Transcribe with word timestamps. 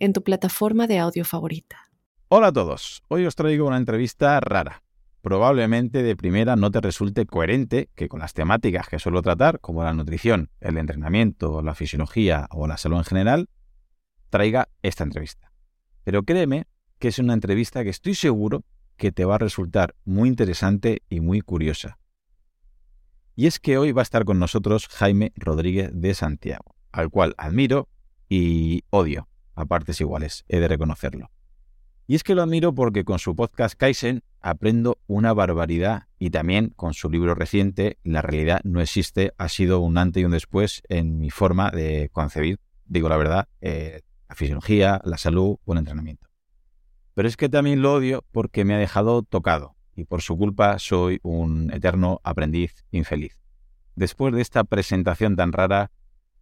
en 0.00 0.14
tu 0.14 0.24
plataforma 0.24 0.86
de 0.86 0.98
audio 0.98 1.24
favorita. 1.24 1.90
Hola 2.28 2.48
a 2.48 2.52
todos, 2.52 3.02
hoy 3.08 3.26
os 3.26 3.36
traigo 3.36 3.66
una 3.66 3.76
entrevista 3.76 4.40
rara. 4.40 4.82
Probablemente 5.20 6.02
de 6.02 6.16
primera 6.16 6.56
no 6.56 6.70
te 6.70 6.80
resulte 6.80 7.26
coherente 7.26 7.90
que 7.94 8.08
con 8.08 8.20
las 8.20 8.32
temáticas 8.32 8.88
que 8.88 8.98
suelo 8.98 9.20
tratar, 9.20 9.60
como 9.60 9.84
la 9.84 9.92
nutrición, 9.92 10.48
el 10.60 10.78
entrenamiento, 10.78 11.60
la 11.60 11.74
fisiología 11.74 12.48
o 12.50 12.66
la 12.66 12.78
salud 12.78 12.96
en 12.96 13.04
general, 13.04 13.50
traiga 14.30 14.70
esta 14.82 15.04
entrevista. 15.04 15.52
Pero 16.02 16.22
créeme 16.22 16.66
que 16.98 17.08
es 17.08 17.18
una 17.18 17.34
entrevista 17.34 17.84
que 17.84 17.90
estoy 17.90 18.14
seguro 18.14 18.64
que 18.96 19.12
te 19.12 19.26
va 19.26 19.34
a 19.34 19.38
resultar 19.38 19.94
muy 20.06 20.30
interesante 20.30 21.02
y 21.10 21.20
muy 21.20 21.42
curiosa. 21.42 21.98
Y 23.36 23.46
es 23.46 23.60
que 23.60 23.76
hoy 23.76 23.92
va 23.92 24.00
a 24.00 24.04
estar 24.04 24.24
con 24.24 24.38
nosotros 24.38 24.88
Jaime 24.88 25.32
Rodríguez 25.36 25.90
de 25.92 26.14
Santiago, 26.14 26.74
al 26.90 27.10
cual 27.10 27.34
admiro 27.36 27.88
y 28.28 28.84
odio 28.88 29.29
a 29.54 29.64
partes 29.66 30.00
iguales, 30.00 30.44
he 30.48 30.60
de 30.60 30.68
reconocerlo. 30.68 31.30
Y 32.06 32.16
es 32.16 32.24
que 32.24 32.34
lo 32.34 32.42
admiro 32.42 32.74
porque 32.74 33.04
con 33.04 33.20
su 33.20 33.36
podcast 33.36 33.76
Kaizen 33.76 34.24
aprendo 34.40 34.98
una 35.06 35.32
barbaridad 35.32 36.08
y 36.18 36.30
también 36.30 36.70
con 36.74 36.92
su 36.92 37.08
libro 37.08 37.36
reciente 37.36 37.98
La 38.02 38.20
realidad 38.20 38.60
no 38.64 38.80
existe 38.80 39.32
ha 39.38 39.48
sido 39.48 39.80
un 39.80 39.96
antes 39.96 40.20
y 40.20 40.24
un 40.24 40.32
después 40.32 40.82
en 40.88 41.18
mi 41.18 41.30
forma 41.30 41.70
de 41.70 42.10
concebir, 42.12 42.58
digo 42.86 43.08
la 43.08 43.16
verdad, 43.16 43.48
eh, 43.60 44.00
la 44.28 44.34
fisiología, 44.34 45.00
la 45.04 45.18
salud 45.18 45.58
o 45.64 45.72
el 45.72 45.78
entrenamiento. 45.78 46.26
Pero 47.14 47.28
es 47.28 47.36
que 47.36 47.48
también 47.48 47.80
lo 47.80 47.94
odio 47.94 48.24
porque 48.32 48.64
me 48.64 48.74
ha 48.74 48.78
dejado 48.78 49.22
tocado 49.22 49.76
y 49.94 50.04
por 50.04 50.22
su 50.22 50.36
culpa 50.36 50.78
soy 50.78 51.20
un 51.22 51.72
eterno 51.72 52.20
aprendiz 52.24 52.84
infeliz. 52.90 53.38
Después 53.94 54.34
de 54.34 54.40
esta 54.40 54.64
presentación 54.64 55.36
tan 55.36 55.52
rara, 55.52 55.90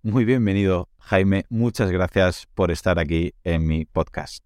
muy 0.09 0.25
bienvenido 0.25 0.89
Jaime, 0.99 1.45
muchas 1.51 1.91
gracias 1.91 2.47
por 2.55 2.71
estar 2.71 2.99
aquí 2.99 3.35
en 3.45 3.67
mi 3.67 3.85
podcast. 3.85 4.43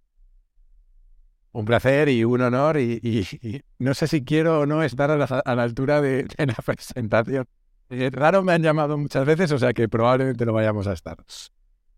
Un 1.53 1.65
placer 1.65 2.09
y 2.09 2.25
un 2.25 2.41
honor 2.41 2.79
y, 2.79 3.63
no 3.79 3.95
sé 3.95 4.09
si 4.09 4.25
quiero 4.25 4.61
o 4.61 4.67
no 4.67 4.83
estar 4.83 5.11
a 5.11 5.17
la, 5.17 5.63
altura 5.63 6.01
de, 6.01 6.27
la 6.39 6.55
presentación. 6.67 7.47
Eh, 7.91 8.11
raro 8.11 8.43
me 8.43 8.53
han 8.53 8.63
llamado 8.63 8.99
muchas 8.99 9.25
veces, 9.25 9.53
o 9.53 9.59
sea 9.59 9.73
que 9.73 9.89
probablemente 9.89 10.45
no 10.47 10.53
vayamos 10.53 10.87
a 10.87 10.95
estar. 10.95 11.17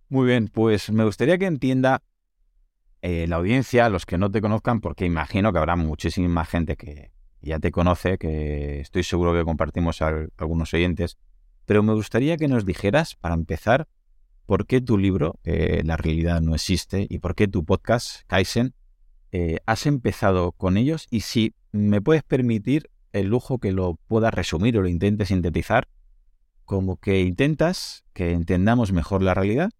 Muy 0.09 0.27
bien, 0.27 0.49
pues 0.49 0.91
me 0.91 1.05
gustaría 1.05 1.39
que 1.39 1.47
entienda 1.47 2.03
eh, 3.01 3.27
la 3.29 3.37
audiencia, 3.37 3.89
los 3.89 4.05
que 4.05 4.19
no 4.19 4.31
te 4.31 4.41
conozcan, 4.41 4.81
porque 4.81 5.07
imagino 5.07 5.53
que 5.53 5.59
habrá 5.59 5.77
muchísima 5.77 6.45
gente 6.45 6.77
que 6.77 7.13
ya 7.41 7.61
te 7.61 7.71
conoce, 7.71 8.19
que 8.19 8.81
estoy 8.81 9.05
seguro 9.05 9.33
que 9.33 9.45
compartimos 9.45 10.03
a 10.03 10.27
algunos 10.37 10.75
oyentes, 10.75 11.17
pero 11.67 11.83
me 11.83 11.95
gustaría 11.95 12.37
que 12.37 12.49
nos 12.49 12.65
dijeras, 12.65 13.15
para 13.15 13.35
empezar, 13.35 13.89
por 14.47 14.67
qué 14.67 14.81
tu 14.81 14.99
libro, 14.99 15.39
eh, 15.45 15.83
La 15.85 15.97
realidad 15.97 16.41
no 16.41 16.55
existe, 16.55 17.07
y 17.09 17.19
por 17.19 17.35
qué 17.35 17.49
tu 17.49 17.65
podcast, 17.65 18.23
Kaizen, 18.27 18.75
eh, 19.33 19.59
has 19.67 19.87
empezado 19.87 20.53
con 20.53 20.77
ellos 20.77 21.09
y 21.11 21.21
si 21.21 21.55
me 21.73 22.01
puedes 22.01 22.23
permitir 22.23 22.89
el 23.13 23.27
lujo 23.27 23.59
que 23.59 23.73
lo 23.73 23.99
puedas 24.07 24.33
resumir 24.33 24.79
o 24.79 24.83
lo 24.83 24.89
intentes 24.89 25.27
sintetizar, 25.27 25.89
como 26.65 26.99
que 26.99 27.21
intentas 27.21 28.05
que 28.13 28.31
entendamos 28.31 28.93
mejor 28.93 29.25
la 29.25 29.35
realidad, 29.35 29.71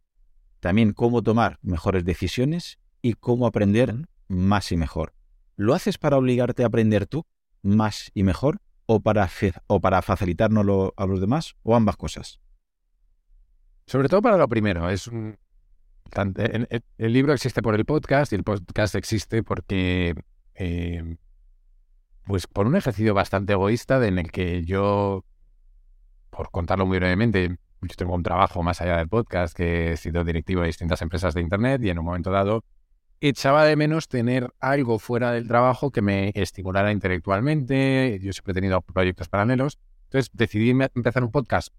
también 0.59 0.93
cómo 0.93 1.23
tomar 1.23 1.61
mejores 1.63 2.05
decisiones 2.05 2.81
y 3.01 3.13
cómo 3.13 3.47
aprender 3.47 3.95
más 4.27 4.73
y 4.73 4.77
mejor. 4.77 5.15
¿Lo 5.55 5.75
haces 5.75 5.99
para 5.99 6.17
obligarte 6.17 6.65
a 6.65 6.67
aprender 6.67 7.07
tú 7.07 7.25
más 7.63 8.11
y 8.13 8.25
mejor 8.25 8.61
o 8.87 9.01
para, 9.01 9.29
o 9.67 9.81
para 9.81 10.03
facilitárnoslo 10.03 10.95
a 10.97 11.07
los 11.07 11.21
demás 11.21 11.57
o 11.63 11.75
ambas 11.75 11.97
cosas? 11.97 12.41
Sobre 13.87 14.09
todo 14.09 14.23
para 14.23 14.39
lo 14.39 14.49
primero. 14.49 14.89
Es 14.89 15.07
un, 15.09 15.39
el, 16.99 17.13
libro 17.13 17.33
existe 17.33 17.63
por 17.63 17.75
el 17.75 17.85
podcast 17.85 18.33
y 18.33 18.37
el 18.37 18.45
podcast 18.45 18.95
existe 18.95 19.43
porque, 19.43 20.15
eh, 20.55 21.17
pues 22.27 22.47
por 22.47 22.67
un 22.67 22.77
ejercicio 22.77 23.15
bastante 23.15 23.53
egoísta 23.53 24.05
en 24.07 24.19
el 24.19 24.31
que 24.31 24.65
yo, 24.65 25.25
por 26.31 26.51
contarlo 26.51 26.87
muy 26.87 26.99
brevemente, 26.99 27.59
yo 27.83 27.95
tengo 27.97 28.15
un 28.15 28.23
trabajo 28.23 28.63
más 28.63 28.81
allá 28.81 28.97
del 28.97 29.09
podcast 29.09 29.55
que 29.55 29.93
he 29.93 29.97
sido 29.97 30.25
directivo 30.25 30.63
de 30.63 30.69
distintas 30.69 31.03
empresas 31.03 31.35
de 31.35 31.43
Internet 31.43 31.83
y 31.85 31.91
en 31.91 31.99
un 31.99 32.05
momento 32.07 32.31
dado 32.31 32.65
echaba 33.21 33.65
de 33.65 33.77
menos 33.77 34.09
tener 34.09 34.53
algo 34.61 34.99
fuera 34.99 35.33
del 35.33 35.49
trabajo 35.49 35.91
que 35.91 36.03
me 36.03 36.33
estimulara 36.35 36.93
intelectualmente. 36.93 38.19
Yo 38.23 38.33
siempre 38.33 38.53
he 38.53 38.55
tenido 38.55 38.81
proyectos 38.83 39.29
paralelos. 39.29 39.79
Entonces 40.05 40.31
decidí 40.33 40.71
empezar 40.71 41.25
un 41.25 41.31
podcast. 41.31 41.73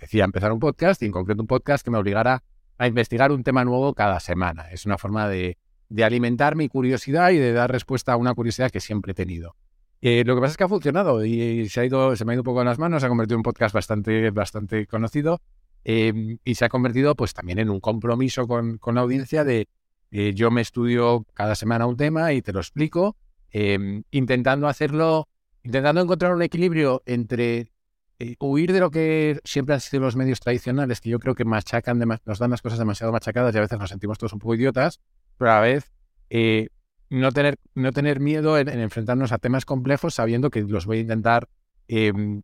Decía 0.00 0.24
empezar 0.24 0.52
un 0.52 0.60
podcast 0.60 1.02
y 1.02 1.06
en 1.06 1.12
concreto 1.12 1.42
un 1.42 1.46
podcast 1.46 1.84
que 1.84 1.90
me 1.90 1.98
obligara 1.98 2.42
a 2.78 2.86
investigar 2.86 3.32
un 3.32 3.42
tema 3.42 3.64
nuevo 3.64 3.94
cada 3.94 4.20
semana. 4.20 4.70
Es 4.70 4.86
una 4.86 4.98
forma 4.98 5.28
de, 5.28 5.56
alimentar 6.02 6.56
mi 6.56 6.68
curiosidad 6.68 7.30
y 7.30 7.38
de 7.38 7.52
dar 7.52 7.70
respuesta 7.70 8.12
a 8.12 8.16
una 8.16 8.34
curiosidad 8.34 8.70
que 8.70 8.80
siempre 8.80 9.12
he 9.12 9.14
tenido. 9.14 9.56
Eh, 10.00 10.22
lo 10.26 10.34
que 10.34 10.40
pasa 10.40 10.52
es 10.52 10.56
que 10.56 10.64
ha 10.64 10.68
funcionado 10.68 11.24
y, 11.24 11.68
se, 11.68 11.80
ha 11.80 11.84
ido, 11.84 12.14
se 12.16 12.24
me 12.24 12.32
ha 12.32 12.34
ido 12.34 12.42
un 12.42 12.46
poco 12.46 12.60
en 12.60 12.66
las 12.66 12.78
manos, 12.78 13.00
se 13.00 13.06
ha 13.06 13.08
convertido 13.08 13.36
en 13.36 13.38
un 13.38 13.44
podcast 13.44 13.74
bastante, 13.74 14.30
bastante 14.30 14.86
conocido 14.86 15.40
em, 15.84 16.38
y 16.44 16.56
se 16.56 16.64
ha 16.64 16.68
convertido 16.68 17.14
pues 17.14 17.32
también 17.32 17.58
en 17.58 17.70
un 17.70 17.80
compromiso 17.80 18.46
con, 18.46 18.76
con 18.76 18.96
la 18.96 19.00
audiencia 19.00 19.44
de 19.44 19.68
eh, 20.16 20.32
yo 20.32 20.52
me 20.52 20.60
estudio 20.60 21.26
cada 21.34 21.56
semana 21.56 21.86
un 21.86 21.96
tema 21.96 22.32
y 22.32 22.40
te 22.40 22.52
lo 22.52 22.60
explico, 22.60 23.16
em, 23.50 24.04
intentando 24.12 24.68
hacerlo, 24.68 25.26
intentando 25.64 26.00
encontrar 26.00 26.32
un 26.32 26.42
equilibrio 26.42 27.02
entre 27.04 27.72
eh, 28.20 28.36
huir 28.38 28.72
de 28.72 28.78
lo 28.78 28.92
que 28.92 29.40
siempre 29.42 29.74
han 29.74 29.80
sido 29.80 30.04
los 30.04 30.14
medios 30.14 30.38
tradicionales, 30.38 31.00
que 31.00 31.10
yo 31.10 31.18
creo 31.18 31.34
que 31.34 31.44
machacan, 31.44 31.98
nos 31.98 32.38
dan 32.38 32.52
las 32.52 32.62
cosas 32.62 32.78
demasiado 32.78 33.12
machacadas 33.12 33.52
y 33.56 33.58
a 33.58 33.62
veces 33.62 33.76
nos 33.76 33.90
sentimos 33.90 34.16
todos 34.16 34.32
un 34.34 34.38
poco 34.38 34.54
idiotas, 34.54 35.00
pero 35.36 35.50
a 35.50 35.54
la 35.54 35.60
vez 35.62 35.90
eh, 36.30 36.68
no, 37.10 37.32
tener, 37.32 37.58
no 37.74 37.90
tener 37.90 38.20
miedo 38.20 38.56
en, 38.56 38.68
enfrentarnos 38.68 39.32
a 39.32 39.38
temas 39.38 39.64
complejos 39.64 40.14
sabiendo 40.14 40.48
que 40.48 40.62
los 40.62 40.86
voy 40.86 40.98
a 40.98 41.00
intentar 41.00 41.48
em, 41.88 42.42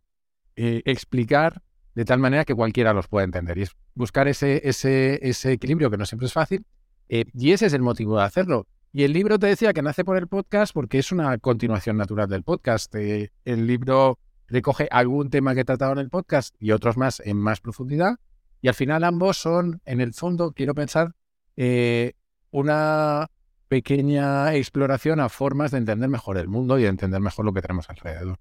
explicar 0.57 1.61
de 1.95 2.03
tal 2.03 2.19
manera 2.19 2.43
que 2.43 2.53
cualquiera 2.53 2.91
los 2.91 3.07
pueda 3.07 3.23
entender. 3.23 3.57
Y 3.59 3.61
es 3.61 3.71
buscar 3.95 4.27
ese, 4.27 4.59
ese, 4.67 5.25
ese 5.25 5.53
equilibrio 5.53 5.89
que 5.89 5.95
no 5.95 6.05
siempre 6.05 6.25
es 6.25 6.33
fácil, 6.33 6.65
eh, 7.13 7.25
y 7.33 7.51
ese 7.51 7.65
es 7.65 7.73
el 7.73 7.81
motivo 7.81 8.17
de 8.17 8.23
hacerlo. 8.23 8.67
Y 8.93 9.03
el 9.03 9.11
libro 9.11 9.37
te 9.37 9.47
decía 9.47 9.73
que 9.73 9.81
nace 9.81 10.05
por 10.05 10.15
el 10.15 10.27
podcast 10.27 10.73
porque 10.73 10.97
es 10.97 11.11
una 11.11 11.37
continuación 11.39 11.97
natural 11.97 12.29
del 12.29 12.41
podcast. 12.41 12.95
Eh, 12.95 13.33
el 13.43 13.67
libro 13.67 14.17
recoge 14.47 14.87
algún 14.89 15.29
tema 15.29 15.53
que 15.53 15.59
he 15.59 15.65
tratado 15.65 15.91
en 15.91 15.97
el 15.99 16.09
podcast 16.09 16.55
y 16.57 16.71
otros 16.71 16.95
más 16.95 17.19
en 17.19 17.35
más 17.35 17.59
profundidad. 17.59 18.15
Y 18.61 18.69
al 18.69 18.75
final 18.75 19.03
ambos 19.03 19.37
son, 19.37 19.81
en 19.83 19.99
el 19.99 20.13
fondo, 20.13 20.53
quiero 20.53 20.73
pensar, 20.73 21.13
eh, 21.57 22.13
una 22.49 23.27
pequeña 23.67 24.55
exploración 24.55 25.19
a 25.19 25.27
formas 25.27 25.71
de 25.71 25.79
entender 25.79 26.07
mejor 26.07 26.37
el 26.37 26.47
mundo 26.47 26.79
y 26.79 26.83
de 26.83 26.89
entender 26.89 27.19
mejor 27.19 27.43
lo 27.43 27.51
que 27.51 27.61
tenemos 27.61 27.89
alrededor. 27.89 28.39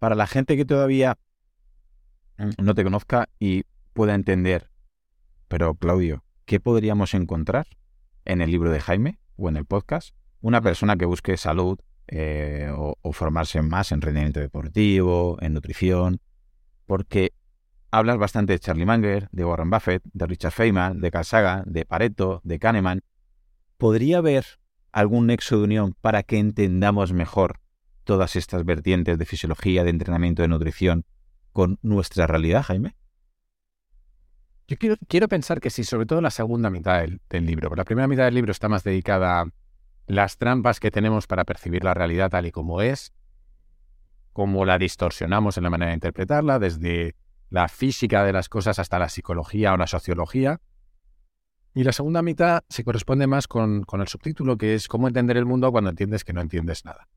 Para 0.00 0.16
la 0.16 0.26
gente 0.26 0.56
que 0.56 0.64
todavía 0.64 1.16
no 2.58 2.74
te 2.74 2.82
conozca 2.82 3.28
y 3.38 3.64
pueda 3.92 4.14
entender, 4.14 4.68
pero 5.46 5.74
Claudio, 5.74 6.24
¿qué 6.50 6.58
podríamos 6.58 7.14
encontrar 7.14 7.68
en 8.24 8.42
el 8.42 8.50
libro 8.50 8.72
de 8.72 8.80
Jaime 8.80 9.20
o 9.36 9.48
en 9.48 9.56
el 9.56 9.66
podcast? 9.66 10.16
Una 10.40 10.60
persona 10.60 10.96
que 10.96 11.04
busque 11.04 11.36
salud 11.36 11.78
eh, 12.08 12.68
o, 12.76 13.12
formarse 13.12 13.62
más 13.62 13.92
en 13.92 14.00
rendimiento 14.00 14.40
deportivo, 14.40 15.38
en 15.40 15.52
nutrición, 15.52 16.20
porque 16.86 17.34
hablas 17.92 18.18
bastante 18.18 18.54
de 18.54 18.58
Charlie 18.58 18.84
Munger, 18.84 19.28
de 19.30 19.44
Warren 19.44 19.70
Buffett, 19.70 20.02
de 20.12 20.26
Richard 20.26 20.50
Feynman, 20.50 21.00
de 21.00 21.12
Carl 21.12 21.24
Sagan, 21.24 21.62
de 21.66 21.84
Pareto, 21.84 22.40
de 22.42 22.58
Kahneman. 22.58 23.02
¿Podría 23.78 24.18
haber 24.18 24.44
algún 24.90 25.28
nexo 25.28 25.56
de 25.56 25.62
unión 25.62 25.94
para 26.00 26.24
que 26.24 26.38
entendamos 26.38 27.12
mejor 27.12 27.60
todas 28.02 28.34
estas 28.34 28.64
vertientes 28.64 29.18
de 29.18 29.24
fisiología, 29.24 29.84
de 29.84 29.90
entrenamiento, 29.90 30.42
de 30.42 30.48
nutrición 30.48 31.04
con 31.52 31.78
nuestra 31.82 32.26
realidad, 32.26 32.64
Jaime? 32.64 32.96
Yo 34.70 34.76
quiero, 34.78 35.26
pensar 35.26 35.60
que 35.60 35.68
sí, 35.68 35.82
sobre 35.82 36.06
todo 36.06 36.20
la 36.20 36.30
segunda 36.30 36.70
mitad 36.70 37.00
del, 37.00 37.44
libro. 37.44 37.74
La 37.74 37.82
primera 37.82 38.06
mitad 38.06 38.26
del 38.26 38.36
libro 38.36 38.52
está 38.52 38.68
más 38.68 38.84
dedicada 38.84 39.40
a 39.40 39.46
las 40.06 40.38
trampas 40.38 40.78
que 40.78 40.92
tenemos 40.92 41.26
para 41.26 41.44
percibir 41.44 41.82
la 41.82 41.92
realidad 41.92 42.30
tal 42.30 42.46
y 42.46 42.52
como 42.52 42.80
es, 42.80 43.12
cómo 44.32 44.64
la 44.64 44.78
distorsionamos 44.78 45.56
en 45.56 45.64
la 45.64 45.70
manera 45.70 45.88
de 45.88 45.94
interpretarla, 45.94 46.60
desde 46.60 47.16
la 47.48 47.66
física 47.66 48.22
de 48.22 48.32
las 48.32 48.48
cosas 48.48 48.78
hasta 48.78 49.00
la 49.00 49.08
psicología 49.08 49.72
o 49.72 49.76
la 49.76 49.88
sociología. 49.88 50.60
Y 51.74 51.82
la 51.82 51.90
segunda 51.90 52.22
mitad 52.22 52.62
se 52.68 52.84
corresponde 52.84 53.26
más 53.26 53.48
con, 53.48 53.82
con 53.82 54.00
el 54.00 54.06
subtítulo, 54.06 54.56
que 54.56 54.76
es 54.76 54.86
cómo 54.86 55.08
entender 55.08 55.36
el 55.36 55.46
mundo 55.46 55.72
cuando 55.72 55.90
entiendes 55.90 56.22
que 56.22 56.32
no 56.32 56.42
entiendes 56.42 56.84
nada. 56.84 57.08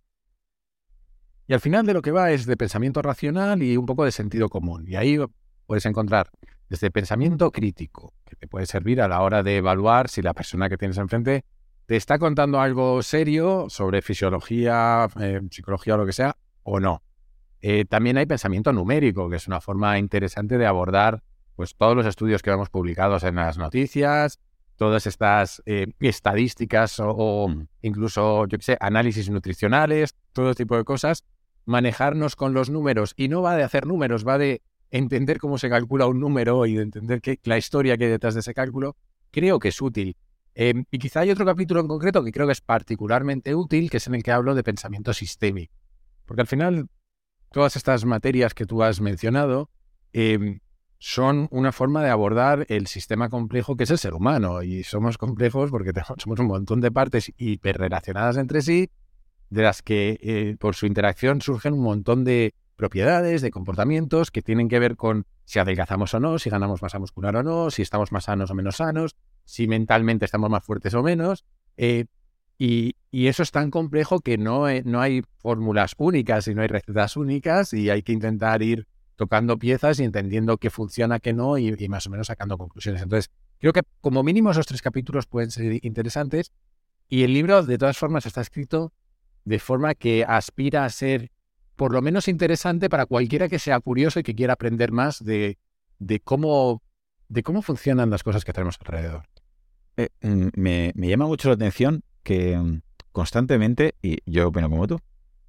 Y 1.46 1.54
al 1.54 1.60
final 1.60 1.86
de 1.86 1.94
lo 1.94 2.02
que 2.02 2.10
va 2.10 2.32
es 2.32 2.48
de 2.48 2.58
pensamiento 2.58 3.04
racional 3.04 3.62
y 3.62 3.78
un 3.78 3.86
poco 3.86 4.06
de 4.06 4.12
sentido 4.12 4.50
común. 4.50 4.86
Y 4.88 4.96
ahí 4.96 5.20
puedes 5.68 5.86
encontrar 5.86 6.32
desde 6.74 6.90
pensamiento 6.90 7.52
crítico, 7.52 8.16
que 8.26 8.36
te 8.36 8.48
puede 8.48 8.66
servir 8.66 9.00
a 9.00 9.08
la 9.08 9.22
hora 9.22 9.44
de 9.44 9.58
evaluar 9.58 10.10
si 10.10 10.24
la 10.24 10.34
persona 10.34 10.70
que 10.70 10.78
tienes 10.78 10.98
enfrente 10.98 11.46
te 11.86 11.96
está 11.96 12.18
contando 12.18 12.60
algo 12.60 13.04
serio 13.04 13.68
sobre 13.70 14.02
fisiología, 14.02 15.08
eh, 15.20 15.40
psicología 15.52 15.94
o 15.94 15.98
lo 15.98 16.08
que 16.08 16.14
sea, 16.14 16.36
o 16.64 16.80
no. 16.80 17.04
Eh, 17.62 17.86
también 17.86 18.18
hay 18.18 18.26
pensamiento 18.26 18.74
numérico, 18.74 19.30
que 19.30 19.36
es 19.36 19.48
una 19.48 19.62
forma 19.62 20.00
interesante 20.00 20.58
de 20.58 20.66
abordar 20.66 21.22
pues, 21.56 21.76
todos 21.76 21.96
los 21.96 22.08
estudios 22.08 22.42
que 22.42 22.50
hemos 22.50 22.72
publicado 22.72 23.20
en 23.22 23.36
las 23.36 23.60
noticias, 23.60 24.40
todas 24.76 25.06
estas 25.06 25.62
eh, 25.68 25.94
estadísticas 26.00 27.00
o, 27.00 27.54
incluso, 27.84 28.48
yo 28.48 28.58
qué 28.58 28.64
sé, 28.64 28.78
análisis 28.80 29.30
nutricionales, 29.30 30.16
todo 30.32 30.56
tipo 30.56 30.76
de 30.76 30.86
cosas, 30.86 31.24
manejarnos 31.66 32.36
con 32.36 32.56
los 32.56 32.72
números. 32.72 33.14
Y 33.16 33.28
no 33.28 33.44
va 33.44 33.56
de 33.56 33.62
hacer 33.62 33.86
números, 33.86 34.28
va 34.28 34.40
de 34.40 34.64
entender 34.94 35.40
cómo 35.40 35.58
se 35.58 35.70
calcula 35.70 36.06
un 36.06 36.20
número 36.20 36.68
y 36.68 36.76
de 36.76 36.84
entender 36.84 37.20
que, 37.20 37.40
la 37.44 37.58
historia 37.58 37.98
que 37.98 38.06
hay 38.06 38.12
detrás 38.12 38.36
de 38.36 38.42
ese 38.42 38.54
cálculo, 38.54 38.96
creo 39.32 39.58
que 39.58 39.70
es 39.70 39.82
útil. 39.82 40.16
Em, 40.54 40.86
y 40.92 41.00
quizá 41.00 41.22
hay 41.22 41.32
otro 41.32 41.46
capítulo 41.46 41.80
en 41.80 41.88
concreto 41.88 42.24
que 42.24 42.32
creo 42.32 42.46
que 42.46 42.54
es 42.54 42.62
particularmente 42.62 43.56
útil, 43.56 43.90
que 43.90 43.98
es 43.98 44.06
en 44.06 44.14
el 44.14 44.22
que 44.22 44.32
hablo 44.32 44.54
de 44.54 44.64
pensamiento 44.64 45.12
sistémico. 45.12 45.74
Porque 46.26 46.42
al 46.42 46.48
final, 46.48 46.90
todas 47.52 47.76
estas 47.76 48.06
materias 48.06 48.54
que 48.54 48.68
tú 48.68 48.84
has 48.84 49.02
mencionado 49.02 49.72
em, 50.14 50.60
son 51.00 51.48
una 51.50 51.72
forma 51.72 52.04
de 52.04 52.12
abordar 52.12 52.68
el 52.70 52.86
sistema 52.86 53.30
complejo 53.30 53.76
que 53.76 53.86
es 53.86 53.90
el 53.90 53.98
ser 53.98 54.14
humano. 54.14 54.62
Y 54.62 54.84
somos 54.84 55.18
complejos 55.18 55.72
porque 55.72 55.92
somos 56.20 56.40
un 56.40 56.48
montón 56.48 56.82
de 56.82 56.92
partes 56.92 57.34
hiperrelacionadas 57.36 58.38
entre 58.38 58.62
sí, 58.62 58.92
de 59.50 59.64
las 59.64 59.82
que 59.82 60.20
eh, 60.22 60.56
por 60.60 60.76
su 60.76 60.86
interacción 60.86 61.42
surgen 61.42 61.74
un 61.74 61.82
montón 61.82 62.24
de 62.24 62.54
propiedades, 62.84 63.42
de 63.42 63.50
comportamientos 63.50 64.30
que 64.30 64.42
tienen 64.42 64.68
que 64.68 64.78
ver 64.78 64.98
con 64.98 65.26
si 65.46 65.58
adelgazamos 65.58 66.14
o 66.16 66.20
no, 66.20 66.38
si 66.38 66.50
ganamos 66.50 66.82
masa 66.82 67.00
muscular 67.00 67.34
o 67.38 67.42
no, 67.42 67.72
si 67.72 67.82
estamos 67.82 68.12
más 68.12 68.26
sanos 68.26 68.52
o 68.52 68.56
menos 68.56 68.76
sanos, 68.76 69.16
si 69.46 69.70
mentalmente 69.70 70.26
estamos 70.26 70.50
más 70.50 70.66
fuertes 70.66 70.94
o 70.94 71.02
menos. 71.02 71.46
Eh, 71.78 72.08
y, 72.58 72.96
eso 73.14 73.42
es 73.42 73.52
tan 73.52 73.72
complejo 73.72 74.20
que 74.20 74.38
no, 74.38 74.66
no 74.84 75.00
hay 75.00 75.22
fórmulas 75.38 75.94
únicas 75.98 76.46
y 76.50 76.56
no 76.56 76.62
hay 76.62 76.68
recetas 76.68 77.16
únicas 77.16 77.72
y 77.72 77.90
hay 77.90 78.04
que 78.04 78.12
intentar 78.12 78.62
ir 78.62 78.86
tocando 79.16 79.58
piezas 79.58 80.02
y 80.02 80.04
entendiendo 80.04 80.58
qué 80.58 80.70
funciona, 80.70 81.20
qué 81.20 81.32
no 81.32 81.58
y, 81.58 81.74
y 81.78 81.88
más 81.88 82.06
o 82.08 82.10
menos 82.10 82.28
sacando 82.28 82.58
conclusiones. 82.58 83.02
Entonces, 83.02 83.32
creo 83.60 83.72
que 83.72 83.84
como 84.02 84.24
mínimo 84.24 84.52
esos 84.52 84.66
tres 84.66 84.82
capítulos 84.82 85.26
pueden 85.26 85.52
ser 85.52 85.80
interesantes 85.86 86.52
y 87.08 87.24
el 87.24 87.34
libro 87.34 87.64
de 87.64 87.78
todas 87.78 87.98
formas 87.98 88.26
está 88.26 88.42
escrito 88.42 88.92
de 89.46 89.60
forma 89.60 89.96
que 89.96 90.26
aspira 90.28 90.84
a 90.84 90.90
ser 90.90 91.32
por 91.76 91.92
lo 91.92 92.02
menos 92.02 92.28
interesante 92.28 92.90
para 92.90 93.06
cualquiera 93.06 93.50
que 93.50 93.60
sea 93.60 93.80
curioso 93.80 94.20
y 94.20 94.24
que 94.24 94.36
quiera 94.36 94.54
aprender 94.54 94.92
más 94.92 95.24
de, 95.24 95.58
de 96.00 96.20
cómo, 96.20 96.82
de 97.30 97.44
cómo 97.44 97.62
funcionan 97.62 98.10
las 98.10 98.24
cosas 98.24 98.46
que 98.46 98.54
tenemos 98.54 98.78
alrededor. 98.80 99.24
Eh, 99.98 100.10
mm, 100.22 100.48
me, 100.56 100.94
llama 100.96 101.26
mucho 101.26 101.50
la 101.50 101.56
atención 101.56 102.04
que 102.24 102.58
mm, 102.58 102.82
constantemente, 103.12 103.96
y 104.02 104.20
yo 104.26 104.48
opino 104.48 104.70
como 104.70 104.88
tú, 104.88 105.00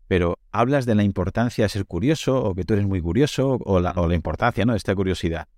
pero 0.06 0.38
hablas 0.52 0.86
de 0.86 0.94
la 0.94 1.02
importancia 1.02 1.64
de 1.64 1.68
ser 1.68 1.86
curioso 1.86 2.42
o 2.42 2.54
que 2.54 2.64
tú 2.64 2.74
eres 2.74 2.86
muy 2.86 3.00
curioso 3.00 3.58
o 3.64 3.80
la, 3.80 3.92
o 3.92 4.06
la 4.06 4.14
importancia 4.14 4.64
¿no? 4.64 4.72
de 4.72 4.78
esta 4.78 4.94
curiosidad. 4.94 5.48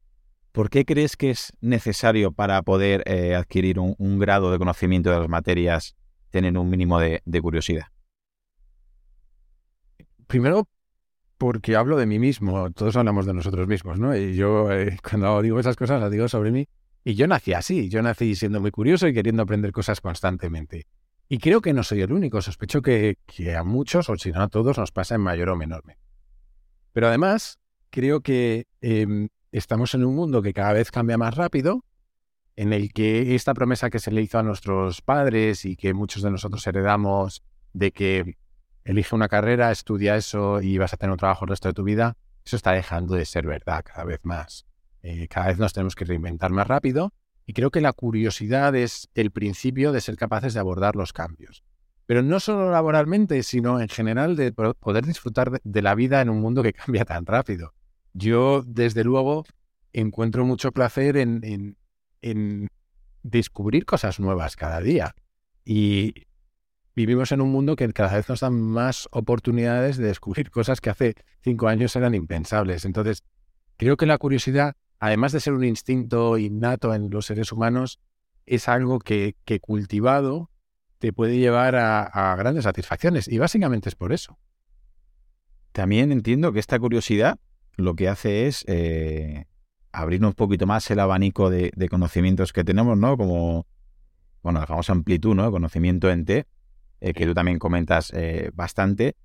¿Por 0.53 0.71
qué 0.71 0.85
crees 0.85 1.17
que 1.17 1.31
es 1.31 1.53
necesario 1.61 2.33
para 2.33 2.63
poder 2.63 3.03
eh, 3.07 3.35
adquirir 3.35 3.79
un, 3.79 4.19
grado 4.19 4.51
de 4.51 4.59
conocimiento 4.59 5.11
de 5.11 5.19
las 5.19 5.29
materias 5.29 5.97
tener 6.31 6.57
un 6.57 6.71
mínimo 6.71 6.99
de 6.99 7.41
curiosidad? 7.43 7.89
Primero 10.27 10.69
porque 11.39 11.77
hablo 11.77 11.97
de 11.97 12.07
mí 12.07 12.19
mismo, 12.19 12.71
todos 12.71 12.97
hablamos 12.97 13.27
de 13.27 13.35
nosotros 13.35 13.69
mismos, 13.69 13.99
¿no? 13.99 14.17
Y 14.17 14.35
yo 14.35 14.73
eh, 14.73 14.97
cuando 15.03 15.43
digo 15.43 15.61
esas 15.61 15.77
cosas 15.77 16.01
las 16.01 16.11
digo 16.11 16.29
sobre 16.29 16.51
mí. 16.51 16.69
Y 17.05 17.15
yo 17.15 17.27
nací 17.29 17.53
así, 17.53 17.89
yo 17.89 18.03
nací 18.03 18.35
siendo 18.35 18.61
muy 18.61 18.71
curioso 18.73 19.07
y 19.07 19.15
queriendo 19.15 19.43
aprender 19.43 19.71
cosas 19.71 20.01
constantemente. 20.01 20.87
Y 21.29 21.39
creo 21.39 21.61
que 21.61 21.73
no 21.73 21.83
soy 21.83 22.01
el 22.01 22.13
único, 22.13 22.41
sospecho 22.41 22.83
que, 22.83 23.17
a 23.57 23.63
muchos, 23.63 24.09
o 24.09 24.17
si 24.17 24.33
no 24.33 24.43
a 24.43 24.49
todos, 24.49 24.79
nos 24.79 24.93
pasa 24.93 25.15
en 25.15 25.21
mayor 25.21 25.51
o 25.51 25.57
menor 25.57 25.85
medida. 25.85 26.03
Pero 26.93 27.09
además, 27.09 27.59
creo 27.91 28.23
que 28.23 28.67
em, 28.81 29.29
estamos 29.53 29.95
en 29.95 30.05
un 30.05 30.17
mundo 30.17 30.43
que 30.43 30.53
cada 30.53 30.73
vez 30.73 30.91
cambia 30.91 31.19
más 31.19 31.37
rápido, 31.37 31.85
en 32.57 32.73
el 32.73 32.93
que 32.93 33.35
esta 33.35 33.55
promesa 33.55 33.91
que 33.91 33.99
se 33.99 34.11
le 34.11 34.23
hizo 34.23 34.39
a 34.39 34.43
nuestros 34.43 35.03
padres 35.03 35.65
y 35.65 35.77
que 35.77 35.95
muchos 35.95 36.23
de 36.23 36.31
nosotros 36.31 36.67
heredamos 36.67 37.43
de 37.73 37.93
que 37.93 38.37
elige 38.87 39.15
una 39.15 39.29
carrera, 39.29 39.71
estudia 39.71 40.17
eso 40.17 40.63
y 40.63 40.79
vas 40.79 40.95
a 40.95 40.97
tener 40.97 41.11
un 41.11 41.19
trabajo 41.19 41.45
el 41.45 41.51
resto 41.51 41.69
de 41.69 41.75
tu 41.75 41.83
vida, 41.83 42.17
eso 42.45 42.57
está 42.57 42.73
dejando 42.73 43.17
de 43.17 43.25
ser 43.25 43.47
verdad 43.47 43.85
cada 43.85 44.05
vez 44.05 44.21
más. 44.23 44.65
Eh, 45.03 45.27
cada 45.29 45.49
vez 45.49 45.59
nos 45.59 45.73
tenemos 45.73 45.95
que 45.95 46.05
reinventar 46.05 46.53
más 46.53 46.67
rápido 46.67 47.13
y 47.45 47.53
creo 47.53 47.71
que 47.71 47.81
la 47.81 47.93
curiosidad 47.93 48.75
es 48.77 49.09
el 49.15 49.33
principio 49.33 49.93
de 49.93 50.01
ser 50.01 50.17
capaces 50.17 50.55
de 50.55 50.61
abordar 50.61 50.95
los 50.95 51.13
cambios. 51.13 51.65
Pero 52.07 52.23
no 52.23 52.39
solo 52.39 52.71
laboralmente, 52.71 53.43
sino 53.43 53.81
en 53.81 53.89
general 53.89 54.37
de 54.37 54.53
poder 54.53 55.05
disfrutar 55.05 55.61
de 55.63 55.83
la 55.83 55.97
vida 55.97 56.21
en 56.21 56.31
un 56.31 56.41
mundo 56.41 56.63
que 56.63 56.73
cambia 56.73 57.05
tan 57.05 57.27
rápido. 57.27 57.75
Yo, 58.15 58.63
desde 58.65 59.03
luego, 59.03 59.45
encuentro 59.93 60.45
mucho 60.45 60.71
placer 60.71 61.17
en, 61.17 61.77
en 62.23 62.69
descubrir 63.25 63.85
cosas 63.85 64.21
nuevas 64.21 64.55
cada 64.55 64.81
día. 64.81 65.17
Y 65.65 66.26
vivimos 66.97 67.31
en 67.31 67.43
un 67.43 67.53
mundo 67.53 67.77
que 67.77 67.93
cada 67.93 68.17
vez 68.17 68.29
nos 68.29 68.41
da 68.41 68.49
más 68.49 69.07
oportunidades 69.13 69.99
de 69.99 70.07
descubrir 70.07 70.51
cosas 70.51 70.81
que 70.81 70.89
hace 70.89 71.15
cinco 71.43 71.69
años 71.69 71.95
eran 71.95 72.15
impensables. 72.15 72.87
Entonces, 72.87 73.23
creo 73.77 73.99
que 73.99 74.07
la 74.07 74.17
curiosidad, 74.17 74.75
además 74.99 75.33
de 75.33 75.41
ser 75.41 75.53
un 75.53 75.65
instinto 75.65 76.39
innato 76.39 76.95
en 76.95 77.11
los 77.11 77.27
seres 77.27 77.53
humanos, 77.53 78.01
es 78.47 78.67
algo 78.69 78.99
que, 78.99 79.37
cultivado 79.61 80.51
te 80.99 81.13
puede 81.13 81.37
llevar 81.37 81.77
a, 81.77 82.35
grandes 82.37 82.65
satisfacciones. 82.65 83.29
Y 83.29 83.37
básicamente 83.37 83.91
es 83.91 83.95
por 83.95 84.15
eso. 84.15 84.39
También 85.73 86.11
entiendo 86.11 86.53
que 86.53 86.61
esta 86.61 86.79
curiosidad 86.79 87.39
lo 87.77 87.95
que 87.95 88.09
hace 88.09 88.47
es 88.47 88.65
eh, 88.67 89.45
abrirnos 89.93 90.31
un 90.31 90.35
poquito 90.37 90.67
más 90.67 90.91
el 90.91 91.01
abanico 91.01 91.51
de, 91.51 91.71
conocimientos 91.91 92.55
que 92.55 92.65
tenemos, 92.65 92.97
¿no? 92.97 93.19
Como, 93.19 93.67
bueno, 94.43 94.65
la 94.67 94.81
amplitud, 94.89 95.35
¿no? 95.35 95.51
Conocimiento 95.51 96.11
en 96.11 96.25
T 96.25 96.47
eh, 97.01 97.13
que 97.13 97.27
tú 97.27 97.35
también 97.35 97.59
comentas 97.59 98.13
eh, 98.15 98.51
bastante. 98.55 99.17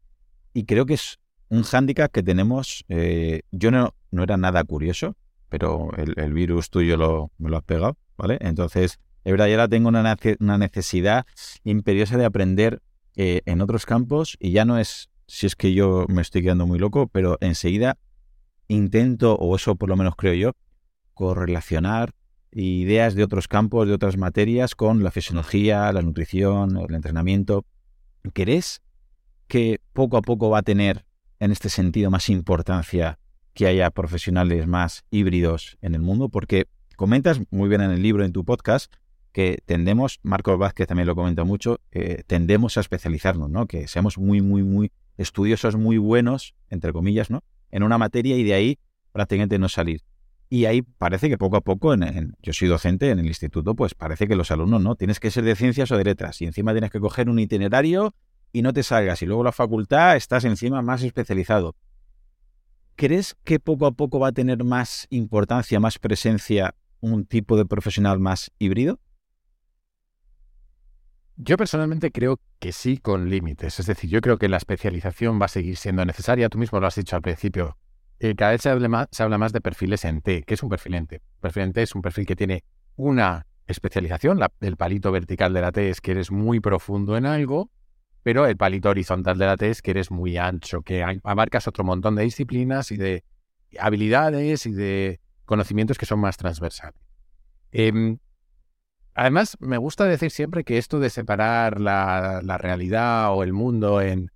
Y 0.53 0.65
creo 0.65 0.85
que 0.85 0.95
es 0.95 1.19
un 1.49 1.63
hándicap 1.63 2.11
que 2.11 2.23
tenemos. 2.23 2.85
Eh, 2.89 3.41
yo 3.51 3.71
no, 3.71 3.95
no 4.11 4.23
era 4.23 4.37
nada 4.37 4.63
curioso, 4.63 5.15
pero 5.49 5.91
el, 5.97 6.33
virus 6.33 6.69
tuyo 6.69 6.97
lo, 6.97 7.31
me 7.37 7.49
lo 7.49 7.57
has 7.57 7.63
pegado, 7.63 7.97
¿vale? 8.17 8.37
Entonces, 8.41 8.99
es 9.23 9.31
verdad, 9.31 9.47
yo 9.47 9.53
ahora 9.53 9.67
tengo 9.67 9.89
una, 9.89 10.17
una 10.39 10.57
necesidad 10.57 11.25
imperiosa 11.63 12.17
de 12.17 12.25
aprender 12.25 12.81
en 13.15 13.61
otros 13.61 13.85
campos 13.85 14.37
y 14.39 14.51
ya 14.51 14.63
no 14.63 14.79
es 14.79 15.11
si 15.27 15.45
es 15.45 15.55
que 15.55 15.73
yo 15.73 16.05
me 16.09 16.21
estoy 16.21 16.41
quedando 16.41 16.67
muy 16.67 16.77
loco, 16.77 17.07
pero 17.07 17.37
enseguida 17.39 17.97
intento, 18.67 19.35
o 19.35 19.55
eso 19.55 19.75
por 19.75 19.87
lo 19.87 19.95
menos 19.95 20.15
creo 20.17 20.33
yo, 20.33 20.51
correlacionar 21.13 22.11
ideas 22.51 23.15
de 23.15 23.23
otros 23.23 23.47
campos, 23.47 23.87
de 23.87 23.93
otras 23.93 24.17
materias, 24.17 24.75
con 24.75 25.03
la 25.03 25.11
fisiología, 25.11 25.91
la 25.91 26.01
nutrición, 26.01 26.77
el 26.77 26.95
entrenamiento. 26.95 27.65
¿Crees 28.33 28.81
que 29.47 29.79
poco 29.93 30.17
a 30.17 30.21
poco 30.21 30.49
va 30.49 30.59
a 30.59 30.63
tener 30.63 31.05
en 31.39 31.51
este 31.51 31.69
sentido 31.69 32.11
más 32.11 32.29
importancia 32.29 33.19
que 33.53 33.67
haya 33.67 33.89
profesionales 33.89 34.67
más 34.67 35.03
híbridos 35.11 35.77
en 35.81 35.95
el 35.95 36.01
mundo? 36.01 36.29
Porque 36.29 36.67
comentas 36.95 37.41
muy 37.49 37.69
bien 37.69 37.81
en 37.81 37.91
el 37.91 38.01
libro, 38.01 38.23
en 38.23 38.33
tu 38.33 38.45
podcast, 38.45 38.93
que 39.31 39.59
tendemos, 39.65 40.19
Marcos 40.23 40.57
Vázquez 40.57 40.87
también 40.87 41.07
lo 41.07 41.15
comenta 41.15 41.43
mucho, 41.43 41.79
eh, 41.91 42.23
tendemos 42.27 42.77
a 42.77 42.81
especializarnos, 42.81 43.49
¿no? 43.49 43.65
Que 43.65 43.87
seamos 43.87 44.17
muy, 44.17 44.41
muy, 44.41 44.63
muy 44.63 44.91
estudiosos, 45.17 45.75
muy 45.75 45.97
buenos, 45.97 46.53
entre 46.69 46.91
comillas, 46.91 47.29
¿no? 47.29 47.43
En 47.69 47.83
una 47.83 47.97
materia 47.97 48.35
y 48.35 48.43
de 48.43 48.53
ahí 48.53 48.79
prácticamente 49.13 49.57
no 49.57 49.69
salir. 49.69 50.01
Y 50.53 50.65
ahí 50.65 50.81
parece 50.81 51.29
que 51.29 51.37
poco 51.37 51.55
a 51.55 51.61
poco, 51.61 51.93
en, 51.93 52.35
yo 52.43 52.51
soy 52.51 52.67
docente 52.67 53.09
en 53.09 53.19
el 53.19 53.25
instituto, 53.25 53.73
pues 53.73 53.95
parece 53.95 54.27
que 54.27 54.35
los 54.35 54.51
alumnos 54.51 54.81
no, 54.81 54.97
tienes 54.97 55.21
que 55.21 55.31
ser 55.31 55.45
de 55.45 55.55
ciencias 55.55 55.89
o 55.93 55.97
de 55.97 56.03
letras 56.03 56.41
y 56.41 56.45
encima 56.45 56.73
tienes 56.73 56.91
que 56.91 56.99
coger 56.99 57.29
un 57.29 57.39
itinerario 57.39 58.13
y 58.51 58.61
no 58.61 58.73
te 58.73 58.83
salgas 58.83 59.21
y 59.21 59.27
luego 59.27 59.45
la 59.45 59.53
facultad 59.53 60.17
estás 60.17 60.43
encima 60.43 60.81
más 60.81 61.03
especializado. 61.03 61.77
¿Crees 62.97 63.37
que 63.45 63.61
poco 63.61 63.85
a 63.85 63.93
poco 63.93 64.19
va 64.19 64.27
a 64.27 64.31
tener 64.33 64.65
más 64.65 65.07
importancia, 65.09 65.79
más 65.79 65.99
presencia 65.99 66.75
un 66.99 67.25
tipo 67.25 67.55
de 67.55 67.65
profesional 67.65 68.19
más 68.19 68.51
híbrido? 68.59 68.99
Yo 71.37 71.55
personalmente 71.55 72.11
creo 72.11 72.41
que 72.59 72.73
sí, 72.73 72.97
con 72.97 73.29
límites. 73.29 73.79
Es 73.79 73.85
decir, 73.85 74.09
yo 74.09 74.19
creo 74.19 74.37
que 74.37 74.49
la 74.49 74.57
especialización 74.57 75.39
va 75.41 75.45
a 75.45 75.47
seguir 75.47 75.77
siendo 75.77 76.03
necesaria. 76.03 76.49
Tú 76.49 76.57
mismo 76.57 76.81
lo 76.81 76.87
has 76.87 76.95
dicho 76.95 77.15
al 77.15 77.21
principio. 77.21 77.77
Eh, 78.23 78.35
cada 78.35 78.51
vez 78.51 78.61
se 78.61 78.69
habla, 78.69 78.87
más, 78.87 79.07
se 79.11 79.23
habla 79.23 79.39
más 79.39 79.51
de 79.51 79.61
perfiles 79.61 80.05
en 80.05 80.21
T. 80.21 80.43
¿Qué 80.43 80.53
es 80.53 80.61
un 80.61 80.69
perfil 80.69 80.93
en 80.93 81.07
T? 81.07 81.21
Perfil 81.39 81.63
en 81.63 81.73
T 81.73 81.81
es 81.81 81.95
un 81.95 82.03
perfil 82.03 82.27
que 82.27 82.35
tiene 82.35 82.63
una 82.95 83.47
especialización. 83.65 84.39
el 84.59 84.77
palito 84.77 85.11
vertical 85.11 85.53
de 85.53 85.61
la 85.61 85.71
T 85.71 85.89
es 85.89 86.01
que 86.01 86.11
eres 86.11 86.29
muy 86.29 86.59
profundo 86.59 87.17
en 87.17 87.25
algo, 87.25 87.71
pero 88.21 88.45
el 88.45 88.57
palito 88.57 88.89
horizontal 88.89 89.39
de 89.39 89.45
la 89.47 89.57
T 89.57 89.71
es 89.71 89.81
que 89.81 89.89
eres 89.89 90.11
muy 90.11 90.37
ancho, 90.37 90.83
que 90.83 91.03
abarcas 91.23 91.67
otro 91.67 91.83
montón 91.83 92.13
de 92.13 92.21
disciplinas 92.21 92.91
y 92.91 92.97
de 92.97 93.23
habilidades 93.79 94.67
y 94.67 94.71
de 94.71 95.19
conocimientos 95.45 95.97
que 95.97 96.05
son 96.05 96.19
más 96.19 96.37
transversales. 96.37 97.01
Em, 97.71 98.19
además, 99.15 99.57
me 99.59 99.77
gusta 99.77 100.05
decir 100.05 100.29
siempre 100.29 100.63
que 100.63 100.77
esto 100.77 100.99
de 100.99 101.09
separar 101.09 101.81
la, 101.81 102.39
realidad 102.59 103.33
o 103.33 103.41
el 103.41 103.51
mundo 103.51 103.99
en, 103.99 104.31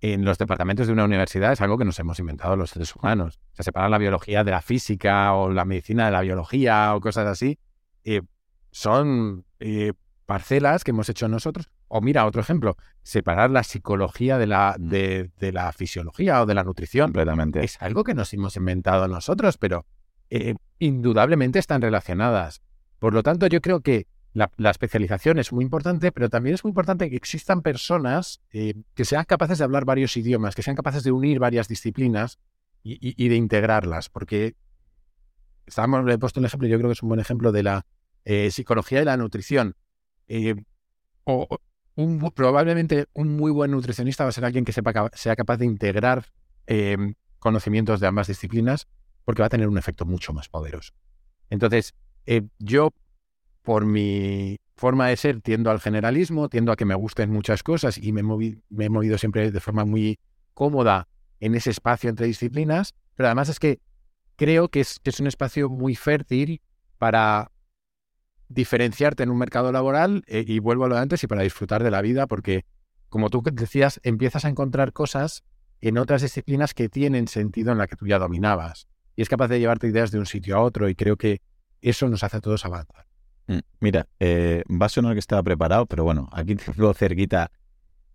en, 0.00 0.24
los 0.24 0.38
departamentos 0.38 0.86
de 0.86 0.92
una 0.92 1.04
universidad 1.04 1.52
es 1.52 1.60
algo 1.60 1.78
que 1.78 1.84
nos 1.84 1.98
hemos 1.98 2.18
inventado 2.18 2.56
los 2.56 2.70
seres 2.70 2.94
humanos. 2.94 3.40
O 3.52 3.56
sea, 3.56 3.64
separar 3.64 3.90
la 3.90 3.98
biología 3.98 4.44
de 4.44 4.50
la 4.50 4.62
física 4.62 5.32
o 5.34 5.50
la 5.50 5.64
medicina 5.64 6.06
de 6.06 6.12
la 6.12 6.20
biología 6.20 6.94
o 6.94 7.00
cosas 7.00 7.26
así, 7.26 7.58
eh, 8.04 8.22
son 8.70 9.44
eh, 9.60 9.92
parcelas 10.26 10.84
que 10.84 10.90
hemos 10.90 11.08
hecho 11.08 11.28
nosotros. 11.28 11.70
O 11.88 12.00
mira, 12.00 12.26
otro 12.26 12.40
ejemplo, 12.40 12.76
separar 13.02 13.50
la 13.50 13.62
psicología 13.62 14.36
de 14.38 14.46
la, 14.46 14.76
de, 14.78 15.30
la 15.40 15.72
fisiología 15.72 16.42
o 16.42 16.46
de 16.46 16.54
la 16.54 16.64
nutrición. 16.64 17.06
Completamente. 17.06 17.64
Es 17.64 17.80
algo 17.80 18.04
que 18.04 18.14
nos 18.14 18.32
hemos 18.34 18.56
inventado 18.56 19.08
nosotros, 19.08 19.56
pero 19.56 19.86
eh, 20.30 20.54
indudablemente 20.78 21.58
están 21.58 21.80
relacionadas. 21.80 22.60
Por 22.98 23.14
lo 23.14 23.22
tanto, 23.22 23.46
yo 23.46 23.60
creo 23.60 23.80
que 23.80 24.06
la, 24.38 24.70
especialización 24.70 25.38
es 25.38 25.52
muy 25.52 25.64
importante, 25.64 26.12
pero 26.12 26.30
también 26.30 26.54
es 26.54 26.64
muy 26.64 26.70
importante 26.70 27.10
que 27.10 27.16
existan 27.16 27.62
personas 27.62 28.40
eh, 28.52 28.74
que 28.94 29.04
sean 29.04 29.24
capaces 29.24 29.58
de 29.58 29.64
hablar 29.64 29.84
varios 29.84 30.16
idiomas, 30.16 30.54
que 30.54 30.62
sean 30.62 30.76
capaces 30.76 31.02
de 31.02 31.10
unir 31.10 31.38
varias 31.38 31.68
disciplinas 31.68 32.38
y, 32.84 33.28
de 33.28 33.34
integrarlas, 33.34 34.08
porque 34.08 34.54
estamos, 35.66 36.04
le 36.04 36.14
he 36.14 36.18
puesto 36.18 36.40
un 36.40 36.46
ejemplo, 36.46 36.68
yo 36.68 36.78
creo 36.78 36.88
que 36.88 36.94
es 36.94 37.02
un 37.02 37.08
buen 37.08 37.20
ejemplo 37.20 37.52
de 37.52 37.62
la 37.62 37.86
eh, 38.24 38.50
psicología 38.50 39.00
de 39.00 39.04
la 39.04 39.16
nutrición. 39.16 39.74
Eh, 40.28 40.54
o, 41.24 41.46
probablemente 42.34 43.06
un 43.12 43.36
muy 43.36 43.50
buen 43.50 43.72
nutricionista 43.72 44.24
va 44.24 44.30
a 44.30 44.32
ser 44.32 44.44
alguien 44.44 44.64
que 44.64 44.72
sepa, 44.72 45.10
sea 45.14 45.34
capaz 45.36 45.56
de 45.56 45.66
integrar 45.66 46.26
conocimientos 47.38 47.98
de 47.98 48.06
ambas 48.06 48.28
disciplinas, 48.28 48.86
porque 49.24 49.42
va 49.42 49.46
a 49.46 49.50
tener 49.50 49.68
un 49.68 49.78
efecto 49.78 50.04
mucho 50.04 50.32
más 50.32 50.48
poderoso. 50.48 50.92
Entonces, 51.50 51.94
yo, 52.58 52.92
por 53.68 53.84
mi 53.84 54.56
forma 54.76 55.08
de 55.08 55.16
ser, 55.18 55.42
tiendo 55.42 55.70
al 55.70 55.78
generalismo, 55.78 56.48
tiendo 56.48 56.72
a 56.72 56.76
que 56.76 56.86
me 56.86 56.94
gusten 56.94 57.28
muchas 57.28 57.62
cosas 57.62 57.98
y 57.98 58.12
me, 58.12 58.22
me 58.22 58.84
he 58.86 58.88
movido 58.88 59.18
siempre 59.18 59.50
de 59.50 59.60
forma 59.60 59.84
muy 59.84 60.18
cómoda 60.54 61.06
en 61.38 61.54
ese 61.54 61.68
espacio 61.68 62.08
entre 62.08 62.26
disciplinas, 62.26 62.94
pero 63.14 63.26
además 63.26 63.50
es 63.50 63.60
que 63.60 63.78
creo 64.36 64.70
que 64.70 64.80
es, 64.80 65.20
un 65.20 65.26
espacio 65.26 65.68
muy 65.68 65.96
fértil 65.96 66.62
para 66.96 67.50
diferenciarte 68.48 69.24
en 69.24 69.28
un 69.28 69.36
mercado 69.36 69.70
laboral 69.70 70.24
eh, 70.28 70.46
y 70.48 70.60
vuelvo 70.60 70.86
a 70.86 70.88
lo 70.88 70.94
de 70.94 71.02
antes 71.02 71.22
y 71.22 71.26
para 71.26 71.42
disfrutar 71.42 71.84
de 71.84 71.90
la 71.90 72.00
vida, 72.00 72.26
porque 72.26 72.64
como 73.10 73.28
tú 73.28 73.42
decías, 73.52 74.00
empiezas 74.02 74.46
a 74.46 74.48
encontrar 74.48 74.94
cosas 74.94 75.44
en 75.82 75.98
otras 75.98 76.22
disciplinas 76.22 76.72
que 76.72 76.88
tienen 76.88 77.28
sentido 77.28 77.72
en 77.72 77.76
la 77.76 77.86
que 77.86 77.96
tú 77.96 78.06
ya 78.06 78.18
dominabas. 78.18 78.88
Y 79.14 79.20
es 79.20 79.28
capaz 79.28 79.48
de 79.48 79.60
llevarte 79.60 79.88
ideas 79.88 80.10
de 80.10 80.20
un 80.20 80.24
sitio 80.24 80.56
a 80.56 80.62
otro 80.62 80.88
y 80.88 80.94
creo 80.94 81.18
que 81.18 81.42
eso 81.82 82.08
nos 82.08 82.24
hace 82.24 82.38
a 82.38 82.40
todos 82.40 82.64
avanzar. 82.64 83.07
Mm, 83.48 83.60
mira, 83.80 84.06
eh, 84.20 84.62
va 84.70 84.86
a 84.86 84.88
sonar 84.90 85.14
que 85.14 85.18
estaba 85.18 85.42
preparado, 85.42 85.86
pero 85.86 86.04
bueno, 86.04 86.28
aquí 86.32 86.54
tengo 86.76 86.92
cerquita 86.94 87.50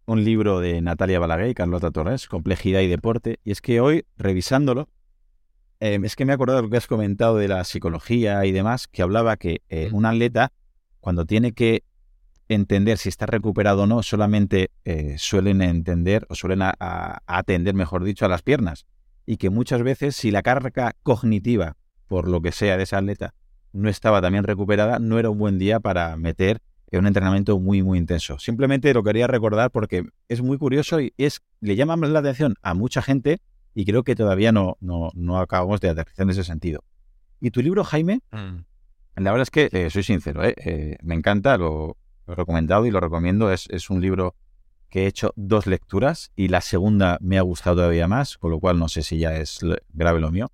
un 0.05 0.23
libro 0.23 0.59
de 0.59 0.81
Natalia 0.81 1.19
Balaguer 1.19 1.49
y 1.49 1.53
Carlota 1.55 1.91
Torres, 1.91 2.27
Complejidad 2.27 2.81
y 2.81 2.87
Deporte, 2.87 3.39
y 3.43 3.51
es 3.51 3.61
que 3.61 3.81
hoy, 3.81 4.05
revisándolo, 4.17 4.89
em, 5.79 6.05
es 6.05 6.15
que 6.15 6.25
me 6.25 6.33
he 6.33 6.35
acordado 6.35 6.57
de 6.57 6.63
lo 6.63 6.69
que 6.69 6.77
has 6.77 6.87
comentado 6.87 7.37
de 7.37 7.47
la 7.47 7.63
psicología 7.63 8.45
y 8.45 8.51
demás, 8.51 8.87
que 8.87 9.01
hablaba 9.01 9.37
que 9.37 9.61
eh, 9.69 9.89
un 9.91 10.05
atleta, 10.05 10.51
cuando 10.99 11.25
tiene 11.25 11.53
que 11.53 11.83
entender 12.47 12.97
si 12.97 13.09
está 13.09 13.25
recuperado 13.25 13.83
o 13.83 13.87
no, 13.87 14.03
solamente 14.03 14.69
eh, 14.85 15.15
suelen 15.17 15.61
entender 15.61 16.27
o 16.29 16.35
suelen 16.35 16.61
atender, 16.61 17.73
mejor 17.73 18.03
dicho, 18.03 18.25
a 18.25 18.29
las 18.29 18.43
piernas. 18.43 18.85
Y 19.25 19.37
que 19.37 19.49
muchas 19.49 19.81
veces, 19.81 20.15
si 20.15 20.31
la 20.31 20.43
carga 20.43 20.95
cognitiva, 21.01 21.77
por 22.07 22.27
lo 22.27 22.41
que 22.41 22.51
sea 22.51 22.77
de 22.77 22.83
esa 22.83 22.97
atleta, 22.97 23.33
no 23.73 23.89
estaba 23.89 24.21
también 24.21 24.43
recuperada, 24.43 24.99
no 24.99 25.19
era 25.19 25.29
un 25.29 25.37
buen 25.37 25.59
día 25.59 25.79
para 25.79 26.15
meter 26.15 26.61
en 26.91 26.99
un 26.99 27.07
entrenamiento 27.07 27.59
muy, 27.59 27.81
muy 27.81 27.97
intenso. 27.97 28.37
Simplemente 28.39 28.93
lo 28.93 29.03
quería 29.03 29.27
recordar 29.27 29.71
porque 29.71 30.05
es 30.29 30.41
muy 30.41 30.57
curioso 30.57 31.01
y 31.01 31.13
es, 31.17 31.41
le 31.59 31.75
llama 31.75 31.95
más 31.95 32.11
la 32.11 32.19
atención 32.19 32.55
a 32.61 32.75
mucha 32.75 33.01
gente 33.01 33.41
y 33.73 33.85
creo 33.85 34.03
que 34.03 34.15
todavía 34.15 34.51
no, 34.51 34.77
no, 34.79 35.09
no 35.15 35.39
acabamos 35.39 35.81
de 35.81 35.89
aterrizar 35.89 36.23
en 36.23 36.29
ese 36.29 36.43
sentido. 36.43 36.83
Y 37.41 37.49
tu 37.49 37.61
libro, 37.61 37.83
Jaime, 37.83 38.21
mm. 38.31 39.21
la 39.21 39.31
verdad 39.31 39.41
es 39.41 39.49
que, 39.49 39.69
eh, 39.71 39.89
soy 39.89 40.03
sincero, 40.03 40.43
eh, 40.43 40.53
eh, 40.63 40.97
me 41.01 41.15
encanta, 41.15 41.57
lo, 41.57 41.97
he 42.27 42.35
recomendado 42.35 42.85
y 42.85 42.91
lo 42.91 42.99
recomiendo. 42.99 43.51
Es, 43.51 43.67
es 43.71 43.89
un 43.89 43.99
libro 43.99 44.35
que 44.89 45.05
he 45.05 45.07
hecho 45.07 45.33
dos 45.35 45.65
lecturas 45.65 46.31
y 46.35 46.49
la 46.49 46.61
segunda 46.61 47.17
me 47.19 47.39
ha 47.39 47.41
gustado 47.41 47.77
todavía 47.77 48.07
más, 48.07 48.37
con 48.37 48.51
lo 48.51 48.59
cual 48.59 48.77
no 48.77 48.87
sé 48.87 49.01
si 49.01 49.17
ya 49.17 49.35
es 49.35 49.59
grave 49.91 50.19
lo 50.19 50.29
mío. 50.29 50.51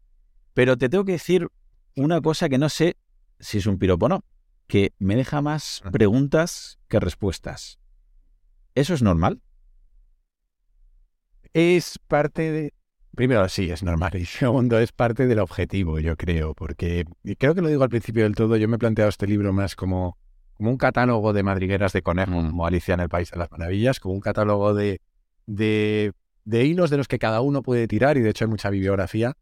Pero 0.54 0.78
te 0.78 0.88
tengo 0.88 1.04
que 1.04 1.12
decir 1.12 1.50
una 1.98 2.22
cosa 2.22 2.48
que 2.48 2.58
no 2.58 2.70
sé 2.70 2.96
si 3.40 3.60
es 3.60 3.66
un 3.66 3.78
piropo 3.78 4.08
o 4.08 4.10
no, 4.10 4.26
que 4.68 4.94
me 5.00 5.16
deja 5.16 5.42
más 5.42 5.82
preguntas 5.92 6.80
que 6.88 7.00
respuestas. 7.00 7.80
¿Eso 8.76 8.94
es 8.94 9.02
normal? 9.02 9.42
Es 11.54 12.00
parte 12.08 12.52
de... 12.52 12.74
Primero, 13.16 13.50
sí, 13.50 13.70
es 13.72 13.84
normal. 13.84 14.16
Y 14.16 14.26
segundo, 14.26 14.80
es 14.80 14.92
parte 14.92 15.28
del 15.28 15.40
objetivo, 15.40 16.00
yo 16.00 16.16
creo, 16.16 16.54
porque 16.54 17.06
creo 17.38 17.56
que 17.56 17.62
lo 17.62 17.68
digo 17.68 17.84
al 17.84 17.90
principio 17.90 18.24
del 18.24 18.36
todo, 18.36 18.56
yo 18.58 18.68
me 18.68 18.76
he 18.76 18.80
planteado 18.80 19.10
este 19.10 19.28
libro 19.28 19.52
más 19.54 19.76
como, 19.76 20.18
como 20.54 20.70
un 20.70 20.78
catálogo 20.78 21.34
de 21.34 21.44
madrigueras 21.44 21.92
de 21.94 22.02
conejo, 22.02 22.32
mm. 22.32 22.50
como 22.50 22.66
Alicia 22.68 22.94
en 22.94 23.00
el 23.00 23.10
País 23.10 23.32
de 23.32 23.40
las 23.40 23.52
Maravillas, 23.52 24.00
como 24.00 24.14
un 24.14 24.22
catálogo 24.22 24.74
de, 24.74 25.02
de, 25.48 26.14
hilos 26.46 26.90
de 26.90 26.98
los 26.98 27.08
que 27.08 27.20
cada 27.20 27.42
uno 27.42 27.64
puede 27.64 27.88
tirar, 27.88 28.18
y 28.18 28.22
de 28.22 28.30
hecho 28.30 28.46
hay 28.46 28.52
mucha 28.52 28.70
bibliografía. 28.70 29.34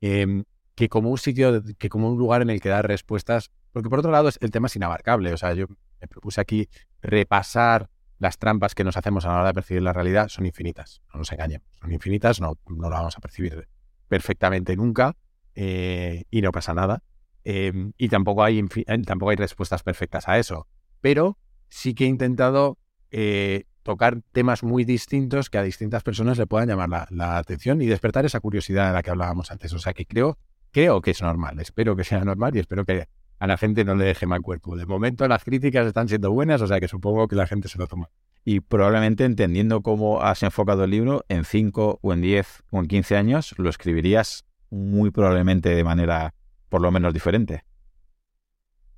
Em, 0.00 0.44
que 0.76 0.88
como 0.88 1.10
un 1.10 1.18
sitio, 1.18 1.62
que 1.78 1.88
como 1.88 2.10
un 2.10 2.18
lugar 2.18 2.42
en 2.42 2.50
el 2.50 2.60
que 2.60 2.68
dar 2.68 2.86
respuestas, 2.86 3.50
porque 3.72 3.88
por 3.88 3.98
otro 3.98 4.12
lado 4.12 4.28
el 4.40 4.50
tema 4.50 4.66
es 4.66 4.76
inabarcable, 4.76 5.32
o 5.32 5.36
sea, 5.36 5.54
yo 5.54 5.66
me 6.00 6.06
propuse 6.06 6.40
aquí 6.40 6.68
repasar 7.02 7.88
las 8.18 8.38
trampas 8.38 8.74
que 8.74 8.84
nos 8.84 8.96
hacemos 8.96 9.24
a 9.24 9.28
la 9.28 9.34
hora 9.40 9.46
de 9.48 9.54
percibir 9.54 9.82
la 9.82 9.94
realidad, 9.94 10.28
son 10.28 10.46
infinitas, 10.46 11.02
no 11.12 11.18
nos 11.18 11.32
engañemos, 11.32 11.66
son 11.80 11.92
infinitas, 11.92 12.40
no, 12.40 12.58
no 12.68 12.90
la 12.90 12.98
vamos 12.98 13.16
a 13.16 13.20
percibir 13.20 13.68
perfectamente 14.08 14.76
nunca 14.76 15.16
eh, 15.54 16.24
y 16.30 16.42
no 16.42 16.52
pasa 16.52 16.74
nada. 16.74 17.02
Em, 17.44 17.92
y 17.96 18.08
tampoco 18.08 18.42
hay, 18.44 18.58
eh, 18.58 19.02
tampoco 19.04 19.30
hay 19.30 19.36
respuestas 19.36 19.82
perfectas 19.82 20.28
a 20.28 20.38
eso, 20.38 20.68
pero 21.00 21.38
sí 21.68 21.94
que 21.94 22.04
he 22.04 22.08
intentado 22.08 22.78
eh, 23.10 23.64
tocar 23.82 24.20
temas 24.32 24.62
muy 24.62 24.84
distintos 24.84 25.48
que 25.48 25.58
a 25.58 25.62
distintas 25.62 26.02
personas 26.02 26.38
le 26.38 26.46
puedan 26.46 26.68
llamar 26.68 26.88
la, 26.88 27.06
la, 27.10 27.38
atención 27.38 27.80
y 27.80 27.86
despertar 27.86 28.26
esa 28.26 28.40
curiosidad 28.40 28.88
de 28.88 28.94
la 28.94 29.02
que 29.02 29.10
hablábamos 29.10 29.50
antes. 29.50 29.72
O 29.72 29.78
sea 29.78 29.94
que 29.94 30.06
creo 30.06 30.38
creo 30.76 31.00
que 31.00 31.12
es 31.12 31.22
normal, 31.22 31.58
espero 31.58 31.96
que 31.96 32.04
sea 32.04 32.22
normal 32.22 32.54
y 32.54 32.58
espero 32.58 32.84
que 32.84 33.08
a 33.38 33.46
la 33.46 33.56
gente 33.56 33.82
no 33.82 33.94
le 33.94 34.04
deje 34.04 34.26
mal 34.26 34.42
cuerpo. 34.42 34.76
De 34.76 34.84
momento 34.84 35.26
las 35.26 35.42
críticas 35.42 35.86
están 35.86 36.06
siendo 36.06 36.30
buenas, 36.30 36.60
o 36.60 36.66
sea 36.66 36.80
que 36.80 36.86
supongo 36.86 37.28
que 37.28 37.34
la 37.34 37.46
gente 37.46 37.68
se 37.68 37.78
lo 37.78 37.86
toma. 37.86 38.10
Y 38.44 38.60
probablemente 38.60 39.24
entendiendo 39.24 39.80
cómo 39.80 40.20
has 40.20 40.42
enfocado 40.42 40.84
el 40.84 40.90
libro, 40.90 41.24
en 41.30 41.46
5 41.46 42.00
o 42.02 42.12
en 42.12 42.20
10 42.20 42.64
o 42.72 42.80
en 42.80 42.88
15 42.88 43.16
años 43.16 43.54
lo 43.56 43.70
escribirías 43.70 44.44
muy 44.68 45.10
probablemente 45.10 45.70
de 45.70 45.82
manera 45.82 46.34
por 46.68 46.82
lo 46.82 46.90
menos 46.90 47.14
diferente. 47.14 47.64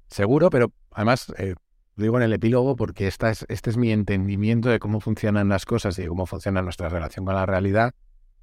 Seguro, 0.08 0.50
pero 0.50 0.72
además 0.90 1.32
eh, 1.38 1.54
lo 1.94 2.02
digo 2.02 2.16
en 2.16 2.24
el 2.24 2.32
epílogo 2.32 2.74
porque 2.74 3.06
esta 3.06 3.30
es, 3.30 3.46
este 3.48 3.70
es 3.70 3.76
mi 3.76 3.92
entendimiento 3.92 4.68
de 4.68 4.80
cómo 4.80 4.98
funcionan 4.98 5.48
las 5.48 5.64
cosas 5.64 5.96
y 6.00 6.02
de 6.02 6.08
cómo 6.08 6.26
funciona 6.26 6.60
nuestra 6.60 6.88
relación 6.88 7.24
con 7.24 7.36
la 7.36 7.46
realidad. 7.46 7.94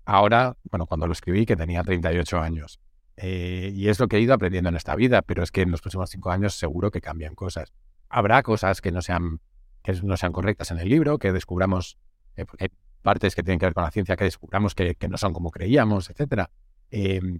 Ahora, 0.05 0.55
bueno, 0.71 0.85
cuando 0.85 1.05
lo 1.05 1.11
escribí, 1.11 1.45
que 1.45 1.57
tenía 1.57 1.83
38 1.83 2.39
años. 2.39 2.79
Eh, 3.17 3.71
y 3.73 3.87
es 3.87 3.99
lo 3.99 4.07
que 4.07 4.17
he 4.17 4.19
ido 4.19 4.33
aprendiendo 4.33 4.69
en 4.69 4.75
esta 4.75 4.95
vida, 4.95 5.21
pero 5.21 5.43
es 5.43 5.51
que 5.51 5.61
en 5.61 5.71
los 5.71 5.81
próximos 5.81 6.09
cinco 6.09 6.31
años 6.31 6.55
seguro 6.55 6.91
que 6.91 7.01
cambian 7.01 7.35
cosas. 7.35 7.73
Habrá 8.09 8.43
cosas 8.43 8.81
que 8.81 8.91
no 8.91 9.01
sean, 9.01 9.39
que 9.83 9.93
no 10.03 10.17
sean 10.17 10.31
correctas 10.31 10.71
en 10.71 10.79
el 10.79 10.89
libro, 10.89 11.17
que 11.17 11.31
descubramos, 11.31 11.97
eh, 12.35 12.45
hay 12.59 12.69
partes 13.01 13.35
que 13.35 13.43
tienen 13.43 13.59
que 13.59 13.67
ver 13.67 13.73
con 13.73 13.83
la 13.83 13.91
ciencia 13.91 14.15
que 14.15 14.25
descubramos 14.25 14.75
que, 14.75 14.95
no 15.09 15.17
son 15.17 15.33
como 15.33 15.51
creíamos, 15.51 16.09
etc. 16.09 16.49
Em, 16.91 17.39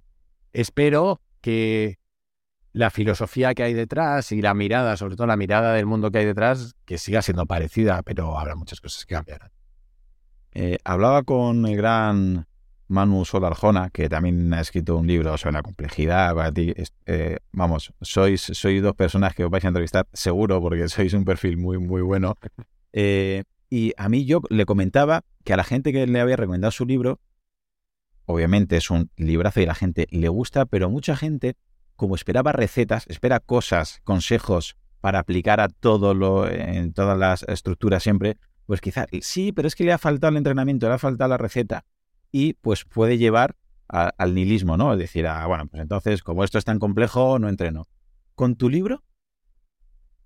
espero 0.54 1.22
que 1.42 2.00
la 2.72 2.90
filosofía 2.90 3.54
que 3.54 3.64
hay 3.64 3.74
detrás 3.74 4.32
y 4.32 4.42
la 4.42 4.54
mirada, 4.54 4.98
sobre 4.98 5.16
todo 5.16 5.28
la 5.28 5.38
mirada 5.38 5.74
del 5.74 5.86
mundo 5.86 6.12
que 6.12 6.20
hay 6.20 6.26
detrás, 6.26 6.76
que 6.86 6.98
siga 6.98 7.22
siendo 7.22 7.46
parecida, 7.46 8.04
pero 8.04 8.38
habrá 8.38 8.56
muchas 8.56 8.82
cosas 8.82 9.06
que 9.06 9.16
cambiarán. 9.16 9.52
Eh, 10.52 10.78
hablaba 10.84 11.24
con 11.24 11.66
el 11.66 11.76
gran 11.76 12.48
Manu 12.88 13.26
Solarjona, 13.26 13.90
que 13.90 14.10
también 14.10 14.54
ha 14.54 14.62
escrito 14.62 14.98
un 14.98 15.08
libro 15.08 15.38
sobre 15.38 15.54
la 15.54 15.64
complejidad. 15.64 16.36
Para 16.36 16.52
ti, 16.52 16.74
eh, 17.06 17.38
vamos, 17.52 17.94
sois, 18.02 18.42
sois 18.42 18.82
dos 18.82 18.96
personas 18.96 19.34
que 19.34 19.44
os 19.44 19.50
vais 19.50 19.66
a 19.66 19.70
entrevistar 19.70 20.08
seguro 20.14 20.62
porque 20.62 20.88
sois 20.90 21.14
un 21.14 21.26
perfil 21.26 21.58
muy, 21.58 21.78
muy 21.78 22.02
bueno. 22.02 22.36
Eh, 22.94 23.44
y 23.70 23.94
a 23.98 24.10
mí 24.10 24.26
yo 24.26 24.42
le 24.50 24.66
comentaba 24.66 25.24
que 25.44 25.54
a 25.54 25.58
la 25.58 25.64
gente 25.64 25.92
que 25.92 26.06
le 26.06 26.20
había 26.20 26.36
recomendado 26.36 26.72
su 26.72 26.86
libro, 26.86 27.20
obviamente 28.26 28.78
es 28.78 28.90
un 28.90 29.10
librazo 29.18 29.62
y 29.62 29.64
a 29.64 29.68
la 29.68 29.76
gente 29.76 30.08
le 30.12 30.30
gusta, 30.30 30.66
pero 30.66 30.90
mucha 30.90 31.16
gente, 31.16 31.56
como 31.96 32.16
esperaba 32.16 32.52
recetas, 32.52 33.06
espera 33.08 33.40
cosas, 33.40 34.02
consejos 34.04 34.78
para 35.02 35.20
aplicar 35.20 35.60
a 35.60 35.68
todo 35.68 36.14
lo, 36.14 36.48
en 36.50 36.94
todas 36.94 37.18
las 37.18 37.44
estructuras 37.44 38.04
siempre, 38.04 38.38
pues 38.66 38.82
quizás 38.82 39.08
sí, 39.22 39.52
pero 39.52 39.68
es 39.68 39.76
que 39.76 39.84
le 39.84 39.94
ha 39.94 39.98
faltado 39.98 40.32
el 40.32 40.38
entrenamiento, 40.38 40.88
le 40.88 40.96
ha 40.96 41.00
faltado 41.00 41.30
la 41.30 41.38
receta 41.38 41.86
y 42.38 42.52
pues 42.52 42.84
puede 42.84 43.18
llevar 43.18 43.56
al 43.88 44.36
nihilismo, 44.36 44.76
¿no? 44.76 44.92
Es 44.92 45.00
decir, 45.00 45.26
ah, 45.26 45.48
bueno, 45.48 45.68
pues 45.68 45.82
entonces 45.82 46.22
como 46.22 46.44
esto 46.44 46.58
es 46.58 46.66
tan 46.66 46.80
complejo, 46.80 47.40
no 47.40 47.48
entreno. 47.48 47.88
Con 48.36 48.58
tu 48.58 48.70
libro, 48.70 49.06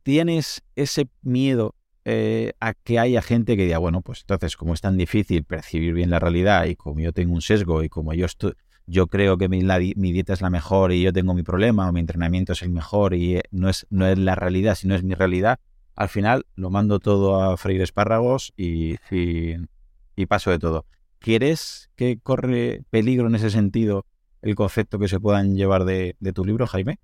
¿tienes 0.02 0.64
ese 0.76 1.08
miedo 1.22 1.76
eh, 2.06 2.54
a 2.60 2.74
que 2.74 2.98
haya 2.98 3.22
gente 3.22 3.56
que 3.56 3.66
diga, 3.66 3.78
bueno, 3.78 4.02
pues 4.02 4.22
entonces 4.22 4.58
como 4.58 4.74
es 4.74 4.82
tan 4.82 4.98
difícil 4.98 5.44
percibir 5.44 5.94
bien 5.94 6.10
la 6.10 6.18
realidad 6.18 6.66
y 6.66 6.76
como 6.76 7.00
yo 7.00 7.14
tengo 7.14 7.36
un 7.36 7.44
sesgo 7.44 7.84
y 7.84 7.90
como 7.90 8.16
yo 8.16 8.26
estoy, 8.26 8.54
yo 8.88 9.06
creo 9.06 9.38
que 9.38 9.48
mi, 9.48 9.62
mi, 9.96 10.12
dieta 10.12 10.34
es 10.34 10.42
la 10.42 10.50
mejor 10.50 10.92
y 10.92 11.04
yo 11.04 11.14
tengo 11.14 11.36
mi 11.36 11.44
problema 11.44 11.88
o 11.88 11.92
mi 11.92 12.00
entrenamiento 12.00 12.54
es 12.54 12.64
el 12.64 12.72
mejor 12.72 13.14
y 13.14 13.36
eh, 13.36 13.44
no 13.52 13.70
es, 13.70 13.86
no 13.92 14.08
es 14.08 14.18
la 14.18 14.34
realidad, 14.34 14.74
sino 14.74 14.96
es 14.96 15.04
mi 15.04 15.14
realidad, 15.14 15.60
al 15.96 16.10
final 16.10 16.48
lo 16.56 16.72
mando 16.72 16.98
todo 16.98 17.40
a 17.40 17.56
freír 17.56 17.84
espárragos 17.84 18.52
y, 18.58 18.96
y, 19.12 20.26
paso 20.26 20.50
de 20.50 20.58
todo. 20.58 20.88
¿Quieres 21.20 21.92
que 21.96 22.20
corre 22.20 22.84
peligro 22.90 23.28
en 23.28 23.36
ese 23.36 23.50
sentido 23.50 24.06
el 24.42 24.56
concepto 24.56 25.00
que 25.00 25.10
se 25.10 25.20
puedan 25.20 25.56
llevar 25.56 25.84
de, 25.84 26.16
tu 26.34 26.46
libro, 26.46 26.66
Jaime? 26.66 27.00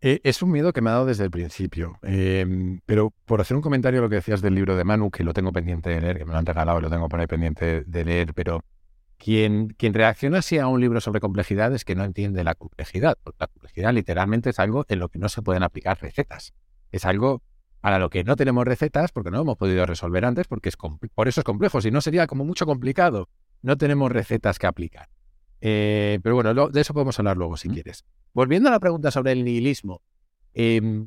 Eh, 0.00 0.20
es 0.24 0.42
un 0.42 0.50
miedo 0.50 0.72
que 0.72 0.80
me 0.80 0.90
ha 0.90 0.94
dado 0.94 1.06
desde 1.06 1.24
el 1.24 1.30
principio. 1.30 1.98
Em, 2.02 2.80
pero 2.86 3.12
por 3.24 3.40
hacer 3.40 3.56
un 3.56 3.62
comentario 3.62 4.00
a 4.00 4.02
lo 4.02 4.08
que 4.08 4.16
decías 4.16 4.40
del 4.40 4.54
libro 4.54 4.76
de 4.76 4.84
Manu, 4.84 5.10
que 5.10 5.24
lo 5.24 5.34
tengo 5.34 5.52
pendiente 5.52 5.90
de 5.90 6.00
leer, 6.00 6.18
que 6.18 6.24
me 6.24 6.32
lo 6.32 6.38
han 6.38 6.46
regalado 6.46 6.78
y 6.78 6.82
lo 6.82 6.90
tengo 6.90 7.08
por 7.08 7.26
pendiente 7.28 7.82
de 7.86 8.04
leer, 8.04 8.32
pero 8.34 8.64
quien, 9.18 9.68
quien 9.68 9.94
reacciona 9.94 10.38
así 10.38 10.58
a 10.58 10.66
un 10.66 10.80
libro 10.80 11.00
sobre 11.00 11.20
complejidad 11.20 11.74
es 11.74 11.84
que 11.84 11.94
no 11.94 12.04
entiende 12.04 12.44
la 12.44 12.54
complejidad. 12.54 13.18
la 13.38 13.46
complejidad 13.48 13.92
literalmente 13.92 14.50
es 14.50 14.58
algo 14.58 14.84
en 14.88 14.98
lo 14.98 15.08
que 15.08 15.18
no 15.18 15.28
se 15.28 15.42
pueden 15.42 15.62
aplicar 15.62 16.00
recetas. 16.00 16.54
Es 16.92 17.04
algo 17.04 17.42
para 17.86 18.00
lo 18.00 18.10
que 18.10 18.24
no 18.24 18.34
tenemos 18.34 18.64
recetas 18.64 19.12
porque 19.12 19.30
no 19.30 19.42
hemos 19.42 19.56
podido 19.56 19.86
resolver 19.86 20.24
antes, 20.24 20.48
porque 20.48 20.70
es 20.70 20.76
por 20.76 21.28
eso 21.28 21.40
es 21.40 21.44
complejo. 21.44 21.80
Si 21.80 21.92
no, 21.92 22.00
sería 22.00 22.26
como 22.26 22.44
mucho 22.44 22.66
complicado. 22.66 23.28
No 23.62 23.78
tenemos 23.78 24.10
recetas 24.10 24.58
que 24.58 24.66
aplicar. 24.66 25.08
Eh, 25.60 26.18
pero 26.20 26.34
bueno, 26.34 26.68
de 26.68 26.80
eso 26.80 26.92
podemos 26.94 27.16
hablar 27.20 27.36
luego 27.36 27.56
si 27.56 27.68
quieres. 27.68 28.04
Volviendo 28.32 28.70
a 28.70 28.72
la 28.72 28.80
pregunta 28.80 29.12
sobre 29.12 29.30
el 29.30 29.44
nihilismo. 29.44 30.02
Em, 30.52 31.06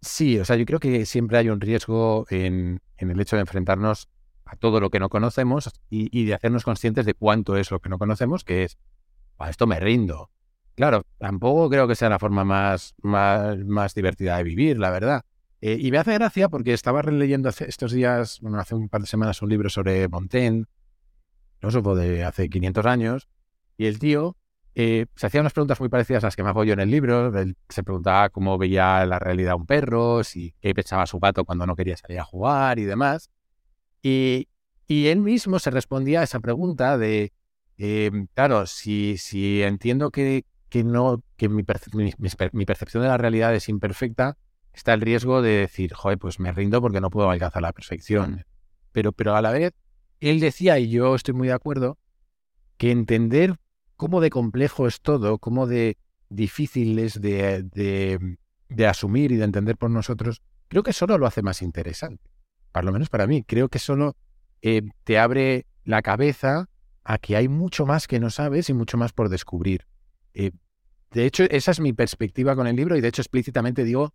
sí, 0.00 0.40
o 0.40 0.44
sea, 0.44 0.56
yo 0.56 0.66
creo 0.66 0.80
que 0.80 1.06
siempre 1.06 1.38
hay 1.38 1.50
un 1.50 1.60
riesgo 1.60 2.26
en, 2.30 2.80
en 2.96 3.10
el 3.12 3.20
hecho 3.20 3.36
de 3.36 3.42
enfrentarnos 3.42 4.08
a 4.44 4.56
todo 4.56 4.80
lo 4.80 4.90
que 4.90 4.98
no 4.98 5.10
conocemos 5.10 5.70
y, 5.88 6.24
de 6.24 6.34
hacernos 6.34 6.64
conscientes 6.64 7.06
de 7.06 7.14
cuánto 7.14 7.56
es 7.56 7.70
lo 7.70 7.78
que 7.78 7.90
no 7.90 7.98
conocemos, 7.98 8.42
que 8.42 8.64
es, 8.64 8.76
a 9.38 9.50
esto 9.50 9.68
me 9.68 9.78
rindo. 9.78 10.30
Claro, 10.74 11.04
tampoco 11.18 11.70
creo 11.70 11.86
que 11.86 11.94
sea 11.94 12.08
la 12.08 12.18
forma 12.18 12.42
más, 12.42 12.96
más, 13.02 13.94
divertida 13.94 14.36
de 14.38 14.42
vivir, 14.42 14.80
la 14.80 14.90
verdad. 14.90 15.22
Eh, 15.60 15.76
y 15.80 15.90
me 15.90 15.98
hace 15.98 16.14
gracia 16.14 16.48
porque 16.48 16.72
estaba 16.72 17.02
releyendo 17.02 17.48
estos 17.48 17.92
días, 17.92 18.38
bueno, 18.40 18.60
hace 18.60 18.74
un 18.74 18.88
par 18.88 19.00
de 19.00 19.06
semanas, 19.06 19.42
un 19.42 19.48
libro 19.48 19.68
sobre 19.68 20.08
Montaigne, 20.08 20.66
filósofo 21.58 21.96
de 21.96 22.24
hace 22.24 22.48
500 22.48 22.86
años, 22.86 23.28
y 23.76 23.86
el 23.86 23.98
tío 23.98 24.36
eh, 24.80 25.06
se 25.16 25.26
hacía 25.26 25.40
unas 25.40 25.52
preguntas 25.52 25.80
muy 25.80 25.88
parecidas 25.88 26.22
a 26.22 26.28
las 26.28 26.36
que 26.36 26.44
me 26.44 26.50
hago 26.50 26.62
yo 26.62 26.72
en 26.72 26.78
el 26.78 26.88
libro. 26.88 27.32
se 27.68 27.82
preguntaba 27.82 28.28
cómo 28.28 28.56
veía 28.58 29.04
la 29.06 29.18
realidad 29.18 29.56
un 29.56 29.66
perro, 29.66 30.22
si 30.22 30.54
qué 30.60 30.72
pensaba 30.72 31.04
su 31.06 31.18
gato 31.18 31.44
cuando 31.44 31.66
no 31.66 31.74
quería 31.74 31.96
salir 31.96 32.20
a 32.20 32.24
jugar 32.24 32.78
y 32.78 32.84
demás. 32.84 33.28
Y, 34.02 34.48
él 34.88 35.20
mismo 35.20 35.58
se 35.58 35.70
respondía 35.70 36.20
a 36.20 36.22
esa 36.22 36.38
pregunta 36.40 36.96
de, 36.96 37.32
em, 37.76 38.28
claro, 38.34 38.66
si, 38.66 39.16
si 39.18 39.62
entiendo 39.62 40.10
que, 40.12 40.44
que 40.68 40.84
no, 40.84 41.24
que 41.36 41.48
mi, 41.48 41.64
percepción 41.64 43.02
de 43.02 43.08
la 43.08 43.18
realidad 43.18 43.54
es 43.54 43.68
imperfecta, 43.68 44.38
está 44.78 44.94
el 44.94 45.00
riesgo 45.00 45.42
de 45.42 45.50
decir, 45.58 45.92
joder, 45.92 46.18
pues 46.18 46.40
me 46.40 46.52
rindo 46.52 46.80
porque 46.80 47.00
no 47.00 47.10
puedo 47.10 47.30
alcanzar 47.30 47.62
la 47.62 47.72
perfección. 47.72 48.44
Pero, 48.92 49.12
pero 49.12 49.36
a 49.36 49.42
la 49.42 49.50
vez, 49.50 49.74
él 50.20 50.40
decía, 50.40 50.78
y 50.78 50.88
yo 50.88 51.14
estoy 51.14 51.34
muy 51.34 51.48
de 51.48 51.54
acuerdo, 51.54 51.98
que 52.76 52.90
entender 52.90 53.56
cómo 53.96 54.20
de 54.20 54.30
complejo 54.30 54.86
es 54.86 55.00
todo, 55.00 55.38
cómo 55.38 55.66
de 55.66 55.96
difícil 56.28 56.98
es 56.98 57.20
de, 57.20 57.62
de, 57.62 58.38
de 58.68 58.86
asumir 58.86 59.32
y 59.32 59.36
de 59.36 59.44
entender 59.44 59.76
por 59.76 59.90
nosotros, 59.90 60.42
creo 60.68 60.82
que 60.82 60.92
solo 60.92 61.18
lo 61.18 61.26
hace 61.26 61.42
más 61.42 61.62
interesante 61.62 62.30
por 62.78 62.84
lo 62.84 62.92
menos 62.92 63.08
para 63.08 63.26
mí, 63.26 63.42
creo 63.42 63.68
que 63.68 63.78
solo 63.78 64.16
eh, 64.62 64.82
te 65.04 65.18
abre 65.18 65.66
la 65.84 66.00
cabeza 66.00 66.68
a 67.02 67.18
que 67.18 67.36
hay 67.36 67.48
mucho 67.48 67.86
más 67.86 68.06
que 68.06 68.20
no 68.20 68.30
sabes 68.30 68.68
y 68.70 68.72
mucho 68.74 68.96
más 68.96 69.12
por 69.12 69.28
descubrir. 69.28 69.86
Eh, 70.34 70.52
de 71.10 71.24
hecho, 71.24 71.44
esa 71.50 71.70
es 71.70 71.80
mi 71.80 71.92
perspectiva 71.92 72.54
con 72.54 72.66
el 72.66 72.76
libro 72.76 72.96
y 72.96 73.00
de 73.00 73.08
hecho 73.08 73.22
explícitamente 73.22 73.82
digo 73.82 74.12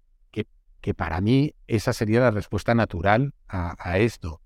que, 0.81 0.93
para 0.93 1.21
mí 1.21 1.53
esa 1.67 1.93
sería 1.93 2.19
la 2.19 2.31
respuesta 2.31 2.75
natural 2.75 3.33
a, 3.47 3.97
esto. 3.99 4.41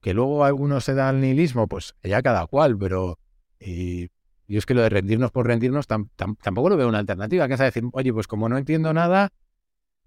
Que 0.00 0.14
luego 0.14 0.44
algunos 0.44 0.84
se 0.84 0.94
da 0.94 1.08
al 1.08 1.20
nihilismo, 1.20 1.66
pues 1.66 1.96
ya 2.04 2.22
cada 2.22 2.46
cual, 2.46 2.78
pero 2.78 3.18
eh, 3.58 4.08
yo 4.46 4.58
es 4.58 4.66
que 4.66 4.74
lo 4.74 4.82
de 4.82 4.88
rendirnos 4.88 5.32
por 5.32 5.48
rendirnos 5.48 5.88
tampoco 5.88 6.68
lo 6.68 6.76
veo 6.76 6.88
una 6.88 7.00
alternativa, 7.00 7.48
que 7.48 7.54
es 7.54 7.60
decir, 7.60 7.82
oye, 7.92 8.12
pues 8.12 8.28
como 8.28 8.48
no 8.48 8.56
entiendo 8.56 8.92
nada, 8.92 9.32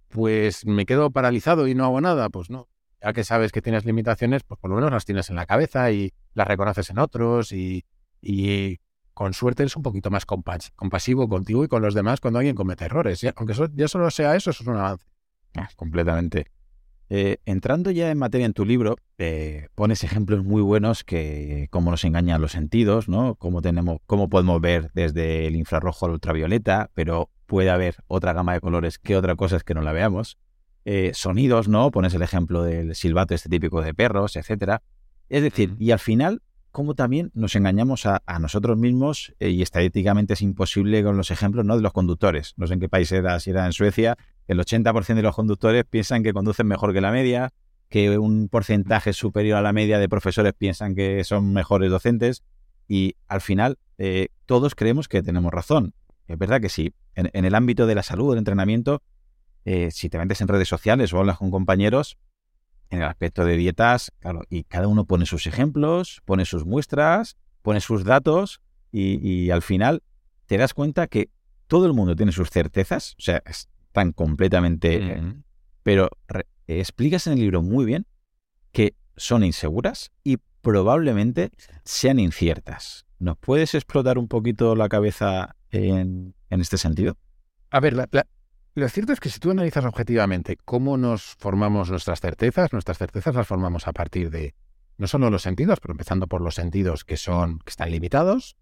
pues 0.07 0.65
me 0.65 0.85
quedo 0.85 1.11
paralizado 1.11 1.67
y 1.67 1.75
no 1.75 1.83
hago 1.83 1.99
nada, 1.99 2.29
pues 2.29 2.49
no 2.49 2.69
ya 3.03 3.13
que 3.13 3.23
sabes 3.23 3.51
que 3.51 3.61
tienes 3.61 3.85
limitaciones, 3.85 4.43
pues 4.43 4.59
por 4.59 4.69
lo 4.69 4.77
menos 4.77 4.91
las 4.91 5.05
tienes 5.05 5.29
en 5.29 5.35
la 5.35 5.45
cabeza 5.45 5.91
y 5.91 6.13
las 6.33 6.47
reconoces 6.47 6.89
en 6.89 6.99
otros 6.99 7.51
y, 7.51 7.83
con 9.13 9.33
suerte 9.33 9.61
eres 9.61 9.75
un 9.75 9.83
poquito 9.83 10.09
más 10.09 10.25
compasivo 10.25 11.29
contigo 11.29 11.63
y 11.63 11.67
con 11.67 11.83
los 11.83 11.93
demás 11.93 12.19
cuando 12.19 12.39
alguien 12.39 12.55
comete 12.55 12.85
errores. 12.85 13.23
Aunque 13.35 13.53
ya 13.75 13.87
solo 13.87 14.09
sea 14.09 14.35
eso, 14.35 14.49
eso 14.49 14.63
es 14.63 14.67
un 14.67 14.77
avance. 14.77 15.05
Ah, 15.55 15.69
completamente. 15.75 16.47
Eh, 17.09 17.37
entrando 17.45 17.91
ya 17.91 18.09
en 18.09 18.17
materia 18.17 18.45
en 18.45 18.53
tu 18.53 18.65
libro, 18.65 18.95
eh, 19.19 19.67
pones 19.75 20.03
ejemplos 20.03 20.43
muy 20.43 20.61
buenos 20.61 21.03
que 21.03 21.67
cómo 21.69 21.91
nos 21.91 22.03
engañan 22.05 22.41
los 22.41 22.53
sentidos, 22.53 23.07
¿no? 23.07 23.35
Cómo 23.35 23.61
tenemos, 23.61 23.99
cómo 24.07 24.29
podemos 24.29 24.59
ver 24.61 24.89
desde 24.95 25.45
el 25.45 25.55
infrarrojo 25.55 26.05
al 26.05 26.13
ultravioleta, 26.13 26.89
pero 26.95 27.29
puede 27.45 27.69
haber 27.69 27.97
otra 28.07 28.33
gama 28.33 28.53
de 28.53 28.61
colores 28.61 28.97
que 28.97 29.15
otra 29.15 29.35
cosa 29.35 29.57
es 29.57 29.63
que 29.63 29.75
no 29.75 29.81
la 29.81 29.91
veamos. 29.91 30.39
Eh, 30.85 31.11
sonidos, 31.13 31.67
¿no? 31.67 31.91
Pones 31.91 32.13
el 32.13 32.23
ejemplo 32.23 32.63
del 32.63 32.95
silbato 32.95 33.35
este 33.35 33.47
típico 33.47 33.81
de 33.81 33.93
perros, 33.93 34.35
etcétera. 34.35 34.81
Es 35.29 35.43
decir, 35.43 35.75
y 35.77 35.91
al 35.91 35.99
final, 35.99 36.41
como 36.71 36.95
también 36.95 37.29
nos 37.35 37.55
engañamos 37.55 38.05
a, 38.05 38.21
nosotros 38.39 38.77
mismos 38.77 39.33
y 39.39 39.61
estadísticamente 39.61 40.33
es 40.33 40.41
imposible 40.41 41.03
con 41.03 41.15
los 41.15 41.31
ejemplos, 41.31 41.63
¿no? 41.63 41.75
De 41.75 41.83
los 41.83 41.93
conductores. 41.93 42.53
No 42.57 42.65
sé 42.65 42.73
en 42.73 42.79
qué 42.79 42.89
país 42.89 43.11
era, 43.11 43.39
si 43.39 43.51
era 43.51 43.65
en 43.67 43.71
Suecia, 43.71 44.17
el 44.47 44.59
80% 44.59 45.15
de 45.15 45.21
los 45.21 45.35
conductores 45.35 45.85
piensan 45.89 46.23
que 46.23 46.33
conducen 46.33 46.67
mejor 46.67 46.93
que 46.93 47.01
la 47.01 47.11
media, 47.11 47.51
que 47.89 48.17
un 48.17 48.49
porcentaje 48.49 49.13
superior 49.13 49.57
a 49.57 49.61
la 49.61 49.73
media 49.73 49.99
de 49.99 50.09
profesores 50.09 50.53
piensan 50.53 50.95
que 50.95 51.23
son 51.23 51.53
mejores 51.53 51.91
docentes 51.91 52.43
y 52.87 53.15
al 53.27 53.41
final 53.41 53.77
eh, 53.97 54.29
todos 54.45 54.75
creemos 54.75 55.07
que 55.07 55.21
tenemos 55.21 55.51
razón. 55.51 55.93
Es 56.27 56.37
verdad 56.37 56.61
que 56.61 56.69
sí. 56.69 56.93
en, 57.15 57.45
el 57.45 57.55
ámbito 57.55 57.85
de 57.85 57.95
la 57.95 58.03
salud, 58.03 58.31
del 58.31 58.39
entrenamiento, 58.39 59.01
eh, 59.65 59.91
si 59.91 60.09
te 60.09 60.17
metes 60.17 60.41
en 60.41 60.47
redes 60.47 60.67
sociales 60.67 61.13
o 61.13 61.19
hablas 61.19 61.37
con 61.37 61.51
compañeros, 61.51 62.17
en 62.89 63.01
el 63.01 63.07
aspecto 63.07 63.45
de 63.45 63.55
dietas, 63.55 64.11
claro, 64.19 64.41
y 64.49 64.63
cada 64.63 64.87
uno 64.87 65.05
pone 65.05 65.25
sus 65.25 65.47
ejemplos, 65.47 66.21
pone 66.25 66.45
sus 66.45 66.65
muestras, 66.65 67.37
pone 67.61 67.81
sus 67.81 68.03
datos 68.03 68.61
y, 68.91 69.49
al 69.49 69.63
final 69.63 70.03
te 70.45 70.57
das 70.57 70.73
cuenta 70.75 71.07
que 71.07 71.31
todo 71.67 71.87
el 71.87 71.93
mundo 71.93 72.15
tiene 72.15 72.31
sus 72.31 72.51
certezas, 72.51 73.15
o 73.17 73.21
sea, 73.21 73.41
están 73.93 74.11
completamente... 74.11 75.21
Pero 75.83 76.09
explicas 76.65 77.27
en 77.27 77.33
el 77.33 77.39
libro 77.39 77.61
muy 77.61 77.85
bien 77.85 78.07
que 78.71 78.95
son 79.15 79.43
inseguras 79.43 80.11
y 80.23 80.37
probablemente 80.61 81.51
sean 81.83 82.19
inciertas. 82.19 83.05
¿Nos 83.19 83.37
puedes 83.37 83.75
explotar 83.75 84.17
un 84.17 84.27
poquito 84.27 84.75
la 84.75 84.89
cabeza 84.89 85.55
en, 85.69 86.33
este 86.49 86.77
sentido? 86.77 87.17
A 87.69 87.79
ver, 87.79 87.93
la, 87.93 88.07
lo 88.73 88.89
cierto 88.89 89.13
es 89.13 89.19
que 89.19 89.29
si 89.29 89.39
tú 89.39 89.51
analizas 89.51 89.85
objetivamente 89.85 90.57
cómo 90.65 90.97
nos 90.97 91.35
formamos 91.37 91.91
nuestras 91.91 92.19
certezas, 92.19 92.73
nuestras 92.73 92.97
certezas 92.97 93.35
las 93.35 93.45
formamos 93.45 93.87
a 93.87 93.93
partir 93.93 94.31
de 94.31 94.55
no 94.97 95.05
solo 95.05 95.29
los 95.29 95.43
sentidos, 95.43 95.79
pero 95.81 95.93
empezando 95.93 96.27
por 96.27 96.41
los 96.41 96.55
sentidos 96.55 97.03
que 97.03 97.17
son 97.17 97.59
que 97.59 97.69
están 97.69 97.91
limitados. 97.91 98.55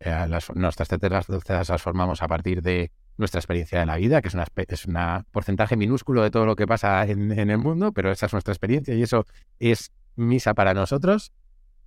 Eh, 0.00 0.26
nuestras 0.54 0.88
certezas 0.88 1.70
las 1.70 1.82
formamos 1.82 2.22
a 2.22 2.28
partir 2.28 2.60
de 2.60 2.90
nuestra 3.16 3.40
experiencia 3.40 3.80
de 3.80 3.86
la 3.86 3.96
vida, 3.96 4.20
que 4.20 4.28
es 4.28 4.34
un 4.34 4.42
es 4.68 4.86
una 4.86 5.24
porcentaje 5.30 5.76
minúsculo 5.76 6.22
de 6.22 6.30
todo 6.30 6.46
lo 6.46 6.56
que 6.56 6.66
pasa 6.66 7.06
en, 7.06 7.30
el 7.32 7.58
mundo, 7.58 7.92
pero 7.92 8.10
esa 8.10 8.26
es 8.26 8.32
nuestra 8.32 8.52
experiencia 8.52 8.94
y 8.94 9.02
eso 9.02 9.26
es 9.58 9.92
misa 10.16 10.54
para 10.54 10.74
nosotros 10.74 11.32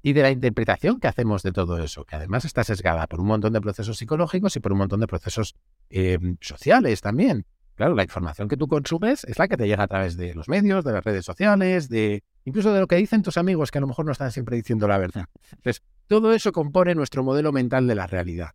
y 0.01 0.13
de 0.13 0.21
la 0.21 0.31
interpretación 0.31 0.99
que 0.99 1.07
hacemos 1.07 1.43
de 1.43 1.51
todo 1.51 1.77
eso, 1.83 2.05
que 2.05 2.15
además 2.15 2.45
está 2.45 2.63
sesgada 2.63 3.05
por 3.07 3.19
un 3.19 3.27
montón 3.27 3.53
de 3.53 3.61
procesos 3.61 3.97
psicológicos 3.97 4.55
y 4.55 4.59
por 4.59 4.71
un 4.71 4.79
montón 4.79 5.01
de 5.01 5.07
procesos 5.07 5.55
eh, 5.89 6.17
sociales 6.41 7.01
también. 7.01 7.45
Claro, 7.75 7.95
la 7.95 8.03
información 8.03 8.49
que 8.49 8.57
tú 8.57 8.67
consumes 8.67 9.23
es 9.23 9.39
la 9.39 9.47
que 9.47 9.55
te 9.55 9.65
llega 9.65 9.83
a 9.83 9.87
través 9.87 10.17
de 10.17 10.33
los 10.35 10.49
medios, 10.49 10.83
de 10.83 10.91
las 10.91 11.03
redes 11.03 11.25
sociales, 11.25 11.87
de 11.87 12.23
incluso 12.43 12.73
de 12.73 12.81
lo 12.81 12.87
que 12.87 12.97
dicen 12.97 13.23
tus 13.23 13.37
amigos 13.37 13.71
que 13.71 13.77
a 13.77 13.81
lo 13.81 13.87
mejor 13.87 14.05
no 14.05 14.11
están 14.11 14.31
siempre 14.31 14.57
diciendo 14.57 14.85
la 14.87 14.97
verdad. 14.97 15.27
Entonces, 15.51 15.81
todo 16.07 16.33
eso 16.33 16.51
compone 16.51 16.93
nuestro 16.95 17.23
modelo 17.23 17.53
mental 17.53 17.87
de 17.87 17.95
la 17.95 18.05
realidad. 18.05 18.49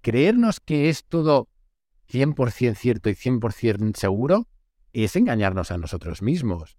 Creernos 0.00 0.60
que 0.60 0.88
es 0.90 1.04
todo 1.04 1.48
100% 2.10 2.74
cierto 2.74 3.10
y 3.10 3.14
100% 3.14 3.96
seguro 3.96 4.48
es 4.92 5.16
engañarnos 5.16 5.70
a 5.70 5.78
nosotros 5.78 6.22
mismos. 6.22 6.78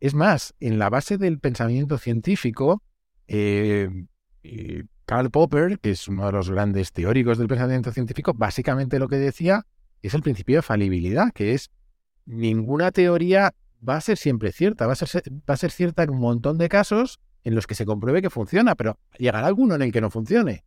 Es 0.00 0.14
más, 0.14 0.54
en 0.58 0.78
la 0.78 0.90
base 0.90 1.18
del 1.18 1.38
pensamiento 1.38 1.98
científico, 1.98 2.82
eh, 3.28 3.88
eh, 4.42 4.84
Karl 5.04 5.30
Popper, 5.30 5.78
que 5.78 5.90
es 5.90 6.08
uno 6.08 6.26
de 6.26 6.32
los 6.32 6.50
grandes 6.50 6.92
teóricos 6.92 7.38
del 7.38 7.48
pensamiento 7.48 7.92
científico, 7.92 8.32
básicamente 8.34 8.98
lo 8.98 9.08
que 9.08 9.16
decía 9.16 9.66
es 10.00 10.14
el 10.14 10.22
principio 10.22 10.56
de 10.56 10.62
falibilidad, 10.62 11.32
que 11.32 11.54
es 11.54 11.70
ninguna 12.24 12.90
teoría 12.90 13.54
va 13.86 13.96
a 13.96 14.00
ser 14.00 14.16
siempre 14.16 14.52
cierta, 14.52 14.86
va 14.86 14.92
a 14.92 14.96
ser, 14.96 15.22
va 15.48 15.54
a 15.54 15.56
ser 15.56 15.70
cierta 15.70 16.02
en 16.02 16.10
un 16.10 16.20
montón 16.20 16.58
de 16.58 16.68
casos 16.68 17.20
en 17.44 17.54
los 17.54 17.66
que 17.66 17.74
se 17.74 17.84
compruebe 17.84 18.22
que 18.22 18.30
funciona, 18.30 18.74
pero 18.74 18.98
llegará 19.18 19.46
alguno 19.46 19.74
en 19.74 19.82
el 19.82 19.92
que 19.92 20.00
no 20.00 20.10
funcione. 20.10 20.64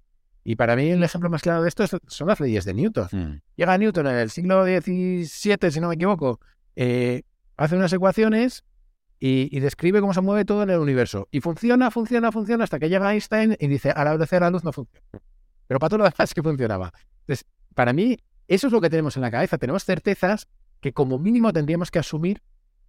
Y 0.48 0.56
para 0.56 0.76
mí 0.76 0.92
el 0.92 1.04
ejemplo 1.04 1.28
más 1.30 1.42
claro 1.42 1.64
de 1.64 1.70
esto 1.70 1.84
son 2.08 2.28
las 2.28 2.40
leyes 2.40 2.66
de 2.66 2.76
Newton. 2.76 3.08
Hmm. 3.12 3.42
Llega 3.56 3.78
Newton 3.80 4.06
en 4.06 4.16
el 4.16 4.30
siglo 4.30 4.64
XVII, 4.64 5.72
si 5.72 5.80
no 5.80 5.88
me 5.88 5.96
equivoco, 5.96 6.40
eh, 6.76 7.24
hace 7.58 7.76
unas 7.76 7.92
ecuaciones 7.92 8.64
y, 9.20 9.60
describe 9.60 10.02
cómo 10.02 10.14
se 10.14 10.22
mueve 10.22 10.46
todo 10.46 10.62
en 10.62 10.70
el 10.70 10.78
universo. 10.78 11.28
Y 11.32 11.42
funciona, 11.42 11.90
funciona, 11.90 12.32
funciona, 12.32 12.64
hasta 12.64 12.78
que 12.78 12.90
llega 12.90 13.12
Einstein 13.12 13.58
y 13.60 13.68
dice, 13.68 13.90
a 13.90 14.04
la 14.04 14.12
velocidad 14.12 14.38
de 14.38 14.46
la 14.46 14.50
luz 14.52 14.64
no 14.64 14.72
funciona. 14.72 15.04
Pero 15.66 15.80
para 15.80 15.90
todo 15.90 15.98
lo 15.98 16.04
demás 16.04 16.34
que 16.36 16.44
funcionaba. 16.44 16.92
Entonces, 17.22 17.48
para 17.74 17.92
mí, 17.92 18.20
eso 18.48 18.68
es 18.68 18.74
lo 18.74 18.82
que 18.82 18.92
tenemos 18.92 19.16
en 19.16 19.24
la 19.24 19.32
cabeza. 19.32 19.58
Tenemos 19.58 19.84
certezas 19.84 20.48
que 20.80 20.94
como 20.94 21.18
mínimo 21.18 21.52
tendríamos 21.54 21.90
que 21.90 21.98
asumir 21.98 22.44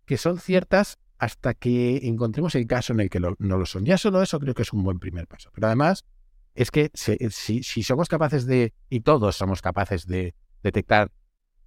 que 0.05 0.19
son 0.19 0.39
ciertas 0.39 0.99
hasta 1.17 1.55
que 1.55 2.07
encontremos 2.07 2.55
el 2.55 2.67
caso 2.67 2.93
en 2.93 3.01
el 3.01 3.09
que 3.09 3.19
no 3.19 3.35
lo 3.39 3.65
son. 3.65 3.87
Ya 3.87 3.97
solo 3.97 4.21
eso 4.21 4.39
creo 4.39 4.53
que 4.53 4.61
es 4.61 4.75
un 4.75 4.85
buen 4.85 4.99
primer 4.99 5.27
paso. 5.27 5.51
Pero 5.55 5.69
además, 5.69 6.05
es 6.57 6.71
que 6.71 6.91
si, 6.95 7.63
si, 7.63 7.83
somos 7.83 8.09
capaces 8.09 8.47
de, 8.47 8.73
y 8.89 9.01
todos 9.01 9.37
somos 9.37 9.63
capaces 9.63 10.07
de 10.07 10.35
detectar 10.63 11.13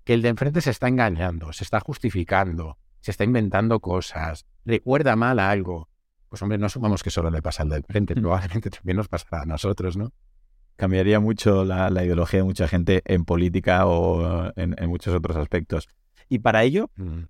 que 0.03 0.13
el 0.13 0.21
de 0.21 0.29
enfrente 0.29 0.61
se 0.61 0.71
está 0.71 0.87
engañando, 0.87 1.53
se 1.53 1.63
está 1.63 1.79
justificando, 1.79 2.77
se 2.99 3.11
está 3.11 3.23
inventando 3.23 3.79
cosas, 3.79 4.45
recuerda 4.65 5.15
mal 5.15 5.39
a 5.39 5.51
algo, 5.51 5.89
pues 6.27 6.41
hombre, 6.41 6.57
no 6.57 6.65
asumamos 6.65 7.03
que 7.03 7.11
solo 7.11 7.29
le 7.29 7.41
pasa 7.41 7.63
al 7.63 7.69
de 7.69 7.77
enfrente, 7.77 8.15
mm. 8.15 8.21
probablemente 8.21 8.69
también 8.71 8.97
nos 8.97 9.07
pasará 9.07 9.43
a 9.43 9.45
nosotros, 9.45 9.95
¿no? 9.95 10.11
Cambiaría 10.75 11.19
mucho 11.19 11.65
la, 11.65 11.89
ideología 12.03 12.39
de 12.39 12.45
mucha 12.45 12.67
gente 12.67 13.01
en 13.05 13.25
política 13.25 13.85
o 13.85 14.51
en, 14.55 14.75
muchos 14.87 15.13
otros 15.13 15.35
aspectos. 15.35 15.89
Y 16.29 16.39
para 16.39 16.63
ello, 16.63 16.89
mm. 16.95 17.23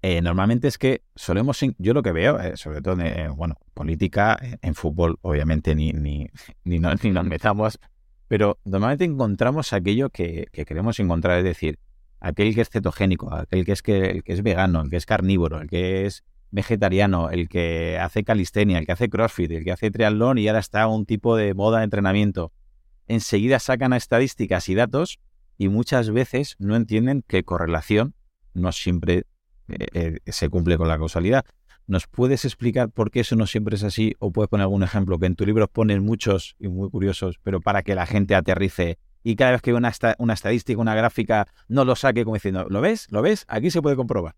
Eh, 0.00 0.22
normalmente 0.22 0.68
es 0.68 0.78
que 0.78 1.02
solemos, 1.16 1.58
yo 1.78 1.92
lo 1.92 2.02
que 2.02 2.12
veo, 2.12 2.38
eh, 2.40 2.56
sobre 2.56 2.80
todo, 2.80 3.00
en, 3.00 3.34
bueno, 3.34 3.56
política, 3.74 4.38
eh, 4.40 4.56
en 4.62 4.74
fútbol, 4.74 5.18
obviamente 5.22 5.74
ni, 5.74 5.92
ni, 5.92 6.28
ni, 6.64 6.78
nos 6.78 7.24
metamos, 7.24 7.80
pero 8.28 8.60
normalmente 8.64 9.04
encontramos 9.04 9.72
aquello 9.72 10.10
que, 10.10 10.46
queremos 10.52 11.00
encontrar, 11.00 11.38
es 11.38 11.44
decir, 11.44 11.78
aquel 12.20 12.54
que 12.54 12.60
es 12.60 12.70
cetogénico, 12.70 13.32
aquel 13.34 13.64
que 13.64 13.72
es, 13.72 13.82
que, 13.82 14.10
el 14.10 14.22
que 14.22 14.34
es 14.34 14.42
vegano, 14.42 14.82
el 14.82 14.90
que 14.90 14.96
es 14.96 15.06
carnívoro, 15.06 15.60
el 15.60 15.68
que 15.68 16.06
es 16.06 16.24
vegetariano, 16.50 17.30
el 17.30 17.48
que 17.48 17.98
hace 17.98 18.22
calistenia, 18.22 18.78
el 18.78 18.86
que 18.86 18.92
hace 18.92 19.08
crossfit, 19.08 19.50
el 19.50 19.64
que 19.64 19.72
hace 19.72 19.90
triatlón 19.90 20.38
y 20.38 20.46
ahora 20.46 20.60
está 20.60 20.86
un 20.86 21.06
tipo 21.06 21.36
de 21.36 21.54
moda 21.54 21.78
de 21.78 21.84
entrenamiento. 21.84 22.52
Enseguida 23.06 23.58
sacan 23.58 23.92
estadísticas 23.92 24.68
y 24.68 24.74
datos 24.74 25.18
y 25.58 25.68
muchas 25.68 26.10
veces 26.10 26.56
no 26.58 26.76
entienden 26.76 27.24
qué 27.26 27.42
correlación 27.42 28.14
no 28.54 28.72
siempre 28.72 29.24
eh, 29.68 30.18
eh, 30.24 30.32
se 30.32 30.48
cumple 30.48 30.76
con 30.76 30.88
la 30.88 30.98
causalidad. 30.98 31.44
¿Nos 31.86 32.06
puedes 32.06 32.44
explicar 32.44 32.90
por 32.90 33.10
qué 33.10 33.20
eso 33.20 33.34
no 33.34 33.46
siempre 33.46 33.76
es 33.76 33.82
así? 33.82 34.14
¿O 34.18 34.30
puedes 34.30 34.48
poner 34.48 34.64
algún 34.64 34.82
ejemplo 34.82 35.18
que 35.18 35.26
en 35.26 35.36
tu 35.36 35.46
libro 35.46 35.68
pones 35.68 36.00
muchos 36.00 36.54
y 36.58 36.68
muy 36.68 36.90
curiosos, 36.90 37.38
pero 37.42 37.60
para 37.60 37.82
que 37.82 37.94
la 37.94 38.04
gente 38.04 38.34
aterrice 38.34 38.98
y 39.22 39.36
cada 39.36 39.52
vez 39.52 39.62
que 39.62 39.72
una, 39.72 39.92
una 40.18 40.34
estadística, 40.34 40.80
una 40.80 40.94
gráfica, 40.94 41.48
no 41.66 41.84
lo 41.84 41.96
saque 41.96 42.24
como 42.24 42.36
diciendo, 42.36 42.66
¿lo 42.68 42.80
ves? 42.80 43.06
¿Lo 43.10 43.22
ves? 43.22 43.44
Aquí 43.48 43.70
se 43.70 43.82
puede 43.82 43.96
comprobar. 43.96 44.34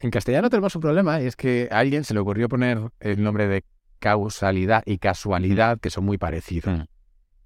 En 0.00 0.10
castellano 0.10 0.50
tenemos 0.50 0.74
un 0.74 0.82
problema 0.82 1.20
y 1.20 1.26
es 1.26 1.36
que 1.36 1.68
a 1.70 1.78
alguien 1.78 2.04
se 2.04 2.12
le 2.12 2.20
ocurrió 2.20 2.48
poner 2.48 2.90
el 3.00 3.22
nombre 3.22 3.46
de 3.46 3.64
causalidad 3.98 4.82
y 4.84 4.98
casualidad, 4.98 5.80
que 5.80 5.90
son 5.90 6.04
muy 6.04 6.18
parecidos. 6.18 6.86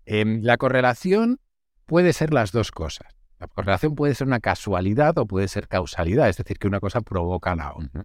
Em, 0.05 0.43
la 0.43 0.57
correlación 0.57 1.39
puede 1.87 2.13
ser 2.13 2.35
las 2.35 2.51
dos 2.51 2.73
cosas. 2.73 3.20
La 3.41 3.47
correlación 3.49 3.95
puede 3.95 4.15
ser 4.15 4.27
una 4.27 4.39
casualidad 4.39 5.17
o 5.19 5.27
puede 5.27 5.49
ser 5.49 5.67
causalidad, 5.67 6.29
es 6.29 6.37
decir, 6.37 6.59
que 6.59 6.69
una 6.69 6.79
cosa 6.79 7.01
provoca 7.01 7.57
la 7.57 7.73
otra. 7.75 8.05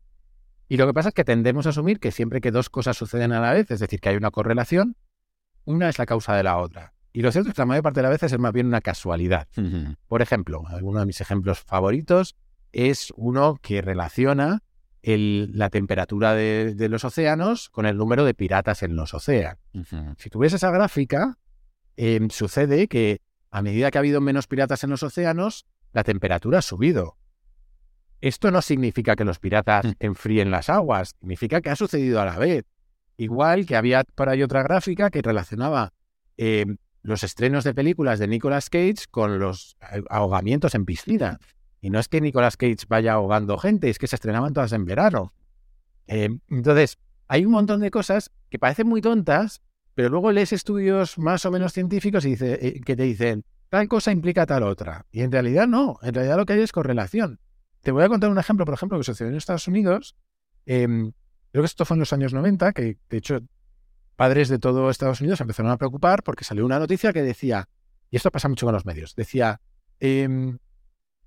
Y 0.69 0.77
lo 0.77 0.87
que 0.87 0.93
pasa 0.93 1.09
es 1.09 1.15
que 1.15 1.25
tendemos 1.25 1.67
a 1.67 1.69
asumir 1.69 1.99
que 1.99 2.11
siempre 2.11 2.39
que 2.39 2.51
dos 2.51 2.69
cosas 2.69 2.95
suceden 2.95 3.33
a 3.33 3.41
la 3.41 3.51
vez, 3.51 3.69
es 3.69 3.81
decir, 3.81 3.99
que 3.99 4.09
hay 4.09 4.15
una 4.15 4.31
correlación, 4.31 4.95
una 5.65 5.89
es 5.89 5.99
la 5.99 6.05
causa 6.05 6.35
de 6.35 6.43
la 6.43 6.57
otra. 6.57 6.93
Y 7.11 7.21
lo 7.21 7.31
cierto 7.31 7.49
es 7.49 7.55
que 7.55 7.61
la 7.61 7.65
mayor 7.65 7.83
parte 7.83 7.99
de 7.99 8.03
las 8.03 8.11
veces 8.11 8.31
es 8.31 8.39
más 8.39 8.53
bien 8.53 8.67
una 8.67 8.81
casualidad. 8.81 9.47
Por 10.07 10.21
ejemplo, 10.21 10.63
alguno 10.67 11.01
de 11.01 11.05
mis 11.05 11.19
ejemplos 11.19 11.59
favoritos 11.59 12.35
es 12.71 13.13
uno 13.15 13.57
que 13.61 13.81
relaciona 13.81 14.63
la 15.03 15.69
temperatura 15.69 16.33
de, 16.33 16.87
los 16.89 17.03
océanos 17.03 17.69
con 17.69 17.85
el 17.85 17.97
número 17.97 18.25
de 18.25 18.33
piratas 18.33 18.83
en 18.83 18.95
los 18.95 19.13
océanos. 19.13 19.59
Si 20.17 20.29
tú 20.29 20.39
ves 20.39 20.53
esa 20.53 20.71
gráfica, 20.71 21.37
em, 21.95 22.29
sucede 22.29 22.87
que 22.87 23.21
a 23.55 23.61
medida 23.61 23.89
que 23.89 23.97
ha 23.97 23.99
habido 23.99 24.19
menos 24.19 24.47
piratas 24.47 24.83
en 24.83 24.89
los 24.89 25.01
océanos, 25.01 25.65
la 25.93 26.03
temperatura 26.03 26.59
ha 26.59 26.61
subido. 26.61 27.15
Esto 28.19 28.51
no 28.51 28.61
significa 28.61 29.15
que 29.15 29.23
los 29.23 29.39
piratas 29.39 29.85
mm. 29.85 29.91
enfríen 29.99 30.51
las 30.51 30.69
aguas, 30.69 31.15
significa 31.21 31.61
que 31.61 31.69
ha 31.69 31.77
sucedido 31.77 32.19
a 32.19 32.25
la 32.25 32.37
vez. 32.37 32.65
Igual 33.15 33.65
que 33.65 33.77
había 33.77 34.03
por 34.03 34.27
ahí 34.27 34.43
otra 34.43 34.61
gráfica 34.61 35.09
que 35.09 35.21
relacionaba 35.21 35.93
eh, 36.35 36.65
los 37.01 37.23
estrenos 37.23 37.63
de 37.63 37.73
películas 37.73 38.19
de 38.19 38.27
Nicolas 38.27 38.69
Cage 38.69 39.05
con 39.09 39.39
los 39.39 39.77
ahogamientos 40.09 40.75
en 40.75 40.83
piscina. 40.83 41.39
Y 41.79 41.91
no 41.91 41.99
es 41.99 42.09
que 42.09 42.19
Nicolas 42.19 42.57
Cage 42.57 42.83
vaya 42.89 43.13
ahogando 43.13 43.57
gente, 43.57 43.89
es 43.89 43.99
que 43.99 44.07
se 44.07 44.17
estrenaban 44.17 44.51
todas 44.51 44.73
en 44.73 44.83
verano. 44.83 45.31
Eh, 46.07 46.27
entonces, 46.49 46.97
hay 47.29 47.45
un 47.45 47.53
montón 47.53 47.79
de 47.79 47.89
cosas 47.89 48.31
que 48.49 48.59
parecen 48.59 48.87
muy 48.87 48.99
tontas, 48.99 49.61
pero 49.95 50.09
luego 50.09 50.31
lees 50.31 50.53
estudios 50.53 51.17
más 51.17 51.45
o 51.45 51.51
menos 51.51 51.73
científicos 51.73 52.25
y 52.25 52.31
dice, 52.31 52.59
eh, 52.61 52.81
que 52.81 52.95
te 52.95 53.03
dicen, 53.03 53.45
tal 53.69 53.87
cosa 53.87 54.11
implica 54.11 54.45
tal 54.45 54.63
otra. 54.63 55.05
Y 55.11 55.21
en 55.21 55.31
realidad 55.31 55.67
no, 55.67 55.97
en 56.03 56.13
realidad 56.13 56.37
lo 56.37 56.45
que 56.45 56.53
hay 56.53 56.59
es 56.59 56.73
correlación. 56.73 57.39
Te 57.81 57.91
voy 57.91 58.03
a 58.03 58.09
contar 58.09 58.29
un 58.29 58.37
ejemplo, 58.37 58.65
por 58.65 58.73
ejemplo, 58.73 58.97
que 58.97 59.05
sucedió 59.05 59.31
en 59.31 59.37
Estados 59.37 59.67
Unidos. 59.67 60.15
Em, 60.65 61.13
creo 61.51 61.63
que 61.63 61.67
esto 61.67 61.85
fue 61.85 61.95
en 61.95 61.99
los 61.99 62.11
años 62.11 62.33
90, 62.33 62.73
que 62.73 62.97
de 63.09 63.17
hecho 63.17 63.39
padres 64.17 64.49
de 64.49 64.59
todo 64.59 64.89
Estados 64.89 65.21
Unidos 65.21 65.39
empezaron 65.41 65.71
a 65.71 65.77
preocupar 65.77 66.23
porque 66.23 66.43
salió 66.43 66.65
una 66.65 66.79
noticia 66.79 67.13
que 67.13 67.21
decía, 67.21 67.69
y 68.11 68.17
esto 68.17 68.31
pasa 68.31 68.49
mucho 68.49 68.65
con 68.65 68.73
los 68.73 68.85
medios, 68.85 69.15
decía, 69.15 69.61
em, 69.99 70.57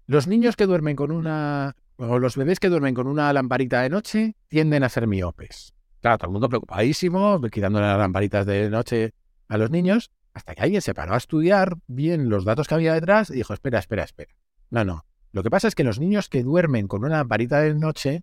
los 0.07 0.27
niños 0.27 0.57
que 0.57 0.67
duermen 0.67 0.97
con 0.97 1.11
una, 1.11 1.77
o 1.97 2.19
los 2.19 2.37
bebés 2.37 2.61
que 2.61 2.69
duermen 2.69 2.95
con 2.95 3.07
una 3.07 3.33
lamparita 3.33 3.83
de 3.83 3.91
noche 3.91 4.37
tienden 4.49 4.83
a 4.83 4.89
ser 4.89 5.07
miopes. 5.07 5.75
Claro, 6.01 6.19
todo 6.19 6.29
el 6.29 6.33
mundo 6.33 6.49
preocupadísimo, 6.49 7.41
quitándole 7.51 7.87
las 7.87 7.99
lamparitas 7.99 8.47
de 8.47 8.71
noche 8.71 9.15
a 9.49 9.59
los 9.59 9.71
niños, 9.71 10.13
hasta 10.33 10.55
que 10.55 10.63
alguien 10.63 10.83
se 10.83 10.95
paró 10.95 11.15
a 11.15 11.17
estudiar 11.17 11.77
bien 11.87 12.29
los 12.29 12.45
datos 12.45 12.69
que 12.69 12.75
había 12.75 12.95
detrás 12.95 13.31
y 13.31 13.35
dijo, 13.35 13.53
espera, 13.53 13.79
espera, 13.79 14.05
espera. 14.05 14.33
No, 14.71 14.85
no. 14.85 15.05
Lo 15.33 15.43
que 15.43 15.51
pasa 15.51 15.69
es 15.69 15.75
que 15.75 15.85
los 15.85 15.99
niños 15.99 16.29
que 16.29 16.43
duermen 16.43 16.87
con 16.87 17.05
una 17.05 17.17
lamparita 17.17 17.61
de 17.61 17.75
noche, 17.75 18.23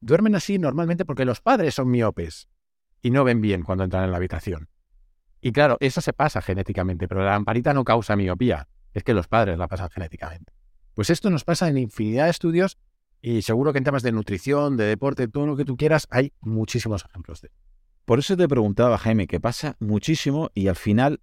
duermen 0.00 0.34
así 0.34 0.58
normalmente 0.58 1.04
porque 1.04 1.24
los 1.24 1.40
padres 1.40 1.74
son 1.74 1.90
miopes 1.90 2.48
y 3.02 3.10
no 3.10 3.24
ven 3.24 3.40
bien 3.40 3.62
cuando 3.62 3.84
entran 3.84 4.04
en 4.04 4.10
la 4.10 4.16
habitación. 4.16 4.68
Y 5.40 5.52
claro, 5.52 5.76
eso 5.80 6.00
se 6.00 6.12
pasa 6.12 6.42
genéticamente, 6.42 7.08
pero 7.08 7.22
la 7.24 7.32
lamparita 7.32 7.72
no 7.72 7.84
causa 7.84 8.16
miopía, 8.16 8.68
es 8.92 9.04
que 9.04 9.14
los 9.14 9.28
padres 9.28 9.58
la 9.58 9.68
pasan 9.68 9.90
genéticamente. 9.90 10.52
Pues 10.94 11.10
esto 11.10 11.30
nos 11.30 11.44
pasa 11.44 11.68
en 11.68 11.78
infinidad 11.78 12.24
de 12.24 12.30
estudios 12.30 12.78
y 13.22 13.42
seguro 13.42 13.72
que 13.72 13.78
en 13.78 13.84
temas 13.84 14.02
de 14.02 14.12
nutrición, 14.12 14.76
de 14.76 14.84
deporte, 14.84 15.28
todo 15.28 15.46
lo 15.46 15.56
que 15.56 15.64
tú 15.64 15.76
quieras, 15.76 16.06
hay 16.10 16.32
muchísimos 16.40 17.04
ejemplos 17.04 17.42
de. 17.42 17.50
Por 18.04 18.18
eso 18.18 18.36
te 18.36 18.48
preguntaba, 18.48 18.98
Jaime, 18.98 19.26
que 19.26 19.40
pasa 19.40 19.76
muchísimo 19.78 20.50
y 20.54 20.68
al 20.68 20.76
final, 20.76 21.20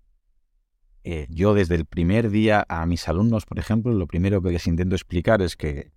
eh, 1.04 1.28
yo 1.30 1.54
desde 1.54 1.76
el 1.76 1.86
primer 1.86 2.30
día 2.30 2.66
a 2.70 2.86
mis 2.86 3.08
alumnos, 3.08 3.46
por 3.46 3.60
ejemplo, 3.60 3.92
lo 3.94 4.08
primero 4.08 4.42
que 4.42 4.52
les 4.52 4.68
intento 4.68 4.96
explicar 4.96 5.42
es 5.42 5.56
que 5.58 5.92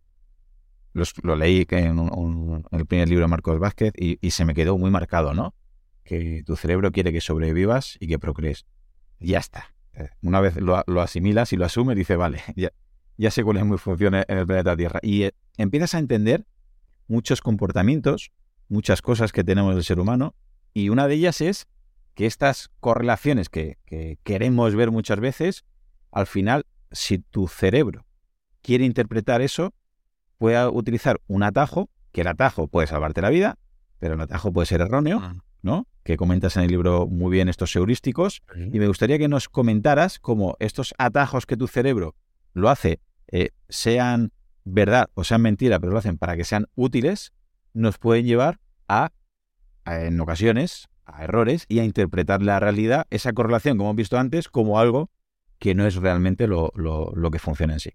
lo 1.22 1.36
leí 1.36 1.66
en, 1.70 1.98
el 2.72 2.86
primer 2.86 3.08
libro 3.08 3.24
de 3.24 3.28
Marcos 3.28 3.58
Vázquez 3.58 3.92
y, 3.96 4.30
se 4.30 4.44
me 4.44 4.54
quedó 4.54 4.76
muy 4.78 4.90
marcado, 4.90 5.34
¿no? 5.34 5.54
Que 6.02 6.42
tu 6.44 6.56
cerebro 6.56 6.90
quiere 6.90 7.12
que 7.12 7.20
sobrevivas 7.20 7.96
y 8.00 8.08
que 8.08 8.18
procrees. 8.18 8.66
Ya 9.20 9.38
está. 9.38 9.74
Eh, 9.92 10.08
una 10.22 10.40
vez 10.40 10.56
lo, 10.56 10.82
lo 10.86 11.00
asimilas 11.02 11.52
y 11.52 11.56
lo 11.56 11.66
asumes, 11.66 11.96
dice, 11.96 12.16
vale, 12.16 12.42
ya, 12.56 12.72
ya 13.20 13.30
sé 13.30 13.44
cuál 13.44 13.58
es 13.58 13.66
mi 13.66 13.76
función 13.76 14.14
en 14.14 14.24
el 14.26 14.46
planeta 14.46 14.74
Tierra. 14.76 14.98
Y 15.02 15.24
eh, 15.24 15.34
empiezas 15.62 15.94
a 15.94 15.98
entender 15.98 16.46
muchos 17.06 17.40
comportamientos, 17.40 18.30
muchas 18.68 19.02
cosas 19.02 19.32
que 19.32 19.44
tenemos 19.44 19.74
del 19.74 19.84
ser 19.84 20.00
humano, 20.00 20.34
y 20.72 20.88
una 20.88 21.08
de 21.08 21.14
ellas 21.14 21.40
es 21.40 21.66
que 22.14 22.26
estas 22.26 22.70
correlaciones 22.80 23.48
que, 23.48 23.78
queremos 24.22 24.74
ver 24.74 24.90
muchas 24.90 25.20
veces, 25.20 25.64
al 26.12 26.26
final, 26.26 26.66
si 26.92 27.18
tu 27.18 27.48
cerebro 27.48 28.06
quiere 28.62 28.84
interpretar 28.84 29.42
eso, 29.42 29.74
puede 30.38 30.66
utilizar 30.68 31.20
un 31.26 31.42
atajo, 31.42 31.90
que 32.12 32.22
el 32.22 32.28
atajo 32.28 32.68
puede 32.68 32.86
salvarte 32.86 33.22
la 33.22 33.30
vida, 33.30 33.58
pero 33.98 34.14
el 34.14 34.20
atajo 34.20 34.52
puede 34.52 34.66
ser 34.66 34.80
erróneo, 34.80 35.20
ah. 35.22 35.36
¿no? 35.62 35.86
Que 36.02 36.16
comentas 36.16 36.56
en 36.56 36.64
el 36.64 36.70
libro 36.70 37.06
muy 37.06 37.30
bien 37.30 37.48
estos 37.48 37.74
heurísticos, 37.74 38.42
y 38.54 38.78
me 38.78 38.86
gustaría 38.86 39.18
que 39.18 39.28
nos 39.28 39.48
comentaras 39.48 40.18
cómo 40.18 40.56
estos 40.58 40.94
atajos 40.98 41.46
que 41.46 41.56
tu 41.56 41.68
cerebro 41.68 42.14
lo 42.52 42.68
hace 42.68 43.00
eh, 43.28 43.50
sean 43.68 44.32
verdad 44.64 45.10
o 45.14 45.24
sean 45.24 45.42
mentira, 45.42 45.78
pero 45.80 45.92
lo 45.92 45.98
hacen 45.98 46.18
para 46.18 46.36
que 46.36 46.44
sean 46.44 46.66
útiles, 46.74 47.32
nos 47.72 47.98
pueden 47.98 48.26
llevar 48.26 48.60
a, 48.88 49.12
en 49.86 50.20
ocasiones, 50.20 50.88
a 51.04 51.24
errores 51.24 51.64
y 51.68 51.78
a 51.78 51.84
interpretar 51.84 52.42
la 52.42 52.60
realidad, 52.60 53.06
esa 53.10 53.32
correlación, 53.32 53.76
como 53.76 53.90
hemos 53.90 53.96
visto 53.96 54.18
antes, 54.18 54.48
como 54.48 54.78
algo 54.78 55.10
que 55.58 55.74
no 55.74 55.86
es 55.86 55.96
realmente 55.96 56.46
lo, 56.46 56.72
lo 56.74 57.30
que 57.30 57.38
funciona 57.38 57.74
en 57.74 57.80
sí. 57.80 57.90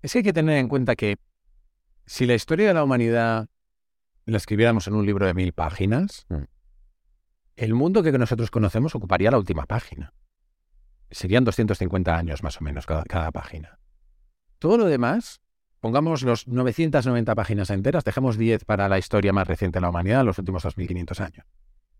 Es 0.00 0.12
que 0.12 0.18
hay 0.18 0.24
que 0.24 0.32
tener 0.32 0.56
en 0.58 0.68
cuenta 0.68 0.96
que 0.96 1.16
si 2.06 2.26
la 2.26 2.34
historia 2.34 2.68
de 2.68 2.74
la 2.74 2.82
humanidad 2.82 3.48
la 4.26 4.36
escribiéramos 4.36 4.86
en 4.86 4.94
un 4.94 5.06
libro 5.06 5.26
de 5.26 5.34
mil 5.34 5.52
páginas, 5.52 6.26
mm. 6.28 6.44
el 7.56 7.74
mundo 7.74 8.02
que 8.02 8.12
nosotros 8.12 8.50
conocemos 8.50 8.94
ocuparía 8.94 9.30
la 9.30 9.38
última 9.38 9.66
página. 9.66 10.12
Serían 11.10 11.44
250 11.44 12.16
años 12.16 12.42
más 12.42 12.60
o 12.60 12.64
menos 12.64 12.86
cada, 12.86 13.04
cada 13.04 13.30
página. 13.30 13.78
Todo 14.62 14.78
lo 14.78 14.84
demás, 14.84 15.40
pongamos 15.80 16.22
los 16.22 16.46
990 16.46 17.34
páginas 17.34 17.68
enteras, 17.70 18.04
dejemos 18.04 18.38
10 18.38 18.64
para 18.64 18.88
la 18.88 18.96
historia 18.96 19.32
más 19.32 19.48
reciente 19.48 19.78
de 19.78 19.80
la 19.80 19.88
humanidad, 19.88 20.24
los 20.24 20.38
últimos 20.38 20.62
2500 20.62 21.20
años. 21.20 21.46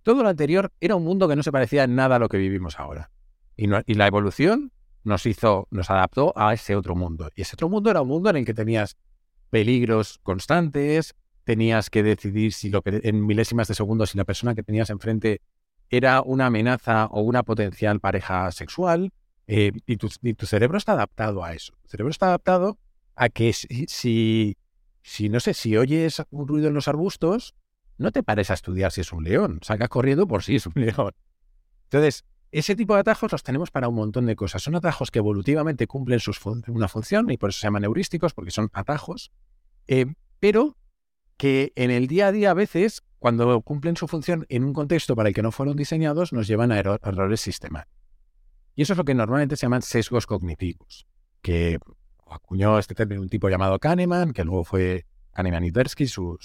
Todo 0.05 0.22
lo 0.22 0.29
anterior 0.29 0.70
era 0.79 0.94
un 0.94 1.03
mundo 1.03 1.27
que 1.27 1.35
no 1.35 1.42
se 1.42 1.51
parecía 1.51 1.83
en 1.83 1.96
nada 1.96 2.14
a 2.14 2.18
lo 2.20 2.29
que 2.29 2.37
vivimos 2.37 2.79
ahora. 2.79 3.11
Y, 3.57 3.64
y 3.87 3.94
la 3.94 4.07
evolución 4.07 4.70
nos 5.03 5.27
hizo, 5.27 5.66
nos 5.72 5.90
adaptó 5.90 6.33
a 6.37 6.55
ese 6.55 6.77
otro 6.77 6.94
mundo. 6.94 7.31
Y 7.35 7.42
ese 7.42 7.57
otro 7.57 7.68
mundo 7.68 7.90
era 7.90 8.01
un 8.01 8.07
mundo 8.07 8.31
en 8.31 8.37
el 8.37 8.44
que 8.44 8.55
tenías 8.55 8.96
peligros 9.51 10.20
constantes, 10.22 11.16
tenías 11.42 11.90
que 11.90 12.05
decidir 12.05 12.53
si 12.53 12.70
lo 12.70 12.81
en 12.85 13.27
milésimas 13.27 13.66
de 13.66 13.75
segundo 13.75 14.07
si 14.07 14.16
la 14.16 14.25
persona 14.25 14.55
que 14.55 14.62
tenías 14.62 14.90
enfrente 14.90 15.40
era 15.90 16.22
una 16.22 16.46
amenaza 16.46 17.07
o 17.07 17.22
una 17.22 17.42
potencial 17.42 17.98
pareja 17.98 18.53
sexual, 18.53 19.12
eh, 19.55 19.71
y, 19.85 19.99
tu, 19.99 20.09
cerebro 20.47 20.79
está 20.79 20.93
adaptado 20.93 21.45
a 21.45 21.53
eso. 21.53 21.75
Tu 21.83 21.91
cerebro 21.91 22.11
está 22.11 22.29
adaptado 22.29 22.79
a 23.15 23.29
que 23.29 23.53
si, 23.53 24.57
si, 25.03 25.29
no 25.29 25.41
sé, 25.41 25.53
si 25.53 25.77
oyes 25.77 26.23
un 26.31 26.49
ruido 26.49 26.69
en 26.69 26.75
los 26.75 26.88
arbustos, 26.88 27.55
no 27.99 28.12
te 28.12 28.23
pares 28.23 28.51
a 28.51 28.55
estudiar 28.55 28.93
si 28.93 29.03
es 29.03 29.12
un 29.12 29.25
león, 29.25 29.59
salgas 29.61 29.91
corriendo 29.91 30.27
por 30.27 30.43
si 30.43 30.57
es 30.57 30.67
un 30.67 30.73
león. 30.77 31.12
Entonces, 31.85 32.25
ese 32.51 32.75
tipo 32.75 32.95
de 32.95 33.01
atajos 33.01 33.31
los 33.31 33.43
tenemos 33.43 33.71
para 33.71 33.88
un 33.88 33.95
montón 33.95 34.25
de 34.25 34.37
cosas. 34.37 34.62
Son 34.62 34.75
atajos 34.75 35.11
que 35.11 35.19
evolutivamente 35.19 35.87
cumplen 35.87 36.21
una 36.69 36.88
función 36.88 37.31
y 37.31 37.37
por 37.37 37.51
eso 37.51 37.61
se 37.61 37.67
llaman 37.67 37.85
heurísticos, 37.85 38.33
porque 38.33 38.53
son 38.53 38.71
atajos, 38.73 39.33
eh, 39.87 40.07
pero 40.41 40.79
que 41.37 41.75
en 41.77 41.91
el 41.91 42.07
día 42.07 42.29
a 42.29 42.33
día 42.33 42.53
a 42.53 42.55
veces, 42.55 43.03
cuando 43.19 43.61
cumplen 43.61 43.99
su 43.99 44.09
función 44.09 44.47
en 44.49 44.65
un 44.65 44.73
contexto 44.73 45.15
para 45.15 45.29
el 45.29 45.35
que 45.35 45.43
no 45.43 45.53
fueron 45.53 45.77
diseñados, 45.77 46.33
nos 46.33 46.47
llevan 46.47 46.73
a 46.73 46.79
errores 46.79 47.43
sistemáticos. 47.43 48.02
Y 48.75 48.83
eso 48.83 48.95
es 48.95 48.97
lo 48.97 49.05
que 49.05 49.15
normalmente 49.15 49.57
se 49.57 49.67
llaman 49.67 49.83
sesgos 49.83 50.27
cognitivos, 50.27 51.07
que 51.43 51.79
acuñó 52.27 52.79
este 52.79 52.95
término 52.95 53.21
un 53.21 53.29
tipo 53.29 53.49
llamado 53.49 53.79
Kahneman, 53.79 54.33
que 54.33 54.45
luego 54.45 54.65
fue 54.65 55.07
Kahneman 55.33 55.65
y 55.65 55.73
Tversky, 55.73 56.07
su, 56.07 56.39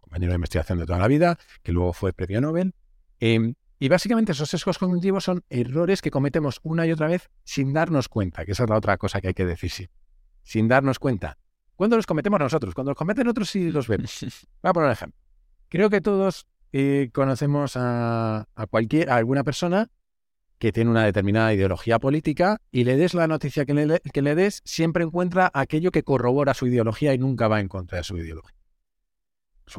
compañero 0.00 0.32
de 0.32 0.36
investigación 0.36 0.78
de 0.78 0.86
toda 0.86 0.98
la 0.98 1.08
vida, 1.08 1.38
que 1.62 1.72
luego 1.72 1.92
fue 1.92 2.12
premio 2.12 2.40
Nobel. 2.40 2.74
Em, 3.20 3.54
y 3.78 3.88
básicamente 3.88 4.32
esos 4.32 4.50
sesgos 4.50 4.78
cognitivos 4.78 5.24
son 5.24 5.42
errores 5.48 6.02
que 6.02 6.10
cometemos 6.10 6.60
una 6.62 6.86
y 6.86 6.92
otra 6.92 7.08
vez 7.08 7.30
sin 7.44 7.72
darnos 7.72 8.08
cuenta, 8.08 8.44
que 8.44 8.52
esa 8.52 8.64
es 8.64 8.70
la 8.70 8.76
otra 8.76 8.96
cosa 8.98 9.20
que 9.20 9.28
hay 9.28 9.34
que 9.34 9.46
decir, 9.46 9.90
sin 10.42 10.68
darnos 10.68 10.98
cuenta. 10.98 11.38
¿Cuándo 11.74 11.96
los 11.96 12.06
cometemos 12.06 12.38
nosotros? 12.38 12.74
Cuando 12.74 12.90
los 12.90 12.98
cometen 12.98 13.26
otros 13.26 13.50
sí 13.50 13.70
los 13.70 13.88
vemos. 13.88 14.20
Voy 14.62 14.70
a 14.70 14.72
poner 14.72 14.86
un 14.86 14.92
ejemplo. 14.92 15.20
Creo 15.68 15.90
que 15.90 16.00
todos 16.00 16.46
eh, 16.72 17.10
conocemos 17.12 17.72
a, 17.76 18.46
cualquier, 18.70 19.10
a 19.10 19.16
alguna 19.16 19.42
persona 19.42 19.90
que 20.62 20.70
tiene 20.70 20.92
una 20.92 21.04
determinada 21.04 21.52
ideología 21.52 21.98
política 21.98 22.60
y 22.70 22.84
le 22.84 22.96
des 22.96 23.14
la 23.14 23.26
noticia 23.26 23.64
que 23.64 23.74
le, 23.74 24.34
des, 24.36 24.62
siempre 24.64 25.02
encuentra 25.02 25.50
aquello 25.52 25.90
que 25.90 26.04
corrobora 26.04 26.54
su 26.54 26.68
ideología 26.68 27.12
y 27.12 27.18
nunca 27.18 27.48
va 27.48 27.58
en 27.58 27.66
contra 27.66 27.98
de 27.98 28.04
su 28.04 28.16
ideología. 28.16 28.56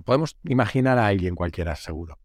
podemos 0.03 0.35
imaginar 0.43 0.97
a 0.97 1.07
alguien 1.07 1.35
cualquiera, 1.35 1.77
seguro. 1.77 2.19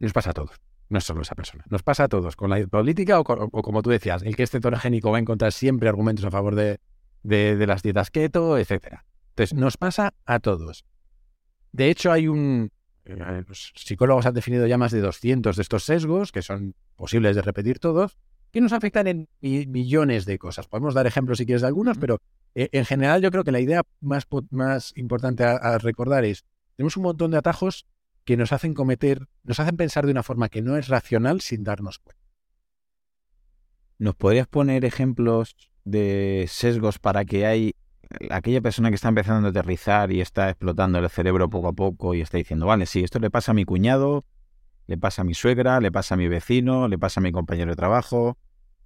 Nos 0.00 0.12
pasa 0.12 0.30
a 0.30 0.32
todos. 0.32 0.60
No 0.88 0.98
es 0.98 1.04
solo 1.04 1.22
esa 1.22 1.36
persona. 1.36 1.64
Nos 1.70 1.84
pasa 1.84 2.02
a 2.02 2.08
todos, 2.08 2.34
con 2.34 2.50
la 2.50 2.66
política 2.66 3.20
o, 3.20 3.22
como 3.22 3.80
tú 3.80 3.90
decías, 3.90 4.24
el 4.24 4.34
que 4.34 4.42
es 4.42 4.50
cetogénico 4.50 5.12
va 5.12 5.18
a 5.18 5.20
encontrar 5.20 5.52
siempre 5.52 5.88
argumentos 5.88 6.24
a 6.24 6.32
favor 6.32 6.56
de, 6.56 6.80
de, 7.22 7.64
las 7.68 7.84
dietas 7.84 8.10
keto, 8.10 8.58
etcétera. 8.58 9.04
Entonces, 9.28 9.56
nos 9.56 9.76
pasa 9.76 10.14
a 10.26 10.40
todos. 10.40 10.84
De 11.70 11.90
hecho, 11.90 12.10
hay 12.10 12.26
un... 12.26 12.72
Eh, 13.04 13.44
los 13.48 13.72
psicólogos 13.74 14.26
han 14.26 14.34
definido 14.34 14.66
ya 14.66 14.78
más 14.78 14.92
de 14.92 15.00
200 15.00 15.56
de 15.56 15.62
estos 15.62 15.84
sesgos, 15.84 16.32
que 16.32 16.42
son 16.42 16.74
posibles 16.96 17.36
de 17.36 17.42
repetir 17.42 17.78
todos, 17.78 18.16
que 18.52 18.60
nos 18.60 18.72
afectan 18.72 19.06
en 19.06 19.28
millones 19.40 20.24
de 20.26 20.38
cosas. 20.38 20.68
Podemos 20.68 20.94
dar 20.94 21.06
ejemplos 21.06 21.38
si 21.38 21.46
quieres 21.46 21.62
de 21.62 21.68
algunos, 21.68 21.98
pero 21.98 22.20
eh, 22.54 22.68
en 22.72 22.84
general 22.84 23.22
yo 23.22 23.30
creo 23.30 23.44
que 23.44 23.52
la 23.52 23.60
idea 23.60 23.82
más, 24.00 24.26
más 24.50 24.92
importante 24.96 25.44
a, 25.44 25.78
recordar 25.78 26.24
es, 26.24 26.44
tenemos 26.76 26.96
un 26.96 27.04
montón 27.04 27.30
de 27.30 27.38
atajos 27.38 27.86
que 28.24 28.36
nos 28.36 28.52
hacen 28.52 28.74
cometer, 28.74 29.26
nos 29.42 29.58
hacen 29.58 29.76
pensar 29.76 30.04
de 30.04 30.12
una 30.12 30.22
forma 30.22 30.48
que 30.48 30.62
no 30.62 30.76
es 30.76 30.88
racional 30.88 31.40
sin 31.40 31.64
darnos 31.64 31.98
cuenta. 31.98 32.22
¿Nos 33.98 34.14
podrías 34.16 34.46
poner 34.46 34.84
ejemplos 34.84 35.56
de 35.84 36.46
sesgos 36.48 36.98
para 36.98 37.24
que 37.24 37.46
hay 37.46 37.74
aquella 38.30 38.60
persona 38.60 38.88
que 38.90 38.96
está 38.96 39.08
empezando 39.08 39.48
a 39.48 39.50
aterrizar 39.50 40.12
y 40.12 40.20
está 40.20 40.50
explotando 40.50 40.98
el 40.98 41.08
cerebro 41.10 41.48
poco 41.48 41.68
a 41.68 41.72
poco 41.72 42.14
y 42.14 42.20
está 42.20 42.38
diciendo, 42.38 42.66
vale, 42.66 42.86
sí, 42.86 43.02
esto 43.02 43.18
le 43.18 43.30
pasa 43.30 43.52
a 43.52 43.54
mi 43.54 43.64
cuñado, 43.64 44.24
le 44.86 44.98
pasa 44.98 45.22
a 45.22 45.24
mi 45.24 45.34
suegra, 45.34 45.80
le 45.80 45.92
pasa 45.92 46.14
a 46.14 46.18
mi 46.18 46.28
vecino, 46.28 46.88
le 46.88 46.98
pasa 46.98 47.20
a 47.20 47.22
mi 47.22 47.32
compañero 47.32 47.70
de 47.70 47.76
trabajo, 47.76 48.38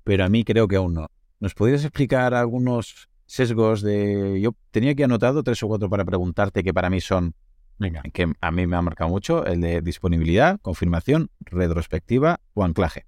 pero 0.04 0.24
a 0.24 0.28
mí 0.28 0.44
creo 0.44 0.68
que 0.68 0.76
aún 0.76 0.94
no. 0.94 1.08
¿Nos 1.40 1.54
podrías 1.54 1.84
explicar 1.84 2.34
algunos 2.34 3.08
sesgos 3.26 3.82
de... 3.82 4.40
Yo 4.40 4.52
tenía 4.70 4.92
aquí 4.92 5.02
anotado 5.02 5.42
tres 5.42 5.62
o 5.62 5.68
cuatro 5.68 5.90
para 5.90 6.04
preguntarte 6.04 6.62
que 6.62 6.72
para 6.72 6.90
mí 6.90 7.00
son, 7.00 7.34
Venga. 7.78 8.02
que 8.12 8.32
a 8.40 8.50
mí 8.50 8.66
me 8.66 8.76
ha 8.76 8.82
marcado 8.82 9.10
mucho, 9.10 9.44
el 9.46 9.60
de 9.60 9.82
disponibilidad, 9.82 10.60
confirmación, 10.60 11.30
retrospectiva 11.40 12.40
o 12.54 12.64
anclaje. 12.64 13.06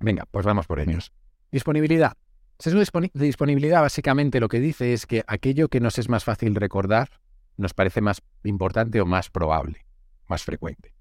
Venga, 0.00 0.26
pues 0.30 0.44
vamos 0.44 0.66
por 0.66 0.80
ellos. 0.80 1.12
Disponibilidad. 1.50 2.16
Sesgo 2.58 2.80
de 2.80 3.10
disponibilidad 3.26 3.82
básicamente 3.82 4.40
lo 4.40 4.48
que 4.48 4.60
dice 4.60 4.92
es 4.92 5.06
que 5.06 5.24
aquello 5.26 5.68
que 5.68 5.80
nos 5.80 5.98
es 5.98 6.08
más 6.08 6.24
fácil 6.24 6.54
recordar 6.54 7.10
nos 7.56 7.74
parece 7.74 8.00
más 8.00 8.22
importante 8.44 9.00
o 9.00 9.06
más 9.06 9.30
probable, 9.30 9.86
más 10.26 10.42
frecuente. 10.42 10.94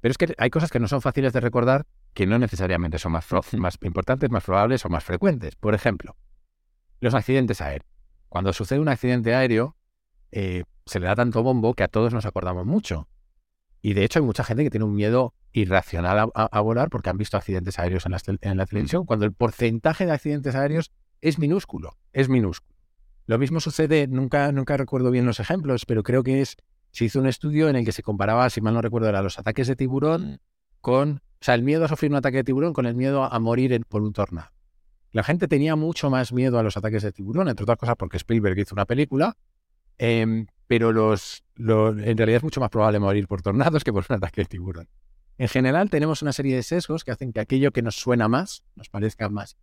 Pero 0.00 0.12
es 0.12 0.18
que 0.18 0.34
hay 0.38 0.50
cosas 0.50 0.70
que 0.70 0.80
no 0.80 0.88
son 0.88 1.02
fáciles 1.02 1.32
de 1.32 1.40
recordar 1.40 1.86
que 2.14 2.26
no 2.26 2.38
necesariamente 2.38 2.98
son 2.98 3.12
más, 3.12 3.26
importantes, 3.82 4.30
más 4.30 4.44
probables 4.44 4.84
o 4.84 4.88
más 4.88 5.04
frecuentes. 5.04 5.56
Por 5.56 5.74
ejemplo, 5.74 6.16
los 7.00 7.14
accidentes 7.14 7.60
aéreos. 7.60 7.90
Cuando 8.28 8.52
sucede 8.52 8.80
un 8.80 8.88
accidente 8.88 9.34
aéreo, 9.34 9.76
eh, 10.32 10.64
se 10.86 11.00
le 11.00 11.06
da 11.06 11.16
tanto 11.16 11.42
bombo 11.42 11.74
que 11.74 11.82
a 11.82 11.88
todos 11.88 12.14
nos 12.14 12.26
acordamos 12.26 12.64
mucho. 12.64 13.08
Y 13.82 13.94
de 13.94 14.04
hecho 14.04 14.20
hay 14.20 14.24
mucha 14.24 14.44
gente 14.44 14.62
que 14.62 14.70
tiene 14.70 14.84
un 14.84 14.94
miedo 14.94 15.34
irracional 15.52 16.30
a, 16.34 16.60
volar 16.60 16.90
porque 16.90 17.10
han 17.10 17.18
visto 17.18 17.36
accidentes 17.36 17.78
aéreos 17.78 18.06
en 18.06 18.56
la, 18.56 18.66
televisión, 18.66 19.04
cuando 19.04 19.24
el 19.24 19.32
porcentaje 19.32 20.06
de 20.06 20.12
accidentes 20.12 20.54
aéreos 20.54 20.92
es 21.20 21.38
minúsculo, 21.38 21.96
es 22.12 22.28
minúsculo. 22.28 22.76
Lo 23.26 23.38
mismo 23.38 23.60
sucede, 23.60 24.06
nunca, 24.06 24.50
nunca 24.52 24.76
recuerdo 24.76 25.10
bien 25.10 25.26
los 25.26 25.40
ejemplos, 25.40 25.86
pero 25.86 26.02
creo 26.02 26.22
que 26.22 26.40
es, 26.40 26.56
se 26.90 27.04
hizo 27.04 27.20
un 27.20 27.26
estudio 27.26 27.68
en 27.68 27.76
el 27.76 27.84
que 27.84 27.92
se 27.92 28.02
comparaba, 28.02 28.48
si 28.50 28.60
mal 28.60 28.74
no 28.74 28.82
recuerdo, 28.82 29.08
era 29.08 29.22
los 29.22 29.38
ataques 29.38 29.66
de 29.66 29.76
tiburón 29.76 30.32
mm. 30.32 30.38
con, 30.80 31.22
o 31.40 31.44
sea, 31.44 31.54
el 31.54 31.62
miedo 31.62 31.84
a 31.84 31.88
sufrir 31.88 32.10
un 32.10 32.16
ataque 32.16 32.38
de 32.38 32.44
tiburón 32.44 32.72
con 32.72 32.86
el 32.86 32.94
miedo 32.94 33.24
a 33.24 33.38
morir 33.38 33.80
por 33.88 34.02
un 34.02 34.12
tornado. 34.12 34.50
La 35.12 35.24
gente 35.24 35.48
tenía 35.48 35.74
mucho 35.74 36.08
más 36.08 36.32
miedo 36.32 36.58
a 36.58 36.62
los 36.62 36.76
ataques 36.76 37.02
de 37.02 37.12
tiburón, 37.12 37.48
entre 37.48 37.64
otras 37.64 37.78
cosas 37.78 37.96
porque 37.96 38.16
Spielberg 38.16 38.58
hizo 38.58 38.74
una 38.74 38.86
película, 38.86 39.36
em, 39.98 40.46
pero 40.68 40.92
los, 40.92 41.42
en 41.56 42.16
realidad 42.16 42.36
es 42.36 42.42
mucho 42.44 42.60
más 42.60 42.70
probable 42.70 43.00
morir 43.00 43.26
por 43.26 43.42
tornados 43.42 43.82
que 43.82 43.92
por 43.92 44.06
un 44.08 44.16
ataque 44.16 44.42
de 44.42 44.46
tiburón. 44.46 44.88
En 45.40 45.48
general 45.48 45.88
tenemos 45.88 46.20
una 46.20 46.34
serie 46.34 46.54
de 46.54 46.62
sesgos 46.62 47.02
que 47.02 47.12
hacen 47.12 47.32
que 47.32 47.40
aquello 47.40 47.70
que 47.70 47.80
nos 47.80 47.94
suena 47.94 48.28
más 48.28 48.62
nos 48.76 48.90
parezca 48.90 49.30
más. 49.30 49.56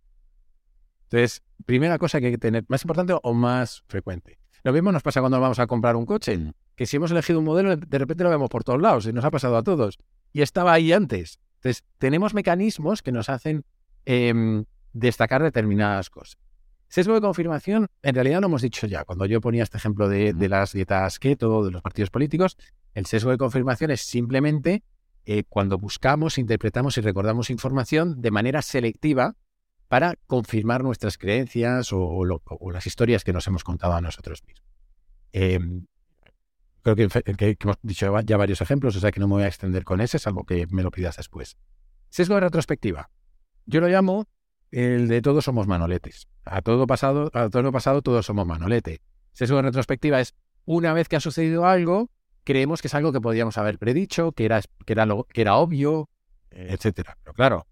Entonces, 1.04 1.44
primera 1.66 1.98
cosa 1.98 2.18
que 2.18 2.26
hay 2.26 2.32
que 2.32 2.38
tener, 2.38 2.64
más 2.66 2.82
importante 2.82 3.14
o 3.22 3.32
más 3.32 3.84
frecuente. 3.86 4.40
Lo 4.64 4.72
mismo 4.72 4.90
nos 4.90 5.04
pasa 5.04 5.20
cuando 5.20 5.40
vamos 5.40 5.60
a 5.60 5.68
comprar 5.68 5.94
un 5.94 6.04
coche, 6.04 6.36
mm. 6.36 6.52
que 6.74 6.84
si 6.84 6.96
hemos 6.96 7.12
elegido 7.12 7.38
un 7.38 7.44
modelo, 7.44 7.76
de 7.76 7.98
repente 7.98 8.24
lo 8.24 8.30
vemos 8.30 8.50
por 8.50 8.64
todos 8.64 8.82
lados 8.82 9.06
y 9.06 9.12
nos 9.12 9.24
ha 9.24 9.30
pasado 9.30 9.56
a 9.56 9.62
todos. 9.62 10.00
Y 10.32 10.42
estaba 10.42 10.72
ahí 10.72 10.92
antes. 10.92 11.38
Entonces, 11.58 11.84
tenemos 11.98 12.34
mecanismos 12.34 13.00
que 13.00 13.12
nos 13.12 13.28
hacen 13.28 13.64
em, 14.04 14.64
destacar 14.92 15.44
determinadas 15.44 16.10
cosas. 16.10 16.38
Sesgo 16.88 17.14
de 17.14 17.20
confirmación, 17.20 17.86
en 18.02 18.14
realidad 18.16 18.40
lo 18.40 18.48
hemos 18.48 18.62
dicho 18.62 18.88
ya. 18.88 19.04
Cuando 19.04 19.26
yo 19.26 19.40
ponía 19.40 19.62
este 19.62 19.76
ejemplo 19.76 20.08
de, 20.08 20.32
de 20.32 20.48
las 20.48 20.72
dietas 20.72 21.20
keto, 21.20 21.64
de 21.64 21.70
los 21.70 21.82
partidos 21.82 22.10
políticos, 22.10 22.56
el 22.94 23.06
sesgo 23.06 23.30
de 23.30 23.38
confirmación 23.38 23.92
es 23.92 24.00
simplemente 24.00 24.82
eh, 25.30 25.44
cuando 25.46 25.76
buscamos, 25.76 26.38
interpretamos 26.38 26.96
y 26.96 27.02
recordamos 27.02 27.50
información 27.50 28.22
de 28.22 28.30
manera 28.30 28.62
selectiva 28.62 29.36
para 29.86 30.14
confirmar 30.26 30.82
nuestras 30.82 31.18
creencias 31.18 31.90
o, 31.92 32.24
las 32.72 32.86
historias 32.86 33.24
que 33.24 33.34
nos 33.34 33.46
hemos 33.46 33.62
contado 33.62 33.92
a 33.92 34.00
nosotros 34.00 34.42
mismos. 34.46 34.66
Em, 35.32 35.84
creo 36.80 36.96
que, 36.96 37.56
hemos 37.60 37.76
dicho 37.82 38.20
ya 38.22 38.38
varios 38.38 38.62
ejemplos, 38.62 38.96
o 38.96 39.00
sea 39.00 39.12
que 39.12 39.20
no 39.20 39.28
me 39.28 39.34
voy 39.34 39.42
a 39.42 39.48
extender 39.48 39.84
con 39.84 40.00
ese, 40.00 40.18
salvo 40.18 40.44
que 40.44 40.66
me 40.70 40.82
lo 40.82 40.90
pidas 40.90 41.18
después. 41.18 41.58
Sesgo 42.08 42.36
de 42.36 42.40
retrospectiva. 42.40 43.10
Yo 43.66 43.82
lo 43.82 43.88
llamo 43.88 44.24
el 44.70 45.08
de 45.08 45.20
todos 45.20 45.44
somos 45.44 45.66
manoletes. 45.66 46.26
A 46.46 46.62
todo 46.62 46.86
pasado, 46.86 47.30
a 47.34 47.50
todo 47.50 47.70
pasado 47.70 48.00
todos 48.00 48.24
somos 48.24 48.46
manolete. 48.46 49.02
Sesgo 49.34 49.56
de 49.56 49.62
retrospectiva 49.64 50.20
es 50.20 50.34
una 50.64 50.94
vez 50.94 51.06
que 51.06 51.16
ha 51.16 51.20
sucedido 51.20 51.66
algo, 51.66 52.08
creemos 52.48 52.80
que 52.80 52.88
es 52.88 52.94
algo 52.94 53.12
que 53.12 53.20
podíamos 53.20 53.58
haber 53.58 53.78
predicho, 53.78 54.32
que 54.32 54.46
era, 54.46 54.62
que 54.86 54.94
era, 54.94 55.04
lo, 55.04 55.24
que 55.24 55.42
era 55.42 55.56
obvio, 55.56 56.08
etcétera. 56.50 57.18
Pero 57.22 57.34
claro, 57.34 57.66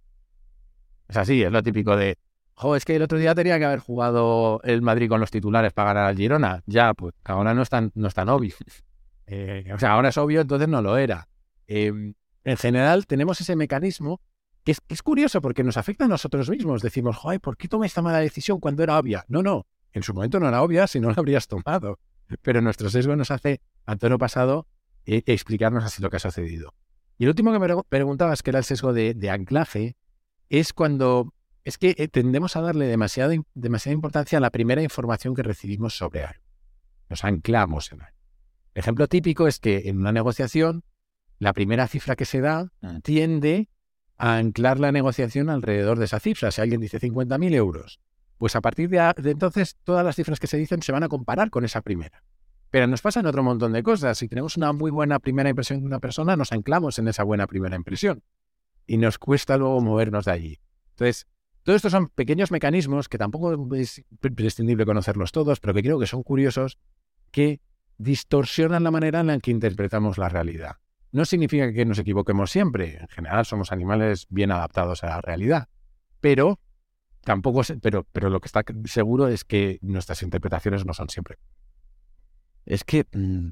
es 1.08 1.16
así, 1.16 1.42
es 1.42 1.50
lo 1.50 1.62
típico 1.62 1.96
de, 1.96 2.18
jo, 2.52 2.76
es 2.76 2.84
que 2.84 2.94
el 2.94 3.00
otro 3.00 3.16
día 3.16 3.34
tenía 3.34 3.58
que 3.58 3.64
haber 3.64 3.78
jugado 3.78 4.60
el 4.64 4.82
Madrid 4.82 5.08
con 5.08 5.18
los 5.18 5.30
titulares 5.30 5.72
para 5.72 5.94
ganar 5.94 6.10
al 6.10 6.16
Girona. 6.18 6.62
Ya, 6.66 6.92
pues 6.92 7.14
ahora 7.24 7.54
no 7.54 7.62
es 7.62 7.70
tan, 7.70 7.90
no 7.94 8.06
es 8.08 8.14
tan 8.14 8.28
obvio. 8.28 8.54
Eh, 9.28 9.72
o 9.74 9.78
sea, 9.80 9.90
ahora 9.90 10.10
es 10.10 10.18
obvio, 10.18 10.40
entonces 10.42 10.68
no 10.68 10.80
lo 10.80 10.96
era. 10.96 11.26
Em, 11.66 12.14
en 12.44 12.56
general, 12.56 13.08
tenemos 13.08 13.40
ese 13.40 13.56
mecanismo 13.56 14.20
que 14.62 14.70
es, 14.70 14.80
es, 14.88 15.02
curioso 15.02 15.42
porque 15.42 15.64
nos 15.64 15.76
afecta 15.76 16.04
a 16.04 16.08
nosotros 16.08 16.48
mismos. 16.48 16.80
Decimos, 16.80 17.16
joder, 17.16 17.40
¿por 17.40 17.56
qué 17.56 17.66
tomé 17.66 17.88
esta 17.88 18.02
mala 18.02 18.20
decisión 18.20 18.60
cuando 18.60 18.84
era 18.84 18.96
obvia? 18.96 19.24
No, 19.26 19.42
no, 19.42 19.66
en 19.92 20.04
su 20.04 20.14
momento 20.14 20.38
no 20.38 20.46
era 20.46 20.62
obvia 20.62 20.86
si 20.86 21.00
no 21.00 21.08
la 21.08 21.16
habrías 21.16 21.48
tomado. 21.48 21.98
Pero 22.42 22.60
nuestro 22.60 22.90
sesgo 22.90 23.16
nos 23.16 23.30
hace, 23.30 23.60
a 23.84 23.96
todo 23.96 24.18
pasado, 24.18 24.66
eh, 25.04 25.22
explicarnos 25.26 25.84
así 25.84 26.02
lo 26.02 26.10
que 26.10 26.16
ha 26.16 26.20
sucedido. 26.20 26.74
Y 27.18 27.24
el 27.24 27.30
último 27.30 27.52
que 27.52 27.58
me 27.58 27.82
preguntabas, 27.88 28.42
que 28.42 28.50
era 28.50 28.58
el 28.58 28.64
sesgo 28.64 28.92
de, 28.92 29.14
de 29.14 29.30
anclaje, 29.30 29.96
es 30.48 30.72
cuando 30.72 31.32
es 31.66 31.78
que 31.78 31.96
eh, 31.98 32.06
tendemos 32.06 32.54
a 32.54 32.60
darle 32.60 32.86
demasiada, 32.86 33.34
demasiada 33.54 33.92
importancia 33.92 34.38
a 34.38 34.40
la 34.40 34.50
primera 34.50 34.82
información 34.82 35.34
que 35.34 35.42
recibimos 35.42 35.96
sobre 35.96 36.22
algo. 36.22 36.44
Nos 37.08 37.24
anclamos 37.24 37.90
en 37.90 38.02
algo. 38.02 38.16
El 38.72 38.80
ejemplo 38.80 39.08
típico 39.08 39.48
es 39.48 39.58
que 39.58 39.88
en 39.88 39.98
una 39.98 40.12
negociación, 40.12 40.84
la 41.40 41.52
primera 41.52 41.88
cifra 41.88 42.14
que 42.14 42.24
se 42.24 42.40
da 42.40 42.70
ah. 42.82 43.00
tiende 43.02 43.68
a 44.16 44.36
anclar 44.36 44.78
la 44.78 44.92
negociación 44.92 45.50
alrededor 45.50 45.98
de 45.98 46.04
esa 46.04 46.20
cifra. 46.20 46.52
Si 46.52 46.60
alguien 46.60 46.80
dice 46.80 47.00
50.000 47.00 47.54
euros, 47.54 48.00
pues 48.38 48.56
a 48.56 48.60
partir 48.60 48.88
de, 48.88 49.12
de, 49.16 49.30
entonces 49.30 49.76
todas 49.84 50.04
las 50.04 50.16
cifras 50.16 50.40
que 50.40 50.46
se 50.46 50.56
dicen 50.56 50.82
se 50.82 50.92
van 50.92 51.02
a 51.02 51.08
comparar 51.08 51.50
con 51.50 51.64
esa 51.64 51.80
primera. 51.80 52.22
Pero 52.70 52.86
nos 52.86 53.00
pasan 53.00 53.26
otro 53.26 53.42
montón 53.42 53.72
de 53.72 53.82
cosas. 53.82 54.18
Si 54.18 54.28
tenemos 54.28 54.56
una 54.56 54.72
muy 54.72 54.90
buena 54.90 55.18
primera 55.18 55.48
impresión 55.48 55.80
de 55.80 55.86
una 55.86 56.00
persona, 56.00 56.36
nos 56.36 56.52
anclamos 56.52 56.98
en 56.98 57.08
esa 57.08 57.22
buena 57.22 57.46
primera 57.46 57.76
impresión. 57.76 58.22
Y 58.86 58.98
nos 58.98 59.18
cuesta 59.18 59.56
luego 59.56 59.80
movernos 59.80 60.24
de 60.26 60.32
allí. 60.32 60.60
Entonces, 60.90 61.26
todos 61.62 61.76
estos 61.76 61.92
son 61.92 62.08
pequeños 62.08 62.50
mecanismos 62.50 63.08
que 63.08 63.18
tampoco 63.18 63.74
es 63.74 64.04
prescindible 64.20 64.84
conocerlos 64.84 65.32
todos, 65.32 65.58
pero 65.58 65.74
que 65.74 65.82
creo 65.82 65.98
que 65.98 66.06
son 66.06 66.22
curiosos, 66.22 66.78
que 67.30 67.60
distorsionan 67.98 68.84
la 68.84 68.90
manera 68.90 69.20
en 69.20 69.28
la 69.28 69.38
que 69.40 69.50
interpretamos 69.50 70.18
la 70.18 70.28
realidad. 70.28 70.76
No 71.12 71.24
significa 71.24 71.72
que 71.72 71.84
nos 71.84 71.98
equivoquemos 71.98 72.50
siempre, 72.50 72.98
en 73.00 73.08
general 73.08 73.46
somos 73.46 73.72
animales 73.72 74.26
bien 74.28 74.52
adaptados 74.52 75.02
a 75.02 75.08
la 75.08 75.20
realidad, 75.20 75.68
pero 76.20 76.60
tampoco, 77.26 77.62
pero, 77.82 78.06
pero 78.12 78.30
lo 78.30 78.40
que 78.40 78.46
está 78.46 78.64
seguro 78.84 79.26
es 79.26 79.44
que 79.44 79.80
nuestras 79.82 80.22
interpretaciones 80.22 80.86
no 80.86 80.94
son 80.94 81.10
siempre. 81.10 81.38
Es 82.64 82.84
que 82.84 83.04
mm, 83.12 83.48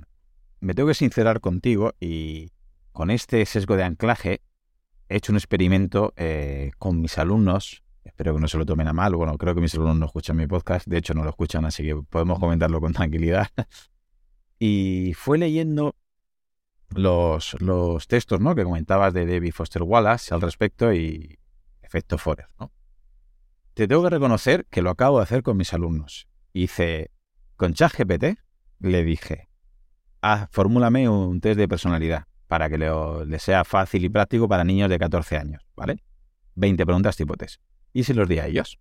me 0.60 0.74
tengo 0.74 0.88
que 0.88 0.94
sincerar 0.94 1.40
contigo 1.40 1.92
y 1.98 2.52
con 2.92 3.10
este 3.10 3.44
sesgo 3.44 3.76
de 3.76 3.82
anclaje 3.82 4.42
he 5.08 5.16
hecho 5.16 5.32
un 5.32 5.38
experimento 5.38 6.14
eh, 6.16 6.70
con 6.78 7.00
mis 7.00 7.18
alumnos. 7.18 7.82
Espero 8.04 8.32
que 8.34 8.40
no 8.40 8.46
se 8.46 8.58
lo 8.58 8.64
tomen 8.64 8.86
a 8.86 8.92
mal. 8.92 9.16
Bueno, 9.16 9.36
creo 9.38 9.56
que 9.56 9.60
mis 9.60 9.74
alumnos 9.74 9.96
no 9.96 10.06
escuchan 10.06 10.36
mi 10.36 10.46
podcast. 10.46 10.86
De 10.86 10.98
hecho, 10.98 11.12
no 11.12 11.24
lo 11.24 11.30
escuchan, 11.30 11.64
así 11.64 11.82
que 11.82 11.96
podemos 11.96 12.38
comentarlo 12.38 12.80
con 12.80 12.92
tranquilidad. 12.92 13.48
y 14.60 15.14
fue 15.14 15.36
leyendo 15.36 15.96
los, 16.90 17.60
los 17.60 18.06
textos 18.06 18.40
¿no? 18.40 18.54
que 18.54 18.62
comentabas 18.62 19.12
de 19.12 19.26
David 19.26 19.52
Foster 19.52 19.82
Wallace 19.82 20.32
al 20.32 20.42
respecto 20.42 20.92
y 20.94 21.40
efecto 21.82 22.18
Forer. 22.18 22.46
¿no? 22.60 22.70
Te 23.74 23.88
tengo 23.88 24.04
que 24.04 24.10
reconocer 24.10 24.66
que 24.70 24.82
lo 24.82 24.90
acabo 24.90 25.18
de 25.18 25.24
hacer 25.24 25.42
con 25.42 25.56
mis 25.56 25.72
alumnos. 25.72 26.28
Hice 26.52 27.10
con 27.56 27.74
ChatGPT, 27.74 28.38
le 28.78 29.02
dije, 29.02 29.48
ah, 30.22 30.46
formúlame 30.52 31.08
un 31.08 31.40
test 31.40 31.58
de 31.58 31.66
personalidad 31.66 32.26
para 32.46 32.70
que 32.70 32.78
le, 32.78 33.38
sea 33.40 33.64
fácil 33.64 34.04
y 34.04 34.08
práctico 34.08 34.48
para 34.48 34.62
niños 34.62 34.88
de 34.88 34.98
14 34.98 35.38
años, 35.38 35.66
¿vale? 35.74 36.04
20 36.54 36.86
preguntas 36.86 37.16
tipo 37.16 37.34
test. 37.36 37.60
Y 37.92 38.04
se 38.04 38.14
los 38.14 38.28
di 38.28 38.38
a 38.38 38.46
ellos. 38.46 38.78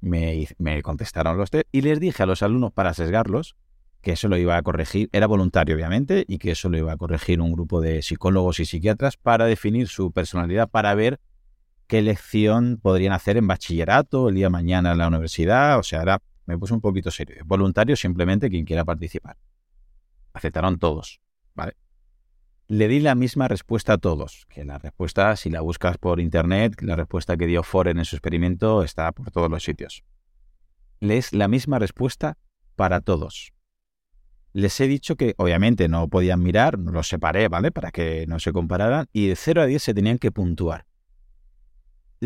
Me, 0.00 0.46
me 0.58 0.80
contestaron 0.82 1.36
los 1.36 1.50
test 1.50 1.66
y 1.72 1.80
les 1.80 1.98
dije 1.98 2.22
a 2.22 2.26
los 2.26 2.44
alumnos 2.44 2.72
para 2.72 2.94
sesgarlos 2.94 3.56
que 4.02 4.12
eso 4.12 4.28
lo 4.28 4.36
iba 4.36 4.56
a 4.56 4.62
corregir, 4.62 5.08
era 5.12 5.26
voluntario 5.26 5.76
obviamente, 5.76 6.24
y 6.26 6.38
que 6.38 6.50
eso 6.50 6.68
lo 6.68 6.76
iba 6.76 6.92
a 6.92 6.96
corregir 6.96 7.40
un 7.40 7.52
grupo 7.52 7.80
de 7.80 8.02
psicólogos 8.02 8.58
y 8.58 8.66
psiquiatras 8.66 9.16
para 9.16 9.46
definir 9.46 9.88
su 9.88 10.10
personalidad, 10.10 10.68
para 10.68 10.92
ver 10.94 11.20
qué 11.92 12.00
lección 12.00 12.78
podrían 12.80 13.12
hacer 13.12 13.36
en 13.36 13.46
bachillerato, 13.46 14.30
el 14.30 14.36
día 14.36 14.46
de 14.46 14.50
mañana 14.50 14.92
en 14.92 14.96
la 14.96 15.08
universidad, 15.08 15.78
o 15.78 15.82
sea, 15.82 16.00
era, 16.00 16.22
me 16.46 16.56
puse 16.56 16.72
un 16.72 16.80
poquito 16.80 17.10
serio. 17.10 17.36
Voluntario 17.44 17.96
simplemente 17.96 18.48
quien 18.48 18.64
quiera 18.64 18.82
participar. 18.82 19.36
Aceptaron 20.32 20.78
todos, 20.78 21.20
¿vale? 21.54 21.76
Le 22.66 22.88
di 22.88 23.00
la 23.00 23.14
misma 23.14 23.46
respuesta 23.46 23.92
a 23.92 23.98
todos, 23.98 24.46
que 24.48 24.64
la 24.64 24.78
respuesta, 24.78 25.36
si 25.36 25.50
la 25.50 25.60
buscas 25.60 25.98
por 25.98 26.18
internet, 26.18 26.80
la 26.80 26.96
respuesta 26.96 27.36
que 27.36 27.46
dio 27.46 27.62
Foren 27.62 27.98
en 27.98 28.06
su 28.06 28.16
experimento 28.16 28.82
está 28.82 29.12
por 29.12 29.30
todos 29.30 29.50
los 29.50 29.62
sitios. 29.62 30.02
Les 30.98 31.34
la 31.34 31.46
misma 31.46 31.78
respuesta 31.78 32.38
para 32.74 33.02
todos 33.02 33.52
les 34.54 34.78
he 34.80 34.86
dicho 34.86 35.16
que 35.16 35.34
obviamente 35.38 35.88
no 35.88 36.08
podían 36.08 36.42
mirar, 36.42 36.78
los 36.78 37.08
separé, 37.08 37.48
¿vale? 37.48 37.70
Para 37.70 37.90
que 37.90 38.26
no 38.26 38.38
se 38.38 38.52
compararan, 38.52 39.06
y 39.10 39.28
de 39.28 39.36
0 39.36 39.62
a 39.62 39.66
10 39.66 39.82
se 39.82 39.94
tenían 39.94 40.18
que 40.18 40.30
puntuar. 40.30 40.84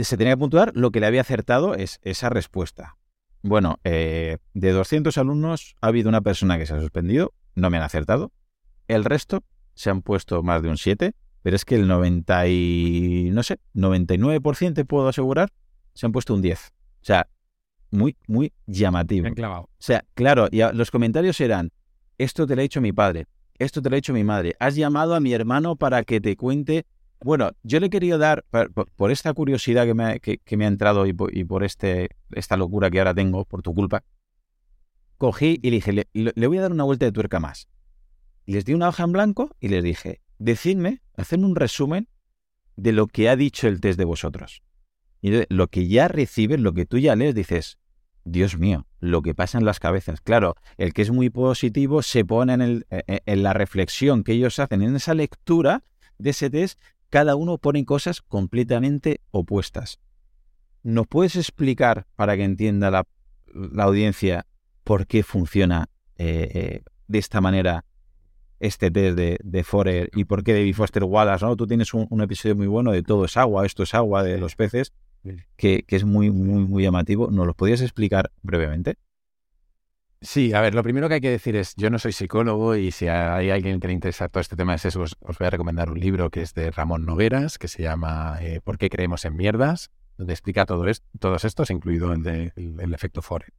Se 0.02 0.16
tenía 0.16 0.34
que 0.34 0.38
puntuar 0.38 0.72
lo 0.74 0.90
que 0.90 1.00
le 1.00 1.06
había 1.06 1.22
acertado 1.22 1.74
es 1.74 1.98
esa 2.02 2.28
respuesta. 2.28 2.96
Bueno, 3.42 3.78
eh, 3.84 4.38
de 4.54 4.72
200 4.72 5.16
alumnos 5.18 5.76
ha 5.80 5.86
habido 5.88 6.08
una 6.08 6.20
persona 6.20 6.58
que 6.58 6.66
se 6.66 6.74
ha 6.74 6.80
suspendido, 6.80 7.32
no 7.54 7.70
me 7.70 7.76
han 7.76 7.82
acertado. 7.82 8.32
El 8.88 9.04
resto 9.04 9.44
se 9.74 9.90
han 9.90 10.02
puesto 10.02 10.42
más 10.42 10.62
de 10.62 10.68
un 10.68 10.76
7, 10.76 11.14
pero 11.42 11.56
es 11.56 11.64
que 11.64 11.76
el 11.76 11.86
90 11.86 12.48
y, 12.48 13.30
no 13.32 13.42
sé, 13.42 13.58
99% 13.74 14.84
puedo 14.86 15.08
asegurar, 15.08 15.52
se 15.94 16.06
han 16.06 16.12
puesto 16.12 16.34
un 16.34 16.42
10. 16.42 16.72
O 17.02 17.04
sea, 17.04 17.28
muy, 17.90 18.16
muy 18.26 18.52
llamativo. 18.66 19.28
O 19.28 19.68
sea, 19.78 20.04
claro, 20.14 20.48
y 20.50 20.60
los 20.74 20.90
comentarios 20.90 21.40
eran, 21.40 21.70
esto 22.18 22.46
te 22.46 22.56
lo 22.56 22.60
ha 22.60 22.64
dicho 22.64 22.80
mi 22.80 22.92
padre, 22.92 23.26
esto 23.58 23.80
te 23.80 23.90
lo 23.90 23.94
ha 23.94 23.98
dicho 23.98 24.12
mi 24.12 24.24
madre, 24.24 24.56
has 24.58 24.74
llamado 24.74 25.14
a 25.14 25.20
mi 25.20 25.32
hermano 25.32 25.76
para 25.76 26.02
que 26.02 26.20
te 26.20 26.36
cuente. 26.36 26.84
Bueno, 27.22 27.50
yo 27.62 27.80
le 27.80 27.90
querido 27.90 28.18
dar, 28.18 28.44
por, 28.96 29.10
esta 29.10 29.32
curiosidad 29.32 29.86
que 29.86 29.94
me, 29.94 30.04
ha, 30.04 30.18
que, 30.18 30.56
me 30.56 30.64
ha 30.64 30.68
entrado 30.68 31.06
y 31.06 31.12
por, 31.12 31.64
este, 31.64 32.10
esta 32.32 32.56
locura 32.56 32.90
que 32.90 32.98
ahora 32.98 33.14
tengo 33.14 33.44
por 33.44 33.62
tu 33.62 33.74
culpa, 33.74 34.04
cogí 35.18 35.58
y 35.62 35.70
dije, 35.70 35.92
le, 35.92 36.46
voy 36.46 36.58
a 36.58 36.62
dar 36.62 36.72
una 36.72 36.84
vuelta 36.84 37.06
de 37.06 37.12
tuerca 37.12 37.40
más. 37.40 37.68
Les 38.44 38.64
di 38.64 38.74
una 38.74 38.88
hoja 38.88 39.04
en 39.04 39.12
blanco 39.12 39.50
y 39.60 39.68
les 39.68 39.82
dije, 39.82 40.20
decidme, 40.38 41.02
hacedme 41.16 41.46
un 41.46 41.56
resumen 41.56 42.08
de 42.76 42.92
lo 42.92 43.06
que 43.06 43.28
ha 43.28 43.36
dicho 43.36 43.66
el 43.66 43.80
test 43.80 43.98
de 43.98 44.04
vosotros. 44.04 44.62
Y 45.22 45.42
lo 45.48 45.68
que 45.68 45.88
ya 45.88 46.08
recibes, 46.08 46.60
lo 46.60 46.74
que 46.74 46.84
tú 46.84 46.98
ya 46.98 47.16
lees, 47.16 47.34
dices, 47.34 47.78
Dios 48.24 48.58
mío, 48.58 48.86
lo 49.00 49.22
que 49.22 49.34
pasa 49.34 49.56
en 49.56 49.64
las 49.64 49.80
cabezas. 49.80 50.20
Claro, 50.20 50.56
el 50.76 50.92
que 50.92 51.02
es 51.02 51.10
muy 51.10 51.30
positivo 51.30 52.02
se 52.02 52.24
pone 52.24 52.54
en, 52.54 52.60
el, 52.60 52.86
e, 52.90 53.02
e, 53.06 53.22
en, 53.24 53.42
la 53.42 53.52
reflexión 53.52 54.24
que 54.24 54.32
ellos 54.32 54.58
hacen, 54.58 54.82
en 54.82 54.96
esa 54.96 55.14
lectura 55.14 55.84
de 56.18 56.30
ese 56.30 56.50
test, 56.50 56.78
cada 57.10 57.36
uno 57.36 57.58
pone 57.58 57.84
cosas 57.84 58.22
completamente 58.22 59.20
opuestas. 59.30 60.00
¿Nos 60.82 61.06
puedes 61.06 61.36
explicar, 61.36 62.06
para 62.16 62.36
que 62.36 62.44
entienda 62.44 62.90
la, 62.90 63.06
audiencia, 63.78 64.46
por 64.84 65.06
qué 65.06 65.22
funciona 65.22 65.88
eh, 66.16 66.50
eh, 66.54 66.82
de 67.08 67.18
esta 67.18 67.40
manera 67.40 67.84
este 68.60 68.90
test 68.90 69.16
de, 69.16 69.38
de, 69.42 69.64
Forer 69.64 70.10
y 70.14 70.24
por 70.24 70.42
qué 70.44 70.52
David 70.54 70.74
Foster 70.74 71.04
Wallace? 71.04 71.44
¿no? 71.44 71.56
Tú 71.56 71.66
tienes 71.66 71.92
un, 71.92 72.06
un 72.10 72.20
episodio 72.20 72.54
muy 72.54 72.66
bueno 72.66 72.92
de 72.92 73.02
todo 73.02 73.24
es 73.24 73.36
agua, 73.36 73.66
esto 73.66 73.82
es 73.82 73.94
agua 73.94 74.22
de 74.22 74.38
los 74.38 74.54
peces 74.54 74.92
que, 75.56 75.84
es 75.88 76.04
muy, 76.04 76.30
muy, 76.30 76.64
muy 76.64 76.82
llamativo. 76.82 77.30
¿Nos 77.30 77.46
lo 77.46 77.54
podías 77.54 77.80
explicar 77.80 78.30
brevemente? 78.42 78.96
Sí, 80.20 80.54
a 80.54 80.60
ver, 80.60 80.74
lo 80.74 80.82
primero 80.82 81.08
que 81.08 81.14
hay 81.14 81.20
que 81.20 81.30
decir 81.30 81.56
es, 81.56 81.74
yo 81.76 81.90
no 81.90 81.98
soy 81.98 82.12
psicólogo 82.12 82.74
y 82.74 82.90
si 82.90 83.06
hay 83.06 83.50
alguien 83.50 83.80
que 83.80 83.86
le 83.86 83.92
interesa 83.92 84.28
todo 84.28 84.40
este 84.40 84.56
tema 84.56 84.72
de 84.72 84.78
sesgos, 84.78 85.16
os 85.20 85.38
voy 85.38 85.46
a 85.46 85.50
recomendar 85.50 85.90
un 85.90 86.00
libro 86.00 86.30
que 86.30 86.42
es 86.42 86.54
de 86.54 86.70
Ramón 86.70 87.04
Nogueras, 87.04 87.58
que 87.58 87.68
se 87.68 87.82
llama 87.82 88.38
eh, 88.40 88.60
¿Por 88.64 88.78
qué 88.78 88.88
creemos 88.88 89.24
en 89.24 89.36
mierdas? 89.36 89.90
donde 90.16 90.32
explica 90.32 90.64
todo 90.64 90.86
esto, 90.86 91.06
todos 91.18 91.44
estos, 91.44 91.70
incluido 91.70 92.12
el, 92.12 92.22
de, 92.22 92.52
el, 92.56 92.94
efecto 92.94 93.20
Forer. 93.20 93.52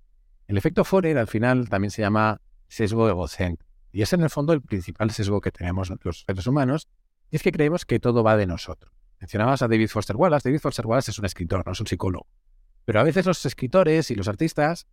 El 0.47 0.57
efecto 0.57 0.83
Forer 0.83 1.17
al 1.19 1.27
final 1.27 1.69
también 1.69 1.91
se 1.91 2.01
llama 2.01 2.41
sesgo 2.67 3.07
egocéntrico 3.07 3.67
y 3.91 4.01
es 4.01 4.13
en 4.13 4.21
el 4.21 4.29
fondo 4.29 4.53
el 4.53 4.61
principal 4.61 5.11
sesgo 5.11 5.41
que 5.41 5.51
tenemos 5.51 5.91
los 6.03 6.21
seres 6.21 6.47
humanos, 6.47 6.87
y 7.31 7.35
es 7.37 7.43
que 7.43 7.51
creemos 7.51 7.85
que 7.85 7.99
todo 7.99 8.23
va 8.23 8.37
de 8.37 8.45
nosotros. 8.45 8.93
Mencionabas 9.19 9.61
a 9.61 9.67
David 9.67 9.87
Foster 9.87 10.15
Wallace. 10.15 10.47
David 10.47 10.59
Foster 10.59 10.85
Wallace 10.85 11.11
es 11.11 11.19
un 11.19 11.25
escritor, 11.25 11.65
no 11.65 11.71
es 11.71 11.79
un 11.79 11.87
psicólogo. 11.87 12.27
Pero 12.85 12.99
a 12.99 13.03
veces 13.03 13.25
los 13.25 13.43
escritores 13.45 14.11
y 14.11 14.15
los 14.15 14.27
artistas. 14.27 14.87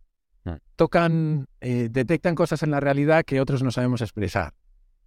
Tocan, 0.75 1.47
eh, 1.61 1.89
detectan 1.91 2.35
cosas 2.35 2.63
en 2.63 2.71
la 2.71 2.79
realidad 2.79 3.23
que 3.25 3.41
otros 3.41 3.63
no 3.63 3.71
sabemos 3.71 4.01
expresar. 4.01 4.53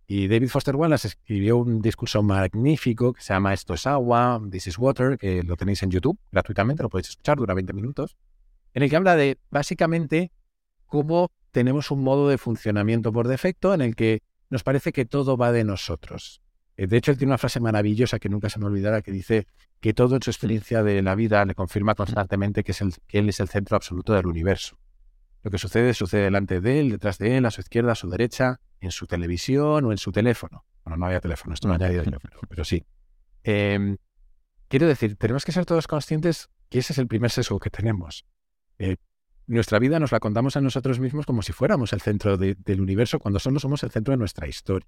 Y 0.06 0.26
David 0.26 0.48
Foster 0.48 0.74
Wallace 0.74 1.08
escribió 1.08 1.58
un 1.58 1.82
discurso 1.82 2.22
magnífico 2.22 3.12
que 3.12 3.20
se 3.20 3.34
llama 3.34 3.52
Esto 3.52 3.74
es 3.74 3.86
agua, 3.86 4.40
This 4.50 4.68
is 4.68 4.78
water, 4.78 5.18
que 5.18 5.42
lo 5.42 5.56
tenéis 5.56 5.82
en 5.82 5.90
YouTube 5.90 6.18
gratuitamente, 6.32 6.82
lo 6.82 6.88
podéis 6.88 7.10
escuchar, 7.10 7.36
dura 7.36 7.52
20 7.52 7.74
minutos, 7.74 8.16
en 8.72 8.82
el 8.82 8.90
que 8.90 8.96
habla 8.96 9.16
de 9.16 9.36
básicamente 9.50 10.32
cómo 10.86 11.30
tenemos 11.50 11.90
un 11.90 12.02
modo 12.02 12.28
de 12.28 12.38
funcionamiento 12.38 13.12
por 13.12 13.28
defecto 13.28 13.74
en 13.74 13.82
el 13.82 13.94
que 13.96 14.22
nos 14.48 14.62
parece 14.62 14.92
que 14.92 15.04
todo 15.04 15.36
va 15.36 15.52
de 15.52 15.64
nosotros. 15.64 16.40
Eh, 16.78 16.86
de 16.86 16.96
hecho, 16.96 17.10
él 17.10 17.18
tiene 17.18 17.32
una 17.32 17.38
frase 17.38 17.60
maravillosa 17.60 18.18
que 18.18 18.30
nunca 18.30 18.48
se 18.48 18.58
me 18.58 18.66
olvidará 18.66 19.02
que 19.02 19.12
dice 19.12 19.46
que 19.80 19.92
todo 19.92 20.16
en 20.16 20.22
su 20.22 20.30
experiencia 20.30 20.82
de 20.82 21.02
la 21.02 21.14
vida 21.14 21.44
le 21.44 21.54
confirma 21.54 21.94
constantemente 21.94 22.64
que, 22.64 22.72
es 22.72 22.80
el, 22.80 22.94
que 23.06 23.18
él 23.18 23.28
es 23.28 23.40
el 23.40 23.48
centro 23.48 23.76
absoluto 23.76 24.14
del 24.14 24.26
universo. 24.26 24.78
Lo 25.48 25.50
que 25.50 25.56
sucede 25.56 25.94
sucede 25.94 26.24
delante 26.24 26.60
de 26.60 26.78
él, 26.78 26.90
detrás 26.90 27.16
de 27.16 27.38
él, 27.38 27.46
a 27.46 27.50
su 27.50 27.62
izquierda, 27.62 27.92
a 27.92 27.94
su 27.94 28.10
derecha, 28.10 28.60
en 28.80 28.90
su 28.90 29.06
televisión 29.06 29.82
o 29.86 29.92
en 29.92 29.96
su 29.96 30.12
teléfono. 30.12 30.66
Bueno, 30.84 30.98
no 30.98 31.06
había 31.06 31.20
teléfono, 31.20 31.54
esto 31.54 31.68
no 31.68 31.72
ha 31.72 31.76
añadido 31.78 32.04
yo, 32.04 32.18
pero, 32.50 32.64
sí. 32.64 32.84
Em, 33.44 33.96
quiero 34.68 34.86
decir, 34.86 35.16
tenemos 35.16 35.46
que 35.46 35.52
ser 35.52 35.64
todos 35.64 35.86
conscientes 35.86 36.50
que 36.68 36.80
ese 36.80 36.92
es 36.92 36.98
el 36.98 37.06
primer 37.06 37.30
sesgo 37.30 37.60
que 37.60 37.70
tenemos. 37.70 38.26
Eh, 38.78 38.96
nuestra 39.46 39.78
vida 39.78 39.98
nos 39.98 40.12
la 40.12 40.20
contamos 40.20 40.54
a 40.58 40.60
nosotros 40.60 41.00
mismos 41.00 41.24
como 41.24 41.40
si 41.40 41.54
fuéramos 41.54 41.94
el 41.94 42.02
centro 42.02 42.36
del 42.36 42.80
universo, 42.82 43.18
cuando 43.18 43.38
solo 43.38 43.58
somos 43.58 43.82
el 43.84 43.90
centro 43.90 44.12
de 44.12 44.18
nuestra 44.18 44.48
historia. 44.48 44.86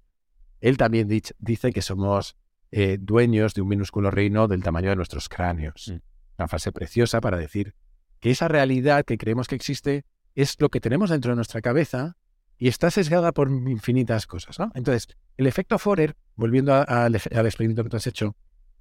Él 0.59 0.77
también 0.77 1.07
dice 1.07 1.73
que 1.73 1.81
somos 1.81 2.37
eh, 2.69 2.99
dueños 3.01 3.55
de 3.55 3.63
un 3.63 3.67
minúsculo 3.67 4.11
reino 4.11 4.47
del 4.47 4.61
tamaño 4.61 4.91
de 4.91 4.95
nuestros 4.95 5.27
cráneos. 5.27 5.87
Mm. 5.87 6.01
Una 6.37 6.47
frase 6.47 6.71
preciosa 6.71 7.19
para 7.19 7.37
decir 7.37 7.73
que 8.19 8.29
esa 8.29 8.47
realidad 8.47 9.05
que 9.05 9.17
creemos 9.17 9.47
que 9.47 9.55
existe 9.55 10.05
es 10.35 10.55
lo 10.59 10.69
que 10.69 10.79
tenemos 10.79 11.09
dentro 11.09 11.31
de 11.31 11.35
nuestra 11.35 11.61
cabeza 11.61 12.17
y 12.57 12.67
está 12.67 12.91
sesgada 12.91 13.31
por 13.31 13.49
infinitas 13.49 14.27
cosas. 14.27 14.57
Entonces, 14.75 15.07
el 15.37 15.47
efecto 15.47 15.79
Forer, 15.79 16.15
volviendo 16.35 16.73
al 16.73 17.15
experimento 17.15 17.83
que 17.83 17.89
tú 17.89 17.97
has 17.97 18.07
hecho, 18.07 18.35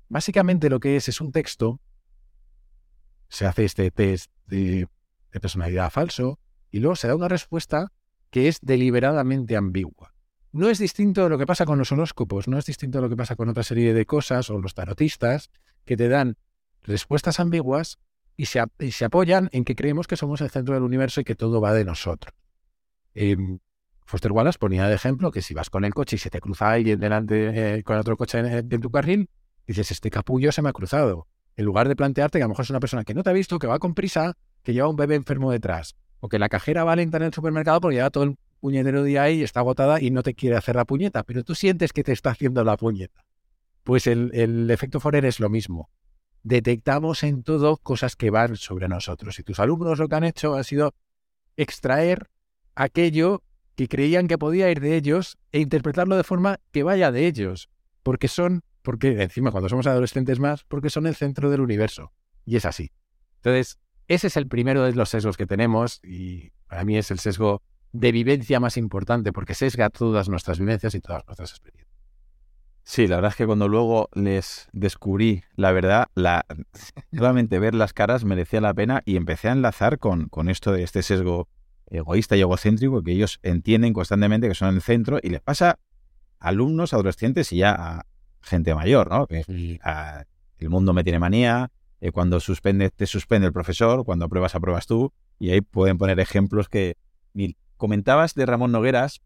básicamente 0.09 0.69
lo 0.69 0.81
que 0.81 0.97
es 0.97 1.09
es 1.09 1.21
un 1.21 1.33
texto, 1.33 1.81
se 3.29 3.47
hace 3.47 3.65
este 3.65 3.91
test 3.91 4.31
de, 4.47 4.87
personalidad 5.41 5.91
falso 5.91 6.39
y 6.71 6.81
luego 6.81 6.97
se 6.97 7.09
da 7.09 7.15
una 7.15 7.29
respuesta 7.29 7.93
que 8.31 8.49
es 8.49 8.59
deliberadamente 8.61 9.57
ambigua. 9.57 10.13
No 10.53 10.69
es 10.69 10.79
distinto 10.79 11.23
de 11.23 11.31
lo 11.31 11.39
que 11.39 11.47
pasa 11.47 11.65
con 11.65 11.79
los 11.79 11.93
horóscopos, 11.93 12.49
no 12.49 12.59
es 12.59 12.67
distinto 12.67 12.99
de 12.99 13.03
lo 13.03 13.09
que 13.09 13.17
pasa 13.17 13.37
con 13.37 13.49
otra 13.49 13.63
serie 13.63 13.95
de 13.95 14.05
cosas 14.05 14.51
o 14.51 14.61
los 14.61 14.75
tarotistas 14.75 15.51
que 15.85 15.97
te 15.97 16.09
dan 16.09 16.37
respuestas 16.83 17.39
ambiguas 17.39 17.99
y 18.41 18.47
se, 18.47 19.05
apoyan 19.05 19.51
en 19.53 19.67
que 19.67 19.77
creemos 19.77 20.07
que 20.07 20.17
somos 20.17 20.41
el 20.41 20.49
centro 20.49 20.73
del 20.73 20.83
universo 20.83 21.21
y 21.21 21.25
que 21.25 21.35
todo 21.35 21.61
va 21.61 21.75
de 21.75 21.85
nosotros. 21.85 22.35
Em, 23.13 23.59
Foster 24.07 24.33
Wallace 24.33 24.59
ponía 24.59 24.89
de 24.89 24.95
ejemplo 24.95 25.31
que 25.31 25.43
si 25.43 25.53
vas 25.53 25.69
con 25.69 25.85
el 25.85 25.93
coche 25.93 26.17
y 26.17 26.19
se 26.19 26.31
te 26.31 26.41
cruza 26.41 26.71
alguien 26.71 26.99
delante 26.99 27.77
eh, 27.77 27.83
con 27.83 27.99
otro 27.99 28.17
coche 28.17 28.39
en, 28.39 28.81
tu 28.81 28.91
carril, 28.91 29.29
dices, 29.67 29.91
este 29.91 30.11
capullo 30.11 30.53
se 30.53 30.63
me 30.63 30.71
ha 30.71 30.73
cruzado. 30.73 31.27
En 31.55 31.67
lugar 31.67 31.87
de 31.87 31.97
plantearte 31.97 32.39
que 32.39 32.43
a 32.43 32.47
lo 32.47 32.51
mejor 32.51 32.65
es 32.65 32.71
una 32.71 32.81
persona 32.81 33.05
que 33.05 33.13
no 33.13 33.23
te 33.23 33.29
ha 33.29 33.35
visto, 33.35 33.59
que 33.59 33.67
va 33.67 33.79
con 33.79 33.95
prisa, 33.95 34.39
que 34.63 34.73
lleva 34.73 34.89
un 34.89 34.97
bebé 34.97 35.17
enfermo 35.17 35.53
detrás, 35.53 35.95
o 36.21 36.31
que 36.31 36.39
la 36.39 36.49
cajera 36.49 36.83
va 36.83 36.97
lenta 36.97 37.19
en 37.19 37.25
el 37.25 37.35
supermercado 37.35 37.83
porque 37.83 37.97
lleva 37.97 38.09
todo 38.09 38.25
el 38.25 38.39
puñetero 38.61 39.05
día 39.05 39.25
ahí 39.25 39.41
y 39.41 39.43
está 39.43 39.61
agotada 39.61 40.01
y 40.01 40.11
no 40.11 40.23
te 40.23 40.33
quiere 40.33 40.57
hacer 40.57 40.77
la 40.77 40.87
puñeta, 40.87 41.25
pero 41.25 41.45
tú 41.45 41.55
sientes 41.55 41.93
que 41.93 42.05
te 42.05 42.13
está 42.13 42.31
haciendo 42.31 42.65
la 42.65 42.79
puñeta. 42.79 43.23
Pues 43.85 44.07
el, 44.07 44.31
el 44.33 44.71
efecto 44.71 44.99
Forer 44.99 45.27
es 45.27 45.41
lo 45.41 45.51
mismo. 45.51 45.91
Detectamos 46.43 47.23
en 47.23 47.43
todo 47.43 47.77
cosas 47.77 48.17
que 48.17 48.31
van 48.31 48.57
sobre 48.57 48.89
nosotros. 48.89 49.39
Y 49.39 49.43
tus 49.43 49.61
alumnos 49.61 49.99
lo 49.99 50.09
que 50.09 50.17
han 50.17 50.25
hecho 50.25 50.55
ha 50.55 50.65
sido 50.65 50.95
extraer 51.57 52.31
aquello 52.75 53.43
que 53.75 53.89
creían 53.89 54.29
que 54.29 54.39
podía 54.39 54.71
ir 54.71 54.81
de 54.81 54.97
ellos 54.97 55.39
e 55.53 55.61
interpretarlo 55.61 56.17
de 56.17 56.25
forma 56.25 56.61
que 56.71 56.83
vaya 56.83 57.13
de 57.13 57.27
ellos, 57.27 57.69
porque 58.03 58.29
son, 58.29 58.63
porque 58.83 59.23
encima 59.23 59.51
cuando 59.51 59.69
somos 59.69 59.87
adolescentes 59.87 60.39
más, 60.39 60.65
porque 60.65 60.91
son 60.91 61.07
el 61.07 61.15
centro 61.15 61.51
del 61.51 61.61
universo. 61.61 62.13
Y 62.45 62.57
es 62.57 62.65
así. 62.65 62.91
Entonces, 63.37 63.79
ese 64.09 64.27
es 64.27 64.37
el 64.37 64.49
primero 64.49 64.83
de 64.83 64.95
los 64.95 65.09
sesgos 65.09 65.37
que 65.37 65.47
tenemos 65.47 66.01
y 66.03 66.51
para 66.67 66.85
mí 66.85 66.97
es 66.97 67.11
el 67.11 67.19
sesgo 67.19 67.63
de 67.93 68.13
vivencia 68.13 68.61
más 68.61 68.77
importante 68.77 69.33
porque 69.33 69.55
sesga 69.55 69.91
todas 69.91 70.29
nuestras 70.29 70.59
vivencias 70.59 70.95
y 70.95 71.01
todas 71.01 71.25
nuestras 71.27 71.51
experiencias. 71.51 71.90
Sí, 72.91 73.07
la 73.07 73.15
verdad 73.15 73.31
es 73.31 73.37
que 73.37 73.47
cuando 73.47 73.69
luego 73.69 74.09
les 74.15 74.69
descubrí 74.73 75.45
la 75.55 75.71
verdad, 75.71 76.09
la, 76.17 76.45
solamente 77.17 77.61
ver 77.61 77.73
las 77.73 77.93
caras 77.93 78.25
merecía 78.25 78.61
la 78.61 78.75
pena 78.75 79.01
y 79.05 79.15
empecé 79.15 79.49
a 79.49 79.53
enlazar 79.53 80.01
con, 80.01 80.29
con 80.29 80.49
esto 80.49 80.73
de 80.73 80.83
este 80.83 81.05
sesgo 81.05 81.47
egoísta 81.87 82.37
y 82.37 82.41
egocéntrico 82.41 83.01
que 83.05 83.13
ellos 83.13 83.39
entienden 83.45 83.93
constantemente 83.93 84.49
que 84.49 84.57
son 84.57 84.75
el 84.75 84.83
centro 84.83 85.21
y 85.23 85.29
les 85.29 85.41
pasa 85.41 85.79
a 86.41 86.49
alumnos, 86.49 86.93
adolescentes 86.93 87.53
y 87.53 87.59
ya 87.59 87.77
a 87.79 88.07
gente 88.43 88.75
mayor, 88.75 89.09
¿no? 89.09 89.29
Que 89.29 89.79
el 90.59 90.69
mundo 90.69 90.93
me 90.93 91.05
tiene 91.05 91.21
manía, 91.21 91.71
eh, 92.01 92.11
cuando 92.11 92.41
suspende, 92.41 92.91
te 92.91 93.07
suspende 93.07 93.47
el 93.47 93.53
profesor, 93.53 94.05
cuando 94.05 94.25
apruebas, 94.25 94.57
apruebas 94.57 94.89
tú, 94.89 95.13
y 95.39 95.51
ahí 95.51 95.61
pueden 95.61 95.97
poner 95.97 96.19
ejemplos 96.19 96.69
que... 96.69 96.97
Comentabas 97.77 98.35
de 98.35 98.47
Ramón 98.47 98.73
Nogueras, 98.73 99.23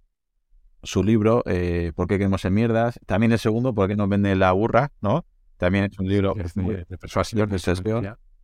su 0.85 1.03
libro, 1.03 1.43
eh, 1.47 1.93
¿Por 1.95 2.07
qué 2.07 2.19
queremos 2.19 2.45
en 2.45 2.55
mierdas? 2.55 2.99
También 3.07 3.33
el 3.33 3.39
segundo, 3.39 3.75
¿Por 3.75 3.89
qué 3.89 3.97
nos 3.97 4.09
vende 4.09 4.35
la 4.37 4.53
burra? 4.53 4.93
¿no? 5.01 5.25
También 5.57 5.85
es 5.85 5.99
un 5.99 6.09
libro 6.09 6.35
de, 6.35 6.85
de 6.89 6.99
persuasión, 6.99 7.49
de 7.49 7.59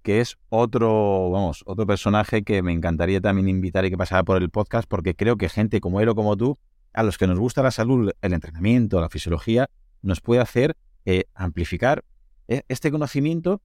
que 0.03 0.21
es 0.21 0.39
otro, 0.49 1.31
vamos, 1.31 1.63
otro 1.67 1.87
personaje 1.87 2.43
que 2.43 2.63
me 2.63 2.73
encantaría 2.73 3.21
también 3.21 3.49
invitar 3.49 3.85
y 3.85 3.91
que 3.91 3.99
pasara 3.99 4.23
por 4.23 4.41
el 4.43 4.51
podcast, 4.51 4.89
porque 4.89 5.15
creo 5.15 5.37
que 5.37 5.49
gente 5.49 5.81
como 5.81 6.01
él 6.01 6.09
o 6.09 6.15
como 6.15 6.37
tú, 6.37 6.59
a 6.93 7.03
los 7.03 7.19
que 7.19 7.27
nos 7.27 7.39
gusta 7.39 7.63
la 7.63 7.71
salud, 7.71 8.11
el 8.21 8.33
entrenamiento, 8.33 9.01
la 9.01 9.09
fisiología, 9.09 9.69
nos 10.03 10.21
puede 10.21 10.41
hacer 10.41 10.77
eh, 11.05 11.25
amplificar 11.35 12.05
eh, 12.49 12.63
este 12.69 12.91
conocimiento, 12.91 13.63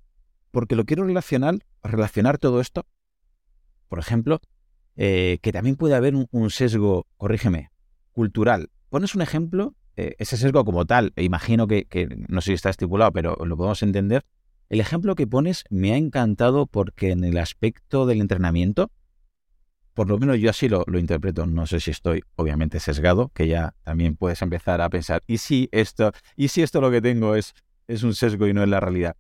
porque 0.51 0.75
lo 0.75 0.85
quiero 0.85 1.05
relacionar, 1.05 1.55
relacionar 1.83 2.37
todo 2.37 2.59
esto, 2.61 2.85
por 3.87 3.99
ejemplo, 3.99 4.41
eh, 4.95 5.39
que 5.41 5.51
también 5.51 5.75
puede 5.75 5.95
haber 5.95 6.15
un, 6.15 6.49
sesgo, 6.49 7.07
corrígeme, 7.17 7.69
cultural. 8.15 8.71
Pones 8.89 9.13
un 9.13 9.21
ejemplo, 9.21 9.75
ese 9.95 10.37
sesgo 10.37 10.65
como 10.65 10.85
tal, 10.85 11.13
e 11.15 11.23
imagino 11.23 11.67
que, 11.67 11.85
que, 11.85 12.07
no 12.27 12.41
sé 12.41 12.47
si 12.47 12.53
está 12.53 12.69
estipulado, 12.69 13.11
pero 13.11 13.35
lo 13.45 13.55
podemos 13.55 13.83
entender, 13.83 14.25
el 14.69 14.79
ejemplo 14.79 15.15
que 15.15 15.27
pones 15.27 15.63
me 15.69 15.93
ha 15.93 15.97
encantado 15.97 16.65
porque 16.65 17.11
en 17.11 17.23
el 17.23 17.37
aspecto 17.37 18.05
del 18.05 18.21
entrenamiento, 18.21 18.89
por 19.93 20.09
lo 20.09 20.17
menos 20.17 20.39
yo 20.39 20.49
así 20.49 20.67
lo, 20.67 20.83
interpreto, 20.97 21.45
no 21.45 21.67
sé 21.67 21.79
si 21.79 21.91
estoy 21.91 22.23
obviamente 22.35 22.79
sesgado, 22.79 23.29
que 23.33 23.47
ya 23.47 23.75
también 23.83 24.15
puedes 24.15 24.41
empezar 24.41 24.81
a 24.81 24.89
pensar, 24.89 25.21
¿y 25.27 25.37
si 25.37 25.69
esto, 25.71 26.11
y 26.35 26.47
si 26.47 26.63
esto 26.63 26.81
lo 26.81 26.89
que 26.89 27.01
tengo 27.01 27.35
es, 27.35 27.53
es 27.87 28.03
un 28.03 28.15
sesgo 28.15 28.47
y 28.47 28.53
no 28.53 28.63
es 28.63 28.69
la 28.69 28.79
realidad? 28.79 29.15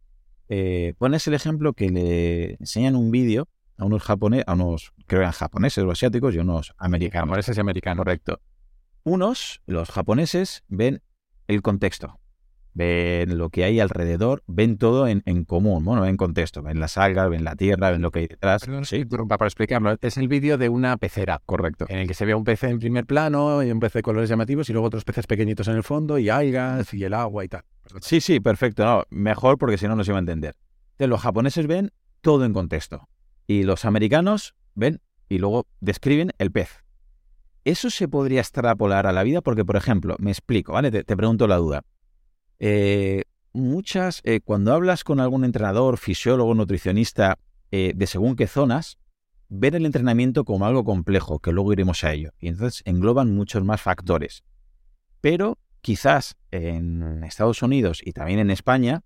Eh, 0.49 0.93
pones 0.97 1.27
el 1.27 1.33
ejemplo 1.33 1.73
que 1.73 1.89
le 1.89 2.53
enseñan 2.55 2.95
un 2.95 3.11
vídeo 3.11 3.47
a 3.77 3.85
unos 3.85 4.03
japoneses, 4.03 4.45
a 4.47 4.53
unos, 4.53 4.93
creo 5.05 5.19
que 5.19 5.23
eran 5.23 5.31
japoneses 5.31 5.83
o 5.83 5.91
asiáticos 5.91 6.33
y 6.35 6.39
unos 6.39 6.73
americanos. 6.77 7.29
Japoneses 7.29 7.57
y 7.57 7.59
americanos. 7.59 8.03
Correcto. 8.03 8.41
Unos, 9.05 9.61
los 9.65 9.89
japoneses, 9.89 10.65
ven 10.67 11.01
el 11.47 11.61
contexto 11.61 12.19
ven 12.75 13.37
lo 13.37 13.49
que 13.49 13.63
hay 13.63 13.79
alrededor, 13.79 14.43
ven 14.47 14.77
todo 14.77 15.07
en, 15.07 15.21
común, 15.45 15.83
bueno, 15.83 16.05
en 16.05 16.17
contexto, 16.17 16.61
ven 16.61 16.79
las 16.79 16.97
algas, 16.97 17.29
ven 17.29 17.43
la 17.43 17.55
tierra, 17.55 17.89
ven 17.89 18.01
lo 18.01 18.11
que 18.11 18.19
hay 18.19 18.27
detrás. 18.27 18.63
sí, 18.83 19.05
para 19.05 19.45
explicarlo, 19.45 19.97
es 19.99 20.17
el 20.17 20.27
vídeo 20.27 20.57
de 20.57 20.69
una 20.69 20.97
pecera. 20.97 21.41
Correcto. 21.45 21.85
En 21.87 21.99
el 21.99 22.07
que 22.07 22.13
se 22.13 22.25
ve 22.25 22.35
un 22.35 22.43
pez 22.43 22.63
en 22.63 22.79
primer 22.79 23.05
plano, 23.05 23.63
y 23.63 23.71
un 23.71 23.79
pez 23.79 23.93
de 23.93 24.01
colores 24.01 24.29
llamativos, 24.29 24.69
y 24.69 24.73
luego 24.73 24.87
otros 24.87 25.05
peces 25.05 25.25
pequeñitos 25.25 25.67
en 25.69 25.77
el 25.77 25.83
fondo, 25.83 26.19
y 26.19 26.29
algas, 26.29 26.93
y 26.93 27.03
el 27.05 27.13
agua 27.13 27.45
y 27.45 27.47
tal. 27.47 27.63
Sí, 28.01 28.19
sí, 28.19 28.41
perfecto. 28.41 28.83
No, 28.83 29.03
mejor 29.09 29.57
porque 29.57 29.77
si 29.77 29.87
no, 29.87 29.95
no 29.95 30.03
se 30.03 30.11
va 30.11 30.17
a 30.17 30.19
entender. 30.19 30.55
Entonces, 30.91 31.09
los 31.09 31.21
japoneses 31.21 31.65
ven 31.65 31.91
todo 32.21 32.43
en 32.43 32.53
contexto. 32.53 33.07
Y 33.47 33.63
los 33.63 33.85
americanos 33.85 34.53
ven 34.73 35.01
y 35.29 35.37
luego 35.37 35.65
describen 35.79 36.31
el 36.39 36.51
pez. 36.51 36.84
Eso 37.65 37.89
se 37.89 38.07
podría 38.07 38.41
extrapolar 38.41 39.07
a 39.07 39.11
la 39.11 39.23
vida 39.23 39.41
porque, 39.41 39.65
por 39.65 39.75
ejemplo, 39.75 40.15
me 40.19 40.29
explico, 40.29 40.73
¿vale? 40.73 40.91
te 40.91 41.17
pregunto 41.17 41.47
la 41.47 41.57
duda. 41.57 41.83
Eh, 42.59 43.23
muchas, 43.53 44.21
eh, 44.23 44.39
cuando 44.39 44.71
hablas 44.71 45.03
con 45.03 45.19
algún 45.19 45.43
entrenador, 45.43 45.97
fisiólogo, 45.97 46.53
nutricionista 46.53 47.39
eh, 47.71 47.93
de 47.95 48.07
según 48.07 48.35
qué 48.35 48.45
zonas, 48.45 48.99
ven 49.49 49.73
el 49.73 49.87
entrenamiento 49.87 50.45
como 50.45 50.67
algo 50.67 50.83
complejo, 50.83 51.39
que 51.39 51.51
luego 51.51 51.73
iremos 51.73 52.03
a 52.03 52.13
ello. 52.13 52.31
Y 52.39 52.49
entonces 52.49 52.83
engloban 52.85 53.33
muchos 53.33 53.63
más 53.63 53.81
factores. 53.81 54.43
Pero 55.19 55.57
quizás 55.81 56.35
en 56.51 57.23
Estados 57.23 57.63
Unidos 57.63 57.99
y 58.03 58.13
también 58.13 58.39
en 58.39 58.51
España, 58.51 59.03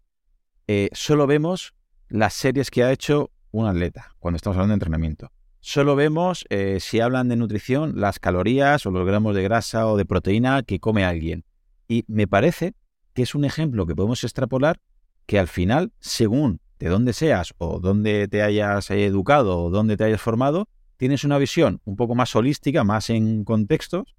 solo 0.91 1.27
vemos 1.27 1.73
las 2.09 2.33
series 2.33 2.69
que 2.69 2.83
ha 2.83 2.91
hecho 2.91 3.31
un 3.51 3.65
atleta 3.65 4.15
cuando 4.19 4.35
estamos 4.35 4.57
hablando 4.57 4.73
de 4.73 4.75
entrenamiento. 4.75 5.31
Solo 5.61 5.95
vemos, 5.95 6.45
si 6.79 6.99
hablan 6.99 7.27
de 7.27 7.35
nutrición, 7.35 7.99
las 7.99 8.19
calorías 8.19 8.85
o 8.85 8.91
los 8.91 9.05
gramos 9.05 9.35
de 9.35 9.43
grasa 9.43 9.87
o 9.87 9.97
de 9.97 10.05
proteína 10.05 10.63
que 10.63 10.79
come 10.79 11.03
alguien. 11.03 11.43
Y 11.87 12.05
me 12.07 12.27
parece 12.27 12.75
que 13.13 13.23
es 13.23 13.35
un 13.35 13.45
ejemplo 13.45 13.85
que 13.85 13.95
podemos 13.95 14.23
extrapolar 14.23 14.79
que 15.25 15.37
al 15.37 15.47
final, 15.47 15.91
según 15.99 16.61
de 16.79 16.87
dónde 16.87 17.13
seas 17.13 17.53
o 17.57 17.79
dónde 17.79 18.27
te 18.27 18.41
hayas 18.41 18.89
educado 18.89 19.59
o 19.59 19.69
dónde 19.69 19.97
te 19.97 20.05
hayas 20.05 20.21
formado, 20.21 20.67
tienes 20.97 21.23
una 21.23 21.37
visión 21.37 21.81
un 21.83 21.95
poco 21.97 22.15
más 22.15 22.35
holística, 22.35 22.83
más 22.83 23.09
en 23.09 23.43
contextos, 23.43 24.15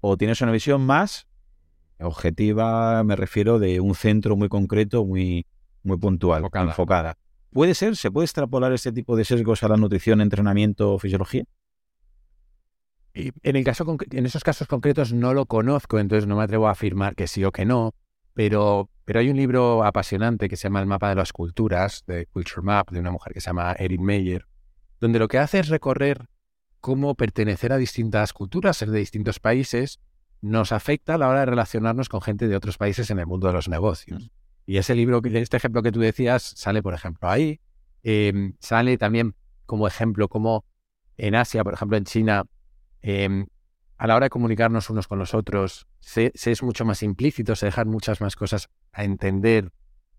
o 0.00 0.16
tienes 0.16 0.40
una 0.42 0.52
visión 0.52 0.84
más 0.84 1.26
Objetiva 1.98 3.02
me 3.04 3.16
refiero 3.16 3.58
de 3.58 3.80
un 3.80 3.94
centro 3.94 4.36
muy 4.36 4.48
concreto, 4.48 5.04
muy, 5.04 5.46
muy 5.82 5.96
puntual, 5.96 6.44
enfocada. 6.52 7.16
¿Puede 7.50 7.74
ser? 7.74 7.96
¿Se 7.96 8.10
puede 8.10 8.26
extrapolar 8.26 8.72
ese 8.72 8.92
tipo 8.92 9.16
de 9.16 9.24
sesgos 9.24 9.62
a 9.62 9.68
la 9.68 9.76
nutrición, 9.76 10.20
entrenamiento 10.20 10.92
o 10.92 10.98
fisiología? 10.98 11.44
en, 13.16 13.56
el 13.56 13.64
caso, 13.64 13.96
en 14.10 14.26
esos 14.26 14.44
casos 14.44 14.68
concretos 14.68 15.12
no 15.12 15.32
lo 15.32 15.46
conozco, 15.46 15.98
entonces 15.98 16.26
no 16.26 16.36
me 16.36 16.42
atrevo 16.42 16.68
a 16.68 16.72
afirmar 16.72 17.14
que 17.14 17.26
sí 17.26 17.44
o 17.44 17.52
que 17.52 17.64
no, 17.64 17.94
pero, 18.34 18.90
pero 19.06 19.20
hay 19.20 19.30
un 19.30 19.36
libro 19.36 19.84
apasionante 19.84 20.48
que 20.48 20.56
se 20.56 20.64
llama 20.64 20.80
El 20.80 20.86
mapa 20.86 21.08
de 21.08 21.14
las 21.14 21.32
culturas, 21.32 22.04
de 22.06 22.26
Culture 22.26 22.62
Map, 22.62 22.90
de 22.90 23.00
una 23.00 23.10
mujer 23.10 23.32
que 23.32 23.40
se 23.40 23.46
llama 23.46 23.74
Erin 23.78 24.04
Meyer, 24.04 24.46
donde 25.00 25.18
lo 25.18 25.28
que 25.28 25.38
hace 25.38 25.58
es 25.58 25.68
recorrer 25.68 26.28
cómo 26.80 27.14
pertenecer 27.14 27.72
a 27.72 27.78
distintas 27.78 28.34
culturas, 28.34 28.76
ser 28.76 28.90
de 28.90 28.98
distintos 28.98 29.40
países, 29.40 29.98
nos 30.42 30.72
afecta 30.72 31.14
a 31.14 31.18
la 31.18 31.28
hora 31.28 31.40
de 31.40 31.46
relacionarnos 31.46 32.08
con 32.10 32.20
gente 32.20 32.48
de 32.48 32.56
otros 32.56 32.76
países 32.76 33.10
en 33.10 33.18
el 33.18 33.26
mundo 33.26 33.46
de 33.46 33.54
los 33.54 33.68
negocios. 33.68 34.30
Y 34.66 34.78
ese 34.78 34.94
libro, 34.94 35.20
este 35.24 35.56
ejemplo 35.56 35.82
que 35.82 35.92
tú 35.92 36.00
decías, 36.00 36.42
sale, 36.42 36.82
por 36.82 36.92
ejemplo, 36.92 37.30
ahí. 37.30 37.60
Em, 38.02 38.54
sale 38.58 38.98
también 38.98 39.34
como 39.64 39.86
ejemplo 39.86 40.28
como 40.28 40.64
en 41.16 41.34
Asia, 41.34 41.64
por 41.64 41.74
ejemplo, 41.74 41.96
en 41.96 42.04
China, 42.04 42.44
em, 43.00 43.46
a 43.96 44.06
la 44.06 44.16
hora 44.16 44.26
de 44.26 44.30
comunicarnos 44.30 44.90
unos 44.90 45.08
con 45.08 45.18
los 45.18 45.34
otros, 45.34 45.86
se, 46.00 46.32
es 46.34 46.62
mucho 46.62 46.84
más 46.84 47.02
implícito, 47.02 47.56
se 47.56 47.66
dejan 47.66 47.88
muchas 47.88 48.20
más 48.20 48.36
cosas 48.36 48.68
a 48.92 49.04
entender, 49.04 49.72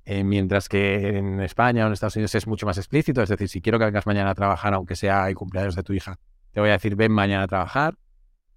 eh, 0.06 0.24
mientras 0.24 0.70
que 0.70 1.18
en 1.18 1.42
España 1.42 1.84
o 1.84 1.88
en 1.88 1.94
Estados 1.94 2.16
Unidos 2.16 2.34
es 2.36 2.48
mucho 2.48 2.66
más 2.66 2.78
explícito. 2.78 3.22
Es 3.22 3.30
decir, 3.30 3.50
si 3.50 3.62
quiero 3.62 3.78
que 3.78 3.86
vengas 3.86 4.08
mañana 4.08 4.32
a 4.32 4.36
trabajar, 4.36 4.74
aunque 4.74 4.96
sea 4.96 5.30
el 5.30 5.36
cumpleaños 5.36 5.76
de 5.76 5.84
tu 5.84 5.94
hija, 5.94 6.20
te 6.52 6.62
voy 6.62 6.70
a 6.70 6.74
decir, 6.74 6.96
ven 6.96 7.12
mañana 7.12 7.44
a 7.44 7.48
trabajar. 7.48 7.98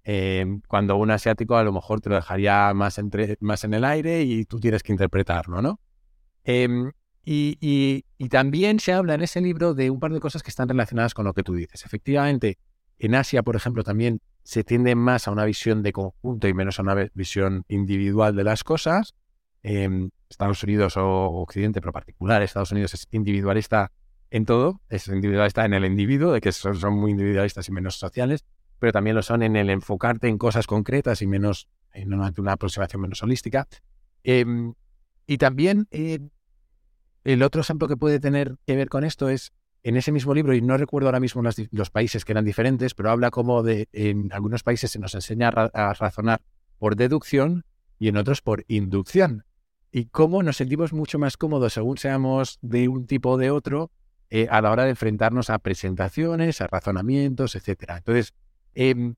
Em, 0.03 0.61
cuando 0.67 0.95
un 0.95 1.11
asiático 1.11 1.55
a 1.57 1.63
lo 1.63 1.71
mejor 1.71 2.01
te 2.01 2.09
lo 2.09 2.15
dejaría 2.15 2.73
más, 2.73 2.97
entre, 2.97 3.37
más 3.39 3.63
en 3.63 3.73
el 3.75 3.85
aire 3.85 4.23
y 4.23 4.45
tú 4.45 4.59
tienes 4.59 4.81
que 4.81 4.91
interpretarlo, 4.91 5.61
¿no? 5.61 5.79
Em, 6.43 6.91
y, 7.23 8.03
también 8.29 8.79
se 8.79 8.93
habla 8.93 9.13
en 9.13 9.21
ese 9.21 9.41
libro 9.41 9.73
de 9.73 9.89
un 9.89 9.99
par 9.99 10.11
de 10.11 10.19
cosas 10.19 10.41
que 10.41 10.49
están 10.49 10.69
relacionadas 10.69 11.13
con 11.13 11.25
lo 11.25 11.33
que 11.33 11.43
tú 11.43 11.53
dices. 11.53 11.85
Efectivamente, 11.85 12.57
en 12.97 13.13
Asia, 13.15 13.43
por 13.43 13.55
ejemplo, 13.55 13.83
también 13.83 14.21
se 14.43 14.63
tiende 14.63 14.95
más 14.95 15.27
a 15.27 15.31
una 15.31 15.45
visión 15.45 15.83
de 15.83 15.91
conjunto 15.91 16.47
y 16.47 16.53
menos 16.53 16.79
a 16.79 16.81
una 16.81 16.95
visión 17.13 17.63
individual 17.67 18.35
de 18.35 18.43
las 18.43 18.63
cosas. 18.63 19.13
Em, 19.61 20.09
Estados 20.29 20.63
Unidos 20.63 20.97
o 20.97 21.03
Occidente, 21.41 21.81
pero 21.81 21.93
particular, 21.93 22.41
Estados 22.41 22.71
Unidos 22.71 22.93
es 22.95 23.07
individualista 23.11 23.91
en 24.31 24.45
todo, 24.45 24.81
es 24.89 25.07
individualista 25.07 25.65
en 25.65 25.73
el 25.73 25.85
individuo, 25.85 26.31
de 26.31 26.41
que 26.41 26.51
son, 26.51 26.75
son 26.75 26.93
muy 26.95 27.11
individualistas 27.11 27.67
y 27.67 27.71
menos 27.71 27.97
sociales, 27.99 28.45
pero 28.81 28.93
también 28.93 29.15
lo 29.15 29.21
son 29.21 29.43
en 29.43 29.55
el 29.55 29.69
enfocarte 29.69 30.27
en 30.27 30.39
cosas 30.39 30.65
concretas 30.65 31.21
y 31.21 31.27
menos 31.27 31.67
en 31.93 32.15
una, 32.15 32.33
aproximación 32.51 33.03
menos 33.03 33.21
holística. 33.21 33.67
Em, 34.23 34.73
y 35.27 35.37
también 35.37 35.87
eh, 35.91 36.17
el 37.23 37.43
otro 37.43 37.61
ejemplo 37.61 37.87
que 37.87 37.95
puede 37.95 38.19
tener 38.19 38.55
que 38.65 38.75
ver 38.75 38.89
con 38.89 39.03
esto 39.03 39.29
es 39.29 39.53
en 39.83 39.97
ese 39.97 40.11
mismo 40.11 40.33
libro, 40.33 40.55
y 40.55 40.63
no 40.63 40.77
recuerdo 40.77 41.09
ahora 41.09 41.19
mismo 41.19 41.43
los, 41.43 41.89
países 41.91 42.25
que 42.25 42.31
eran 42.31 42.43
diferentes, 42.43 42.95
pero 42.95 43.11
habla 43.11 43.29
como 43.29 43.61
de 43.61 43.87
en 43.93 44.33
algunos 44.33 44.63
países 44.63 44.89
se 44.89 44.97
nos 44.97 45.13
enseña 45.13 45.49
a, 45.49 45.93
razonar 45.93 46.41
por 46.79 46.95
deducción 46.95 47.63
y 47.99 48.07
en 48.07 48.17
otros 48.17 48.41
por 48.41 48.65
inducción. 48.67 49.45
Y 49.91 50.05
cómo 50.05 50.41
nos 50.41 50.57
sentimos 50.57 50.91
mucho 50.91 51.19
más 51.19 51.37
cómodos 51.37 51.73
según 51.73 51.99
seamos 51.99 52.57
de 52.63 52.87
un 52.87 53.05
tipo 53.05 53.29
o 53.29 53.37
de 53.37 53.51
otro 53.51 53.91
eh, 54.31 54.47
a 54.49 54.59
la 54.61 54.71
hora 54.71 54.85
de 54.85 54.91
enfrentarnos 54.91 55.51
a 55.51 55.59
presentaciones, 55.59 56.61
a 56.61 56.67
razonamientos, 56.67 57.55
etc. 57.55 57.83
Entonces, 57.97 58.33
Em, 58.75 59.15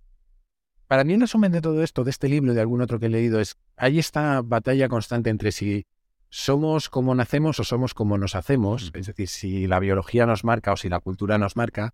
para 0.87 1.03
mí 1.03 1.13
el 1.13 1.21
resumen 1.21 1.51
de 1.51 1.61
todo 1.61 1.83
esto, 1.83 2.03
de 2.03 2.11
este 2.11 2.29
libro 2.29 2.51
y 2.51 2.55
de 2.55 2.61
algún 2.61 2.81
otro 2.81 2.99
que 2.99 3.07
he 3.07 3.09
leído, 3.09 3.39
es, 3.39 3.57
hay 3.77 3.99
esta 3.99 4.41
batalla 4.41 4.89
constante 4.89 5.29
entre 5.29 5.51
si 5.51 5.85
somos 6.29 6.89
como 6.89 7.13
nacemos 7.15 7.59
o 7.59 7.63
somos 7.63 7.93
como 7.93 8.17
nos 8.17 8.35
hacemos, 8.35 8.91
es 8.95 9.07
decir, 9.07 9.27
si 9.27 9.67
la 9.67 9.79
biología 9.79 10.25
nos 10.25 10.43
marca 10.43 10.73
o 10.73 10.77
si 10.77 10.89
la 10.89 10.99
cultura 10.99 11.37
nos 11.37 11.55
marca, 11.55 11.93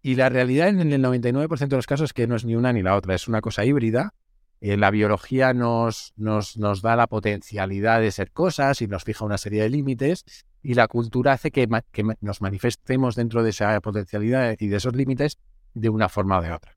y 0.00 0.16
la 0.16 0.28
realidad 0.28 0.68
en 0.68 0.92
el 0.92 1.02
99% 1.02 1.68
de 1.68 1.76
los 1.76 1.86
casos 1.86 2.10
es 2.10 2.12
que 2.12 2.26
no 2.26 2.36
es 2.36 2.44
ni 2.44 2.56
una 2.56 2.72
ni 2.72 2.82
la 2.82 2.94
otra, 2.94 3.14
es 3.14 3.26
una 3.26 3.40
cosa 3.40 3.64
híbrida. 3.64 4.14
Eh, 4.60 4.76
la 4.76 4.90
biología 4.90 5.54
nos, 5.54 6.12
nos, 6.16 6.56
nos, 6.56 6.82
da 6.82 6.94
la 6.94 7.06
potencialidad 7.06 8.00
de 8.00 8.10
ser 8.10 8.30
cosas 8.30 8.82
y 8.82 8.86
nos 8.86 9.02
fija 9.02 9.24
una 9.24 9.38
serie 9.38 9.62
de 9.62 9.70
límites, 9.70 10.24
y 10.62 10.74
la 10.74 10.88
cultura 10.88 11.32
hace 11.32 11.50
que, 11.50 11.68
que 11.90 12.04
nos 12.20 12.40
manifestemos 12.40 13.16
dentro 13.16 13.42
de 13.42 13.50
esa 13.50 13.80
potencialidad 13.80 14.56
y 14.58 14.68
de 14.68 14.76
esos 14.76 14.94
límites 14.94 15.38
de 15.74 15.88
una 15.88 16.08
forma 16.08 16.38
o 16.38 16.42
de 16.42 16.52
otra. 16.52 16.76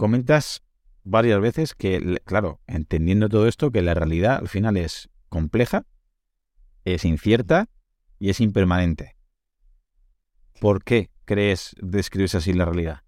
Comentas 0.00 0.62
varias 1.04 1.38
veces 1.42 1.74
que, 1.74 2.22
claro, 2.24 2.58
entendiendo 2.66 3.28
todo 3.28 3.46
esto, 3.46 3.70
que 3.70 3.82
la 3.82 3.92
realidad 3.92 4.38
al 4.38 4.48
final 4.48 4.78
es 4.78 5.10
compleja, 5.28 5.84
es 6.86 7.04
incierta 7.04 7.68
y 8.18 8.30
es 8.30 8.40
impermanente. 8.40 9.18
¿Por 10.58 10.84
qué 10.84 11.10
crees 11.26 11.76
describes 11.82 12.34
así 12.34 12.54
la 12.54 12.64
realidad? 12.64 13.02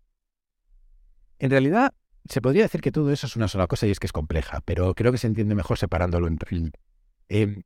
En 1.38 1.50
realidad, 1.50 1.94
se 2.28 2.42
podría 2.42 2.64
decir 2.64 2.82
que 2.82 2.92
todo 2.92 3.10
eso 3.10 3.26
es 3.26 3.36
una 3.36 3.48
sola 3.48 3.68
cosa 3.68 3.86
y 3.86 3.90
es 3.90 3.98
que 3.98 4.06
es 4.06 4.12
compleja, 4.12 4.60
pero 4.66 4.94
creo 4.94 5.12
que 5.12 5.18
se 5.18 5.28
entiende 5.28 5.54
mejor 5.54 5.78
separándolo 5.78 6.26
entre... 6.26 6.72
Eh, 7.30 7.62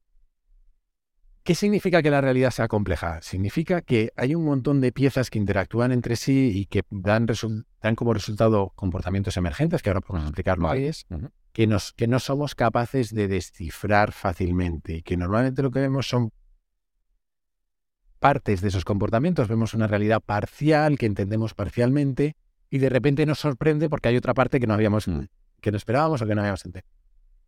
¿Qué 1.47 1.55
significa 1.55 2.03
que 2.03 2.11
la 2.11 2.21
realidad 2.21 2.51
sea 2.51 2.67
compleja? 2.67 3.23
Significa 3.23 3.81
que 3.81 4.11
hay 4.17 4.35
un 4.35 4.45
montón 4.45 4.81
de 4.81 4.91
piezas 4.91 5.31
que 5.31 5.39
interactúan 5.39 5.93
entre 5.93 6.17
sí 6.17 6.51
y 6.53 6.67
que 6.67 6.83
dan, 6.91 7.29
como 7.95 8.13
resultado 8.13 8.73
comportamientos 8.75 9.37
emergentes, 9.37 9.81
que 9.81 9.91
ahora 9.91 10.01
podemos 10.01 10.27
explicarlo 10.27 10.69
ahí, 10.69 10.87
es, 10.87 11.07
que, 11.53 11.69
nos, 11.69 11.93
que 11.93 12.09
no 12.09 12.19
somos 12.19 12.57
capaces 12.57 13.15
de 13.15 13.29
descifrar 13.29 14.11
fácilmente 14.11 14.95
y 14.95 15.03
que 15.03 15.17
normalmente 15.17 15.63
lo 15.63 15.71
que 15.71 15.79
vemos 15.79 16.09
son 16.09 16.33
partes 18.19 18.61
de 18.61 18.67
esos 18.67 18.85
comportamientos, 18.85 19.47
vemos 19.47 19.73
una 19.73 19.87
realidad 19.87 20.21
parcial 20.21 20.99
que 20.99 21.07
entendemos 21.07 21.55
parcialmente 21.55 22.35
y 22.71 22.79
de 22.79 22.89
repente 22.89 23.25
nos 23.25 23.39
sorprende 23.39 23.89
porque 23.89 24.09
hay 24.09 24.17
otra 24.17 24.35
parte 24.35 24.59
que 24.59 24.67
no 24.67 24.75
habíamos, 24.75 25.07
mm. 25.07 25.27
que 25.61 25.71
no 25.71 25.77
esperábamos 25.77 26.21
o 26.23 26.27
que 26.27 26.35
no 26.35 26.41
habíamos 26.41 26.67
entendido. 26.67 26.93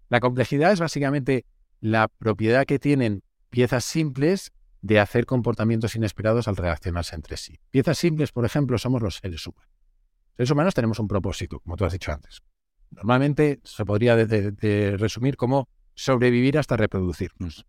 La 0.08 0.20
complejidad 0.20 0.70
es 0.70 0.78
básicamente 0.78 1.46
la 1.80 2.06
propiedad 2.06 2.64
que 2.64 2.78
tienen 2.78 3.24
piezas 3.50 3.84
simples 3.84 4.52
de 4.80 5.00
hacer 5.00 5.26
comportamientos 5.26 5.96
inesperados 5.96 6.48
al 6.48 6.56
relacionarse 6.56 7.14
entre 7.16 7.36
sí. 7.36 7.58
Piezas 7.70 7.98
simples, 7.98 8.32
por 8.32 8.44
ejemplo, 8.44 8.78
somos 8.78 9.02
los 9.02 9.16
seres 9.16 9.46
humanos. 9.46 9.70
Los 9.72 10.36
seres 10.36 10.50
humanos 10.50 10.74
tenemos 10.74 10.98
un 10.98 11.08
propósito, 11.08 11.60
como 11.60 11.76
tú 11.76 11.84
has 11.84 11.92
dicho 11.92 12.12
antes. 12.12 12.42
Normalmente 12.90 13.60
se 13.64 13.84
podría 13.84 14.16
resumir 14.16 15.36
como 15.36 15.68
sobrevivir 15.94 16.58
hasta 16.58 16.76
reproducirnos. 16.76 17.66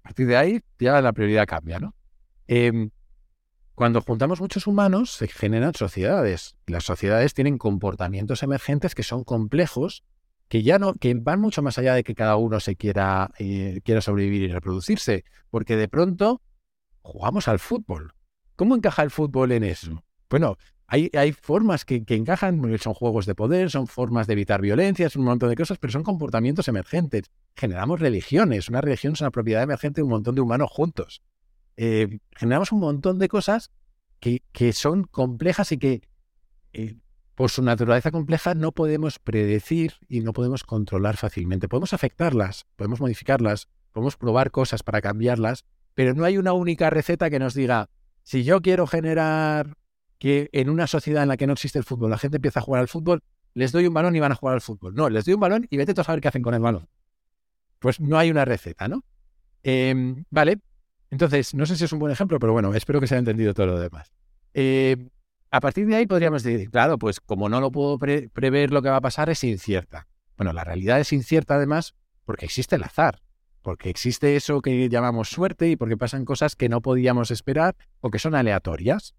A 0.00 0.02
partir 0.04 0.26
de 0.26 0.36
ahí 0.36 0.60
ya 0.78 1.00
la 1.00 1.12
prioridad 1.12 1.46
cambia, 1.46 1.78
¿no? 1.78 1.94
Em, 2.46 2.90
cuando 3.74 4.00
juntamos 4.00 4.40
muchos 4.40 4.66
humanos 4.66 5.12
se 5.12 5.28
generan 5.28 5.74
sociedades. 5.74 6.56
Las 6.66 6.84
sociedades 6.84 7.34
tienen 7.34 7.58
comportamientos 7.58 8.42
emergentes 8.42 8.94
que 8.94 9.02
son 9.02 9.24
complejos 9.24 10.04
que 10.52 10.62
ya 10.62 10.78
no, 10.78 10.92
que 10.92 11.14
van 11.14 11.40
mucho 11.40 11.62
más 11.62 11.78
allá 11.78 11.94
de 11.94 12.04
que 12.04 12.14
cada 12.14 12.36
uno 12.36 12.60
se 12.60 12.76
quiera, 12.76 13.30
eh, 13.38 13.80
quiera 13.86 14.02
sobrevivir 14.02 14.42
y 14.42 14.52
reproducirse, 14.52 15.24
porque 15.48 15.78
de 15.78 15.88
pronto 15.88 16.42
jugamos 17.00 17.48
al 17.48 17.58
fútbol. 17.58 18.12
¿Cómo 18.54 18.76
encaja 18.76 19.02
el 19.02 19.10
fútbol 19.10 19.52
en 19.52 19.64
eso? 19.64 20.04
Bueno, 20.28 20.58
hay, 20.86 21.10
hay 21.14 21.32
formas 21.32 21.86
que, 21.86 22.04
que, 22.04 22.16
encajan, 22.16 22.60
son 22.78 22.92
juegos 22.92 23.24
de 23.24 23.34
poder, 23.34 23.70
son 23.70 23.86
formas 23.86 24.26
de 24.26 24.34
evitar 24.34 24.60
violencia, 24.60 25.08
un 25.16 25.24
montón 25.24 25.48
de 25.48 25.56
cosas, 25.56 25.78
pero 25.78 25.90
son 25.90 26.02
comportamientos 26.02 26.68
emergentes. 26.68 27.30
Generamos 27.56 27.98
religiones, 27.98 28.68
una 28.68 28.82
religión 28.82 29.14
es 29.14 29.22
una 29.22 29.30
propiedad 29.30 29.62
emergente 29.62 30.00
de 30.00 30.02
un 30.02 30.10
montón 30.10 30.34
de 30.34 30.42
humanos 30.42 30.68
juntos. 30.70 31.22
Eh, 31.78 32.18
generamos 32.36 32.72
un 32.72 32.80
montón 32.80 33.18
de 33.18 33.28
cosas 33.28 33.70
que, 34.20 34.42
que 34.52 34.74
son 34.74 35.04
complejas 35.04 35.72
y 35.72 35.78
que 35.78 36.02
eh, 36.74 36.96
por 37.42 37.50
su 37.50 37.60
naturaleza 37.60 38.12
compleja 38.12 38.54
no 38.54 38.70
podemos 38.70 39.18
predecir 39.18 39.94
y 40.08 40.20
no 40.20 40.32
podemos 40.32 40.62
controlar 40.62 41.16
fácilmente. 41.16 41.68
Podemos 41.68 41.92
afectarlas, 41.92 42.66
podemos 42.76 43.00
modificarlas, 43.00 43.66
podemos 43.90 44.16
probar 44.16 44.52
cosas 44.52 44.84
para 44.84 45.00
cambiarlas, 45.00 45.64
pero 45.94 46.14
no 46.14 46.22
hay 46.22 46.38
una 46.38 46.52
única 46.52 46.88
receta 46.88 47.30
que 47.30 47.40
nos 47.40 47.54
diga, 47.54 47.90
si 48.22 48.44
yo 48.44 48.62
quiero 48.62 48.86
generar 48.86 49.76
que 50.20 50.50
en 50.52 50.70
una 50.70 50.86
sociedad 50.86 51.24
en 51.24 51.30
la 51.30 51.36
que 51.36 51.48
no 51.48 51.54
existe 51.54 51.80
el 51.80 51.84
fútbol, 51.84 52.10
la 52.10 52.18
gente 52.18 52.36
empieza 52.36 52.60
a 52.60 52.62
jugar 52.62 52.80
al 52.80 52.86
fútbol, 52.86 53.24
les 53.54 53.72
doy 53.72 53.88
un 53.88 53.94
balón 53.94 54.14
y 54.14 54.20
van 54.20 54.30
a 54.30 54.36
jugar 54.36 54.54
al 54.54 54.60
fútbol. 54.60 54.94
No, 54.94 55.10
les 55.10 55.24
doy 55.24 55.34
un 55.34 55.40
balón 55.40 55.66
y 55.68 55.76
vete 55.78 56.00
a 56.00 56.04
saber 56.04 56.20
qué 56.20 56.28
hacen 56.28 56.42
con 56.42 56.54
el 56.54 56.60
balón. 56.60 56.88
Pues 57.80 57.98
no 57.98 58.18
hay 58.18 58.30
una 58.30 58.44
receta, 58.44 58.86
¿no? 58.86 59.02
Em, 59.64 60.22
vale, 60.30 60.60
entonces, 61.10 61.54
no 61.54 61.66
sé 61.66 61.74
si 61.74 61.86
es 61.86 61.92
un 61.92 61.98
buen 61.98 62.12
ejemplo, 62.12 62.38
pero 62.38 62.52
bueno, 62.52 62.72
espero 62.72 63.00
que 63.00 63.08
se 63.08 63.16
haya 63.16 63.18
entendido 63.18 63.52
todo 63.52 63.66
lo 63.66 63.80
demás. 63.80 64.12
Eh, 64.54 65.08
a 65.52 65.60
partir 65.60 65.86
de 65.86 65.94
ahí 65.94 66.06
podríamos 66.06 66.42
decir, 66.42 66.70
claro, 66.70 66.98
pues 66.98 67.20
como 67.20 67.50
no 67.50 67.60
lo 67.60 67.70
puedo 67.70 67.98
prever 67.98 68.72
lo 68.72 68.80
que 68.80 68.88
va 68.88 68.96
a 68.96 69.00
pasar, 69.02 69.28
es 69.28 69.44
incierta. 69.44 70.08
Bueno, 70.38 70.54
la 70.54 70.64
realidad 70.64 70.98
es 70.98 71.12
incierta 71.12 71.56
además 71.56 71.94
porque 72.24 72.46
existe 72.46 72.76
el 72.76 72.82
azar, 72.82 73.20
porque 73.60 73.90
existe 73.90 74.34
eso 74.34 74.62
que 74.62 74.88
llamamos 74.88 75.28
suerte 75.28 75.68
y 75.68 75.76
porque 75.76 75.98
pasan 75.98 76.24
cosas 76.24 76.56
que 76.56 76.70
no 76.70 76.80
podíamos 76.80 77.30
esperar 77.30 77.76
o 78.00 78.10
que 78.10 78.18
son 78.18 78.34
aleatorias. 78.34 79.14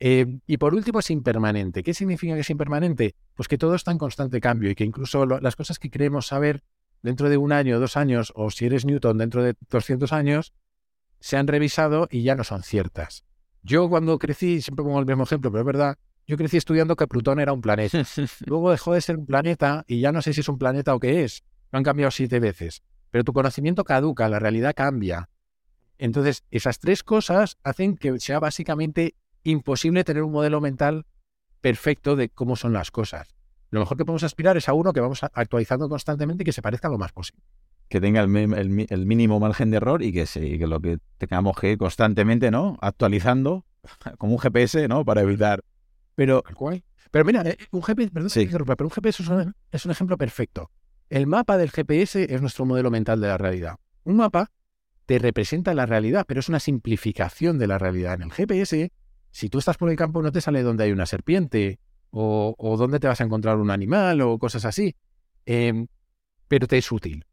Eh, 0.00 0.38
y 0.46 0.58
por 0.58 0.74
último, 0.74 0.98
es 0.98 1.10
impermanente. 1.10 1.82
¿Qué 1.82 1.94
significa 1.94 2.34
que 2.34 2.40
es 2.40 2.50
impermanente? 2.50 3.14
Pues 3.34 3.48
que 3.48 3.56
todo 3.56 3.74
está 3.74 3.90
en 3.90 3.98
constante 3.98 4.42
cambio 4.42 4.70
y 4.70 4.74
que 4.74 4.84
incluso 4.84 5.24
las 5.24 5.56
cosas 5.56 5.78
que 5.78 5.90
creemos 5.90 6.26
saber 6.26 6.62
dentro 7.00 7.30
de 7.30 7.38
un 7.38 7.52
año, 7.52 7.80
dos 7.80 7.96
años, 7.96 8.34
o 8.36 8.50
si 8.50 8.66
eres 8.66 8.84
Newton 8.84 9.16
dentro 9.16 9.42
de 9.42 9.54
200 9.70 10.12
años, 10.12 10.52
se 11.20 11.38
han 11.38 11.46
revisado 11.46 12.06
y 12.10 12.22
ya 12.22 12.34
no 12.34 12.44
son 12.44 12.62
ciertas. 12.62 13.24
Yo 13.66 13.88
cuando 13.88 14.18
crecí, 14.18 14.60
siempre 14.60 14.84
pongo 14.84 15.00
el 15.00 15.06
mismo 15.06 15.22
ejemplo, 15.22 15.50
pero 15.50 15.62
es 15.62 15.66
verdad, 15.66 15.98
yo 16.26 16.36
crecí 16.36 16.58
estudiando 16.58 16.96
que 16.96 17.06
Plutón 17.06 17.40
era 17.40 17.54
un 17.54 17.62
planeta. 17.62 18.02
Luego 18.44 18.70
dejó 18.70 18.92
de 18.92 19.00
ser 19.00 19.16
un 19.16 19.24
planeta 19.24 19.84
y 19.88 20.00
ya 20.00 20.12
no 20.12 20.20
sé 20.20 20.34
si 20.34 20.40
es 20.40 20.48
un 20.50 20.58
planeta 20.58 20.94
o 20.94 21.00
qué 21.00 21.24
es. 21.24 21.44
Lo 21.72 21.78
han 21.78 21.82
cambiado 21.82 22.10
siete 22.10 22.40
veces. 22.40 22.82
Pero 23.10 23.24
tu 23.24 23.32
conocimiento 23.32 23.82
caduca, 23.84 24.28
la 24.28 24.38
realidad 24.38 24.74
cambia. 24.76 25.30
Entonces, 25.96 26.44
esas 26.50 26.78
tres 26.78 27.02
cosas 27.02 27.56
hacen 27.62 27.96
que 27.96 28.20
sea 28.20 28.38
básicamente 28.38 29.14
imposible 29.44 30.04
tener 30.04 30.24
un 30.24 30.32
modelo 30.32 30.60
mental 30.60 31.06
perfecto 31.62 32.16
de 32.16 32.28
cómo 32.28 32.56
son 32.56 32.74
las 32.74 32.90
cosas. 32.90 33.34
Lo 33.70 33.80
mejor 33.80 33.96
que 33.96 34.04
podemos 34.04 34.24
aspirar 34.24 34.58
es 34.58 34.68
a 34.68 34.74
uno 34.74 34.92
que 34.92 35.00
vamos 35.00 35.22
actualizando 35.22 35.88
constantemente 35.88 36.42
y 36.42 36.44
que 36.44 36.52
se 36.52 36.60
parezca 36.60 36.90
lo 36.90 36.98
más 36.98 37.12
posible. 37.12 37.42
Que 37.88 38.00
tenga 38.00 38.22
el, 38.22 38.28
mínimo 39.06 39.38
margen 39.40 39.70
de 39.70 39.76
error 39.76 40.02
y 40.02 40.12
que, 40.12 40.24
que 40.24 40.66
lo 40.66 40.80
que 40.80 40.98
tengamos 41.18 41.56
que 41.56 41.72
ir 41.72 41.78
constantemente, 41.78 42.50
¿no? 42.50 42.76
Actualizando 42.80 43.64
como 44.18 44.32
un 44.32 44.38
GPS, 44.38 44.88
¿no? 44.88 45.04
Para 45.04 45.22
evitar. 45.22 45.62
Pero. 46.14 46.42
Pero 47.10 47.24
mira, 47.24 47.42
eh, 47.42 47.56
un 47.70 47.82
GPS, 47.82 48.10
perdón, 48.10 48.30
pero 48.66 48.86
un 48.86 48.90
GPS 48.90 49.22
es 49.70 49.84
un 49.84 49.90
ejemplo 49.92 50.18
perfecto. 50.18 50.70
El 51.08 51.26
mapa 51.26 51.56
del 51.58 51.70
GPS 51.70 52.34
es 52.34 52.40
nuestro 52.40 52.64
modelo 52.64 52.90
mental 52.90 53.20
de 53.20 53.28
la 53.28 53.38
realidad. 53.38 53.76
Un 54.02 54.16
mapa 54.16 54.50
te 55.06 55.18
representa 55.18 55.74
la 55.74 55.86
realidad, 55.86 56.24
pero 56.26 56.40
es 56.40 56.48
una 56.48 56.60
simplificación 56.60 57.58
de 57.58 57.66
la 57.66 57.78
realidad. 57.78 58.14
En 58.14 58.22
el 58.22 58.32
GPS, 58.32 58.90
si 59.30 59.48
tú 59.48 59.58
estás 59.58 59.76
por 59.76 59.90
el 59.90 59.96
campo, 59.96 60.22
no 60.22 60.32
te 60.32 60.40
sale 60.40 60.62
donde 60.62 60.84
hay 60.84 60.92
una 60.92 61.06
serpiente 61.06 61.78
o, 62.10 62.54
o 62.58 62.76
dónde 62.76 63.00
te 63.00 63.06
vas 63.06 63.20
a 63.20 63.24
encontrar 63.24 63.58
un 63.58 63.70
animal 63.70 64.20
o 64.22 64.38
cosas 64.38 64.64
así. 64.64 64.96
Em, 65.46 65.86
pero 66.48 66.66
te 66.66 66.78
es 66.78 66.90
útil. 66.90 67.24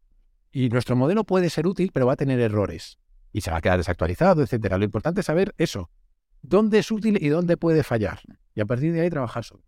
Y 0.52 0.68
nuestro 0.68 0.96
modelo 0.96 1.24
puede 1.24 1.50
ser 1.50 1.66
útil, 1.66 1.90
pero 1.92 2.06
va 2.06 2.12
a 2.12 2.16
tener 2.16 2.38
errores. 2.38 2.98
Y 3.32 3.40
se 3.40 3.50
va 3.50 3.56
a 3.56 3.60
quedar 3.60 3.78
desactualizado, 3.78 4.42
etcétera. 4.42 4.78
Lo 4.78 4.84
importante 4.84 5.20
es 5.20 5.26
saber 5.26 5.54
eso. 5.56 5.90
¿Dónde 6.42 6.78
es 6.78 6.90
útil 6.90 7.18
y 7.20 7.28
dónde 7.28 7.56
puede 7.56 7.82
fallar? 7.82 8.20
Y 8.54 8.60
a 8.60 8.66
partir 8.66 8.92
de 8.92 9.00
ahí 9.00 9.10
trabajar 9.10 9.44
sobre. 9.44 9.64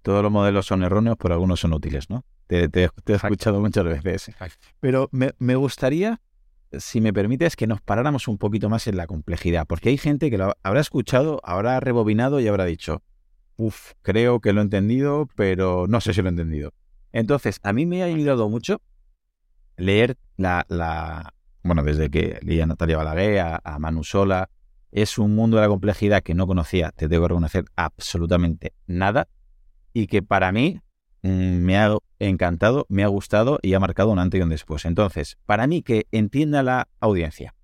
Todos 0.00 0.22
los 0.22 0.32
modelos 0.32 0.66
son 0.66 0.82
erróneos, 0.82 1.16
pero 1.20 1.34
algunos 1.34 1.60
son 1.60 1.74
útiles, 1.74 2.10
¿no? 2.10 2.24
Te, 2.46 2.64
he 2.64 3.12
escuchado 3.12 3.60
muchas 3.60 3.84
veces. 4.02 4.34
Pero 4.80 5.08
me, 5.12 5.32
me 5.38 5.54
gustaría 5.54 6.20
si 6.78 7.00
me 7.00 7.12
permites, 7.12 7.56
que 7.56 7.66
nos 7.66 7.80
paráramos 7.80 8.28
un 8.28 8.38
poquito 8.38 8.68
más 8.68 8.86
en 8.86 8.96
la 8.96 9.06
complejidad, 9.06 9.66
porque 9.66 9.90
hay 9.90 9.98
gente 9.98 10.30
que 10.30 10.38
lo 10.38 10.54
habrá 10.62 10.80
escuchado, 10.80 11.40
habrá 11.44 11.78
rebobinado 11.80 12.40
y 12.40 12.48
habrá 12.48 12.64
dicho, 12.64 13.02
uff, 13.56 13.92
creo 14.02 14.40
que 14.40 14.52
lo 14.52 14.60
he 14.60 14.64
entendido, 14.64 15.28
pero 15.36 15.86
no 15.88 16.00
sé 16.00 16.14
si 16.14 16.22
lo 16.22 16.28
he 16.28 16.30
entendido. 16.30 16.72
Entonces, 17.12 17.60
a 17.62 17.72
mí 17.72 17.84
me 17.84 18.02
ha 18.02 18.06
ayudado 18.06 18.48
mucho 18.48 18.80
leer 19.82 20.16
la, 20.36 21.34
bueno, 21.62 21.82
desde 21.82 22.10
que 22.10 22.38
leí 22.42 22.60
a 22.60 22.66
Natalia 22.66 22.96
Balaguer, 22.96 23.40
a, 23.40 23.60
a 23.62 23.78
Manu 23.78 24.04
Sola, 24.04 24.48
es 24.90 25.18
un 25.18 25.34
mundo 25.34 25.56
de 25.56 25.62
la 25.62 25.68
complejidad 25.68 26.22
que 26.22 26.34
no 26.34 26.46
conocía, 26.46 26.92
te 26.92 27.08
debo 27.08 27.28
reconocer 27.28 27.64
absolutamente 27.76 28.74
nada, 28.86 29.28
y 29.94 30.06
que 30.06 30.22
para 30.22 30.52
mí 30.52 30.80
Mm, 31.22 31.58
me 31.62 31.78
ha 31.78 31.96
encantado, 32.18 32.84
me 32.88 33.04
ha 33.04 33.06
gustado 33.06 33.60
y 33.62 33.74
ha 33.74 33.80
marcado 33.80 34.10
un 34.10 34.18
antes 34.18 34.40
y 34.40 34.42
un 34.42 34.48
después. 34.48 34.84
Entonces, 34.84 35.38
para 35.46 35.66
mí 35.66 35.82
que 35.82 36.06
entienda 36.10 36.62
la 36.62 36.88
audiencia 37.00 37.54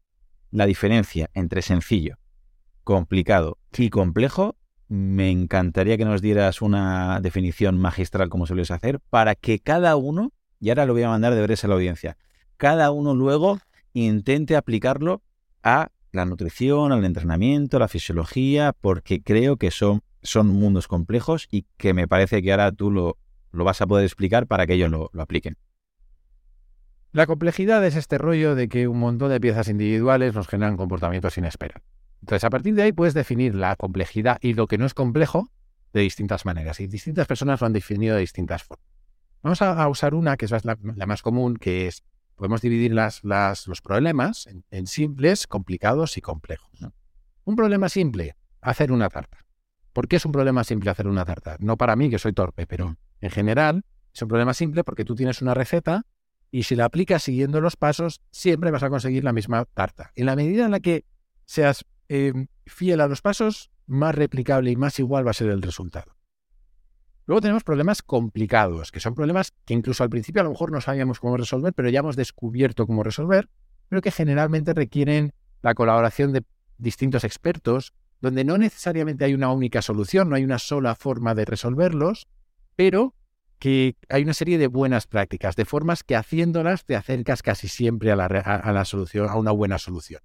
la 0.51 0.65
diferencia 0.65 1.29
entre 1.35 1.61
sencillo, 1.61 2.17
complicado 2.83 3.59
y 3.77 3.91
complejo, 3.91 4.57
me 4.89 5.31
encantaría 5.31 5.99
que 5.99 6.07
nos 6.07 6.23
dieras 6.23 6.63
una 6.63 7.21
definición 7.21 7.77
magistral 7.77 8.31
como 8.31 8.47
sueles 8.47 8.71
hacer 8.71 8.99
para 9.11 9.35
que 9.35 9.59
cada 9.59 9.95
uno, 9.97 10.33
y 10.61 10.71
ahora 10.71 10.87
lo 10.87 10.93
voy 10.93 11.03
a 11.03 11.09
mandar 11.09 11.35
de 11.35 11.41
veres 11.41 11.65
a 11.65 11.69
la 11.69 11.75
audiencia, 11.75 12.17
cada 12.57 12.91
uno 12.91 13.15
luego 13.15 13.61
intente 13.93 14.57
aplicarlo 14.57 15.23
a 15.63 15.91
la 16.13 16.25
nutrición, 16.25 16.93
al 16.93 17.05
entrenamiento, 17.05 17.77
a 17.77 17.81
la 17.81 17.89
fisiología, 17.89 18.73
porque 18.81 19.23
creo 19.23 19.57
que 19.57 19.71
son, 19.71 20.03
son 20.23 20.49
mundos 20.49 20.89
complejos 20.89 21.49
y 21.51 21.67
que 21.77 21.95
me 21.95 22.09
parece 22.09 22.43
que 22.43 22.51
ahora 22.51 22.73
tú 22.73 22.91
lo, 22.91 23.19
lo 23.53 23.65
vas 23.65 23.81
a 23.81 23.87
poder 23.87 24.05
explicar 24.05 24.47
para 24.47 24.67
que 24.67 24.75
ellos 24.75 24.91
lo, 24.91 25.11
apliquen. 25.19 25.57
La 27.13 27.27
complejidad 27.27 27.85
es 27.87 27.97
este 27.97 28.19
rollo 28.19 28.55
de 28.55 28.69
que 28.69 28.87
un 28.87 28.99
montón 28.99 29.31
de 29.31 29.41
piezas 29.41 29.69
individuales 29.69 30.35
nos 30.35 30.47
generan 30.47 30.77
comportamientos 30.77 31.39
inesperados. 31.39 31.83
Entonces, 32.21 32.45
a 32.45 32.51
partir 32.51 32.75
de 32.75 32.83
ahí 32.83 32.93
puedes 32.93 33.15
definir 33.15 33.55
la 33.55 33.77
complejidad 33.77 34.39
y 34.43 34.55
lo 34.55 34.67
que 34.67 34.77
no 34.77 34.87
es 34.87 34.95
complejo 34.95 35.51
de 35.93 36.01
distintas 36.03 36.45
maneras. 36.45 36.81
Y 36.81 36.87
distintas 36.87 37.27
personas 37.27 37.61
lo 37.61 37.67
han 37.67 37.73
definido 37.73 38.15
de 38.15 38.21
distintas 38.21 38.63
formas. 38.65 38.98
Vamos 39.43 39.63
a, 39.63 39.89
usar 39.89 40.15
una 40.15 40.37
que 40.37 40.47
es 40.47 40.65
la, 40.65 40.77
más 41.07 41.23
común, 41.23 41.57
que 41.57 41.87
es, 41.87 42.03
podemos 42.35 42.61
dividir 42.61 42.93
las, 42.93 43.23
los 43.23 43.81
problemas 43.83 44.49
en, 44.71 44.87
simples, 44.87 45.47
complicados 45.47 46.17
y 46.17 46.21
complejos. 46.21 46.71
Un 47.45 47.57
problema 47.57 47.89
simple, 47.89 48.37
hacer 48.61 48.93
una 48.93 49.09
tarta. 49.09 49.47
¿Por 49.93 50.09
qué 50.09 50.17
es 50.17 50.25
un 50.25 50.33
problema 50.33 50.65
simple 50.65 50.91
hacer 50.91 51.07
una 51.07 51.25
tarta? 51.25 51.57
No 51.61 51.77
para 51.77 51.97
mí, 51.97 52.11
que 52.11 52.19
soy 52.19 52.33
torpe, 52.33 52.67
pero 52.67 52.97
en 53.21 53.31
general, 53.31 53.85
es 54.13 54.23
un 54.23 54.29
problema 54.29 54.55
simple 54.55 54.85
porque 54.85 55.05
tú 55.05 55.15
tienes 55.15 55.41
una 55.43 55.55
receta 55.55 56.05
y 56.51 56.65
si 56.65 56.77
la 56.77 56.87
aplicas 56.87 57.23
siguiendo 57.23 57.61
los 57.61 57.77
pasos, 57.77 58.21
siempre 58.31 58.71
vas 58.71 58.83
a 58.83 58.91
conseguir 58.91 59.25
la 59.25 59.33
misma 59.33 59.65
tarta. 59.67 60.13
En 60.15 60.27
la 60.27 60.37
medida 60.37 60.65
en 60.65 60.71
la 60.71 60.81
que 60.81 61.05
seas 61.45 61.85
eh, 62.09 62.33
fiel 62.67 63.01
a 63.01 63.09
los 63.09 63.23
pasos, 63.23 63.71
más 63.87 64.15
replicable 64.15 64.71
y 64.71 64.77
más 64.77 64.99
igual 64.99 65.27
va 65.27 65.31
a 65.31 65.35
ser 65.35 65.51
el 65.51 65.63
resultado. 65.63 66.18
Luego 67.29 67.43
tenemos 67.43 67.63
problemas 67.63 68.01
complicados, 68.01 68.91
que 68.91 69.01
son 69.01 69.15
problemas 69.15 69.53
que 69.67 69.75
incluso 69.75 70.03
al 70.03 70.09
principio 70.09 70.41
a 70.41 70.45
lo 70.45 70.51
mejor 70.51 70.73
no 70.73 70.81
sabíamos 70.81 71.21
cómo 71.21 71.37
resolver, 71.37 71.75
pero 71.75 71.91
ya 71.91 71.99
hemos 71.99 72.17
descubierto 72.17 72.87
cómo 72.87 73.03
resolver, 73.03 73.51
pero 73.91 74.01
que 74.01 74.11
generalmente 74.11 74.73
requieren 74.73 75.35
la 75.61 75.75
colaboración 75.75 76.33
de 76.33 76.43
distintos 76.79 77.25
expertos, 77.25 77.93
donde 78.23 78.45
no 78.45 78.57
necesariamente 78.57 79.27
hay 79.27 79.35
una 79.35 79.53
única 79.53 79.83
solución, 79.83 80.31
no 80.31 80.37
hay 80.37 80.45
una 80.45 80.59
sola 80.59 80.95
forma 80.95 81.35
de 81.35 81.45
resolverlos, 81.45 82.29
pero 82.77 83.15
que 83.59 83.97
hay 84.09 84.23
una 84.23 84.33
serie 84.33 84.57
de 84.57 84.69
buenas 84.69 85.07
prácticas, 85.07 85.55
de 85.55 85.67
formas 85.67 86.05
que 86.05 86.17
haciéndolas 86.17 86.87
te 86.87 86.97
acercas 86.97 87.43
casi 87.43 87.69
siempre 87.69 88.11
a 88.11 88.17
la, 88.17 88.85
solución, 88.87 89.29
a 89.29 89.37
una 89.37 89.51
buena 89.51 89.77
solución. 89.77 90.23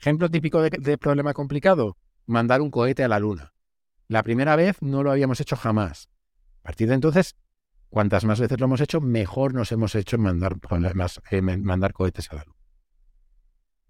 Ejemplo 0.00 0.28
típico 0.28 0.60
de, 0.62 0.98
problema 0.98 1.32
complicado, 1.32 1.96
mandar 2.26 2.60
un 2.60 2.72
cohete 2.72 3.04
a 3.04 3.08
la 3.08 3.20
luna. 3.20 3.52
La 4.08 4.24
primera 4.24 4.56
vez 4.56 4.82
no 4.82 5.04
lo 5.04 5.12
habíamos 5.12 5.40
hecho 5.40 5.54
jamás. 5.54 6.08
A 6.60 6.62
partir 6.62 6.88
de 6.88 6.94
entonces, 6.94 7.36
cuantas 7.88 8.24
más 8.24 8.40
veces 8.40 8.58
lo 8.60 8.66
hemos 8.66 8.80
hecho, 8.80 9.00
mejor 9.00 9.54
nos 9.54 9.72
hemos 9.72 9.94
hecho 9.94 10.16
en 10.16 10.22
mandar, 10.22 10.56
eh, 11.30 11.42
mandar 11.42 11.92
cohetes 11.92 12.30
a 12.30 12.36
la 12.36 12.44
luna. 12.44 12.58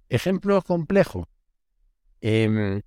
Ejemplo 0.08 0.62
complejo. 0.62 1.28
Em, 2.20 2.82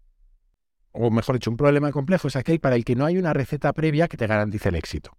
o 0.92 1.10
mejor 1.10 1.36
dicho, 1.36 1.50
un 1.50 1.58
problema 1.58 1.92
complejo 1.92 2.28
es 2.28 2.36
aquel 2.36 2.60
para 2.60 2.76
el 2.76 2.86
que 2.86 2.96
no 2.96 3.06
hay 3.06 3.18
una 3.18 3.34
receta 3.34 3.74
previa 3.74 4.08
que 4.08 4.18
te 4.18 4.28
garantice 4.28 4.70
el 4.70 4.76
éxito. 4.76 5.18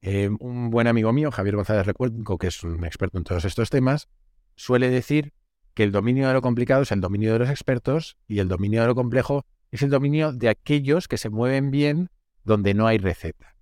Eh, 0.00 0.28
un 0.40 0.70
buen 0.70 0.86
amigo 0.86 1.12
mío, 1.12 1.30
Javier 1.30 1.56
González 1.56 1.86
Recuerdo, 1.86 2.36
que 2.38 2.48
es 2.48 2.62
un 2.62 2.84
experto 2.84 3.18
en 3.18 3.24
todos 3.24 3.44
estos 3.44 3.70
temas, 3.70 4.08
suele 4.56 4.90
decir 4.90 5.32
que 5.74 5.82
el 5.82 5.92
dominio 5.92 6.28
de 6.28 6.34
lo 6.34 6.42
complicado 6.42 6.82
es 6.82 6.92
el 6.92 7.00
dominio 7.00 7.32
de 7.32 7.38
los 7.40 7.50
expertos 7.50 8.16
y 8.28 8.38
el 8.38 8.48
dominio 8.48 8.82
de 8.82 8.88
lo 8.88 8.94
complejo 8.94 9.44
es 9.70 9.82
el 9.82 9.90
dominio 9.90 10.32
de 10.32 10.48
aquellos 10.48 11.08
que 11.08 11.18
se 11.18 11.30
mueven 11.30 11.70
bien 11.70 12.10
donde 12.44 12.74
no 12.74 12.86
hay 12.86 12.98
receta. 12.98 13.53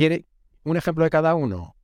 ¿Quiere 0.00 0.24
un 0.64 0.78
ejemplo 0.78 1.04
de 1.04 1.10
cada 1.10 1.34
uno? 1.34 1.76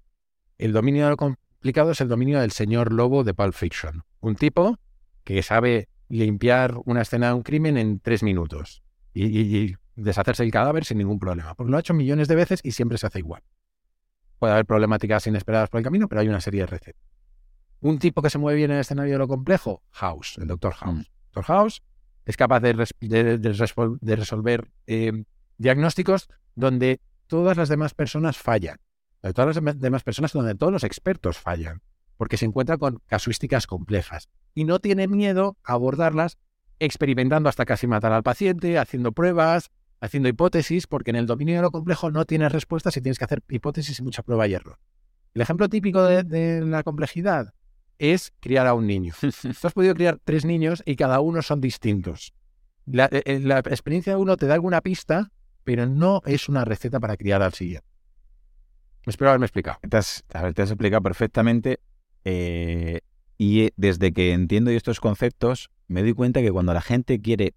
El 0.56 0.72
dominio 0.72 1.04
de 1.04 1.10
lo 1.10 1.16
complicado 1.18 1.90
es 1.90 2.00
el 2.00 2.08
dominio 2.08 2.40
del 2.40 2.50
señor 2.50 2.90
lobo 2.90 3.24
de 3.24 3.34
Pulp 3.34 3.52
Fiction. 3.52 4.04
Un 4.20 4.36
tipo 4.36 4.78
que 5.22 5.42
sabe 5.42 5.90
limpiar 6.08 6.78
una 6.86 7.02
escena 7.02 7.26
de 7.26 7.34
un 7.34 7.42
crimen 7.42 7.76
en 7.76 8.00
tres 8.00 8.22
minutos 8.22 8.82
y, 9.12 9.76
deshacerse 9.96 10.44
el 10.44 10.50
cadáver 10.50 10.86
sin 10.86 10.96
ningún 10.96 11.18
problema. 11.18 11.54
Porque 11.54 11.70
lo 11.70 11.76
ha 11.76 11.80
hecho 11.80 11.92
millones 11.92 12.26
de 12.26 12.36
veces 12.36 12.60
y 12.62 12.70
siempre 12.70 12.96
se 12.96 13.06
hace 13.06 13.18
igual. 13.18 13.42
Puede 14.38 14.54
haber 14.54 14.64
problemáticas 14.64 15.26
inesperadas 15.26 15.68
por 15.68 15.80
el 15.80 15.84
camino, 15.84 16.08
pero 16.08 16.22
hay 16.22 16.28
una 16.28 16.40
serie 16.40 16.62
de 16.62 16.68
recetas. 16.68 17.02
Un 17.80 17.98
tipo 17.98 18.22
que 18.22 18.30
se 18.30 18.38
mueve 18.38 18.56
bien 18.56 18.70
en 18.70 18.76
el 18.76 18.80
escenario 18.80 19.12
de 19.12 19.18
lo 19.18 19.28
complejo, 19.28 19.82
House, 19.90 20.38
el 20.38 20.46
Doctor 20.46 20.72
House. 20.72 21.00
Mm. 21.00 21.02
Doctor 21.34 21.44
House 21.44 21.82
es 22.24 22.38
capaz 22.38 22.60
de, 22.60 22.72
resolver 24.16 24.70
eh, 24.86 25.24
diagnósticos 25.58 26.30
donde 26.54 27.02
todas 27.26 27.56
las 27.56 27.68
demás 27.68 27.94
personas 27.94 28.36
fallan. 28.36 28.78
Todas 29.34 29.56
las 29.56 29.80
demás 29.80 30.04
personas 30.04 30.32
donde 30.32 30.54
todos 30.54 30.72
los 30.72 30.84
expertos 30.84 31.38
fallan, 31.38 31.82
porque 32.16 32.36
se 32.36 32.44
encuentra 32.44 32.78
con 32.78 33.02
casuísticas 33.06 33.66
complejas 33.66 34.28
y 34.54 34.64
no 34.64 34.78
tiene 34.78 35.08
miedo 35.08 35.56
a 35.64 35.72
abordarlas 35.72 36.38
experimentando 36.78 37.48
hasta 37.48 37.64
casi 37.64 37.86
matar 37.86 38.12
al 38.12 38.22
paciente, 38.22 38.78
haciendo 38.78 39.12
pruebas, 39.12 39.70
haciendo 40.00 40.28
hipótesis, 40.28 40.86
porque 40.86 41.10
en 41.10 41.16
el 41.16 41.26
dominio 41.26 41.56
de 41.56 41.62
lo 41.62 41.70
complejo 41.70 42.10
no 42.10 42.24
tienes 42.24 42.52
respuestas 42.52 42.96
y 42.96 43.00
tienes 43.00 43.18
que 43.18 43.24
hacer 43.24 43.42
hipótesis 43.48 43.98
y 43.98 44.02
mucha 44.02 44.22
prueba 44.22 44.46
y 44.46 44.54
error. 44.54 44.78
El 45.34 45.42
ejemplo 45.42 45.68
típico 45.68 46.02
de, 46.02 46.62
la 46.64 46.82
complejidad 46.82 47.52
es 47.98 48.32
criar 48.40 48.66
a 48.66 48.74
un 48.74 48.86
niño. 48.86 49.14
Tú 49.20 49.66
has 49.66 49.72
podido 49.72 49.94
criar 49.94 50.18
tres 50.24 50.44
niños 50.44 50.82
y 50.86 50.96
cada 50.96 51.20
uno 51.20 51.42
son 51.42 51.60
distintos. 51.60 52.34
La, 52.84 53.06
eh, 53.06 53.22
eh, 53.24 53.40
la, 53.40 53.58
experiencia 53.58 54.14
de 54.14 54.18
uno 54.18 54.36
te 54.36 54.46
da 54.46 54.54
alguna 54.54 54.80
pista, 54.80 55.32
pero 55.66 55.84
no 55.84 56.22
es 56.26 56.48
una 56.48 56.64
receta 56.64 57.00
para 57.00 57.16
criar 57.16 57.42
al 57.42 57.52
siguiente. 57.52 57.88
Espero 59.04 59.30
haberme 59.30 59.46
explicado. 59.46 59.80
Te 59.90 59.96
has, 59.96 60.24
te 60.28 60.62
has 60.62 60.70
explicado 60.70 61.02
perfectamente. 61.02 61.80
Eh, 62.24 63.00
y 63.36 63.70
desde 63.76 64.12
que 64.12 64.32
entiendo 64.32 64.70
estos 64.70 65.00
conceptos, 65.00 65.70
me 65.88 66.02
doy 66.02 66.14
cuenta 66.14 66.40
que 66.40 66.52
cuando 66.52 66.72
la 66.72 66.80
gente 66.80 67.20
quiere 67.20 67.54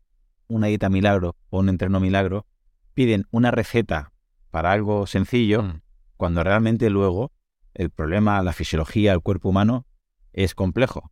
una 0.47 0.68
dieta 0.68 0.89
milagro 0.89 1.36
o 1.51 1.60
un 1.60 1.70
entreno 1.70 1.99
milagro, 1.99 2.47
piden 2.95 3.28
una 3.30 3.51
receta 3.51 4.12
para 4.49 4.72
algo 4.72 5.05
sencillo, 5.05 5.62
mm. 5.62 5.82
cuando 6.18 6.43
realmente 6.43 6.89
luego 6.89 7.32
el 7.76 7.91
problema, 7.91 8.41
la 8.41 8.53
fisiología, 8.53 9.14
el 9.14 9.22
cuerpo 9.22 9.49
humano 9.49 9.86
es 10.34 10.55
complejo. 10.55 11.12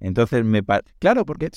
Entonces 0.00 0.44
me 0.44 0.62
Claro, 0.98 1.24
porque 1.24 1.48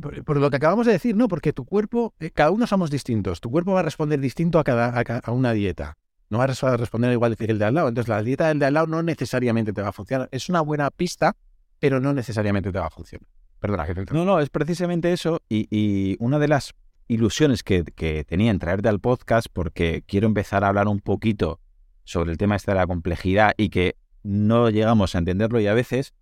por, 0.00 0.36
lo 0.36 0.50
que 0.50 0.56
acabamos 0.56 0.86
de 0.86 0.92
decir, 0.92 1.16
no, 1.16 1.28
porque 1.28 1.52
tu 1.52 1.64
cuerpo, 1.64 2.14
eh, 2.20 2.30
cada 2.30 2.50
uno 2.50 2.66
somos 2.66 2.90
distintos. 2.90 3.40
Tu 3.40 3.50
cuerpo 3.50 3.72
va 3.72 3.80
a 3.80 3.82
responder 3.82 4.20
distinto 4.20 4.58
a 4.58 4.64
cada 4.64 5.02
a, 5.24 5.32
una 5.32 5.52
dieta. 5.52 5.96
No 6.28 6.38
va 6.38 6.44
a 6.44 6.76
responder 6.76 7.12
igual 7.12 7.36
que 7.36 7.44
el 7.44 7.58
de 7.58 7.64
al 7.64 7.74
lado. 7.74 7.88
Entonces, 7.88 8.08
la 8.08 8.22
dieta 8.22 8.48
del 8.48 8.58
de 8.58 8.66
al 8.66 8.74
lado 8.74 8.86
no 8.86 9.02
necesariamente 9.02 9.72
te 9.72 9.82
va 9.82 9.88
a 9.88 9.92
funcionar. 9.92 10.28
Es 10.32 10.48
una 10.48 10.60
buena 10.60 10.90
pista, 10.90 11.36
pero 11.78 12.00
no 12.00 12.12
necesariamente 12.12 12.70
te 12.70 12.78
va 12.78 12.86
a 12.86 12.90
funcionar. 12.90 13.26
Perdona, 13.58 13.86
que 13.86 13.94
No, 14.12 14.24
no, 14.24 14.40
es 14.40 14.48
precisamente 14.48 15.12
eso. 15.12 15.40
Y, 15.48 16.16
una 16.20 16.38
de 16.38 16.48
las 16.48 16.74
ilusiones 17.08 17.62
que, 17.62 17.84
que, 17.84 18.24
tenía 18.24 18.50
en 18.50 18.58
traerte 18.58 18.88
al 18.88 19.00
podcast, 19.00 19.48
porque 19.52 20.04
quiero 20.06 20.26
empezar 20.26 20.64
a 20.64 20.68
hablar 20.68 20.88
un 20.88 21.00
poquito 21.00 21.60
sobre 22.04 22.30
el 22.30 22.38
tema 22.38 22.56
este 22.56 22.70
de 22.70 22.76
la 22.76 22.86
complejidad 22.86 23.52
y 23.56 23.68
que 23.68 23.96
no 24.22 24.70
llegamos 24.70 25.14
a 25.14 25.18
entenderlo 25.18 25.60
y 25.60 25.66
a 25.66 25.74
veces 25.74 26.14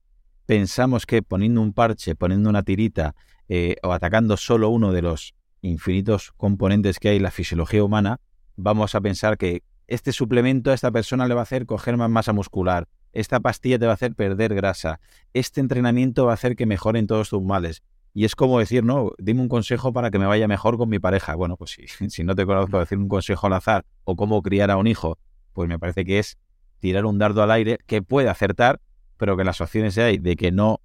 pensamos 0.46 1.04
que 1.04 1.22
poniendo 1.22 1.60
un 1.60 1.72
parche, 1.72 2.14
poniendo 2.14 2.48
una 2.48 2.62
tirita 2.62 3.14
eh, 3.48 3.76
o 3.82 3.92
atacando 3.92 4.36
solo 4.36 4.68
uno 4.68 4.92
de 4.92 5.02
los 5.02 5.34
infinitos 5.62 6.32
componentes 6.36 6.98
que 6.98 7.10
hay 7.10 7.16
en 7.16 7.22
la 7.22 7.30
fisiología 7.30 7.82
humana, 7.82 8.20
vamos 8.56 8.94
a 8.94 9.00
pensar 9.00 9.38
que 9.38 9.62
este 9.86 10.12
suplemento 10.12 10.70
a 10.70 10.74
esta 10.74 10.90
persona 10.90 11.26
le 11.26 11.34
va 11.34 11.40
a 11.40 11.42
hacer 11.44 11.66
coger 11.66 11.96
más 11.96 12.10
masa 12.10 12.32
muscular, 12.32 12.88
esta 13.12 13.40
pastilla 13.40 13.78
te 13.78 13.86
va 13.86 13.92
a 13.92 13.94
hacer 13.94 14.14
perder 14.14 14.54
grasa, 14.54 15.00
este 15.32 15.60
entrenamiento 15.60 16.26
va 16.26 16.32
a 16.32 16.34
hacer 16.34 16.56
que 16.56 16.66
mejoren 16.66 17.06
todos 17.06 17.30
tus 17.30 17.42
males. 17.42 17.82
Y 18.14 18.24
es 18.24 18.34
como 18.34 18.58
decir, 18.58 18.84
no, 18.84 19.12
dime 19.18 19.42
un 19.42 19.48
consejo 19.48 19.92
para 19.92 20.10
que 20.10 20.18
me 20.18 20.26
vaya 20.26 20.48
mejor 20.48 20.76
con 20.76 20.88
mi 20.88 20.98
pareja. 20.98 21.34
Bueno, 21.34 21.56
pues 21.56 21.70
si, 21.72 21.86
si 22.10 22.24
no 22.24 22.34
te 22.34 22.44
conozco, 22.46 22.78
decir 22.78 22.98
un 22.98 23.08
consejo 23.08 23.46
al 23.46 23.52
azar 23.54 23.84
o 24.04 24.16
cómo 24.16 24.42
criar 24.42 24.70
a 24.70 24.76
un 24.76 24.86
hijo, 24.86 25.18
pues 25.52 25.68
me 25.68 25.78
parece 25.78 26.04
que 26.04 26.18
es 26.18 26.38
tirar 26.80 27.06
un 27.06 27.18
dardo 27.18 27.42
al 27.42 27.50
aire 27.50 27.78
que 27.86 28.02
puede 28.02 28.28
acertar, 28.28 28.80
pero 29.16 29.36
que 29.36 29.44
las 29.44 29.60
opciones 29.60 29.96
hay 29.98 30.18
de 30.18 30.36
que 30.36 30.52
no 30.52 30.80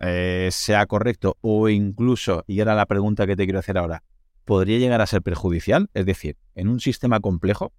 eh, 0.00 0.48
sea 0.52 0.86
correcto 0.86 1.36
o 1.40 1.68
incluso, 1.68 2.44
y 2.46 2.60
era 2.60 2.74
la 2.74 2.86
pregunta 2.86 3.26
que 3.26 3.36
te 3.36 3.44
quiero 3.44 3.58
hacer 3.58 3.78
ahora, 3.78 4.02
podría 4.44 4.78
llegar 4.78 5.00
a 5.00 5.06
ser 5.06 5.22
perjudicial? 5.22 5.90
Es 5.94 6.06
decir, 6.06 6.36
en 6.54 6.68
un 6.68 6.80
sistema 6.80 7.20
complejo, 7.20 7.72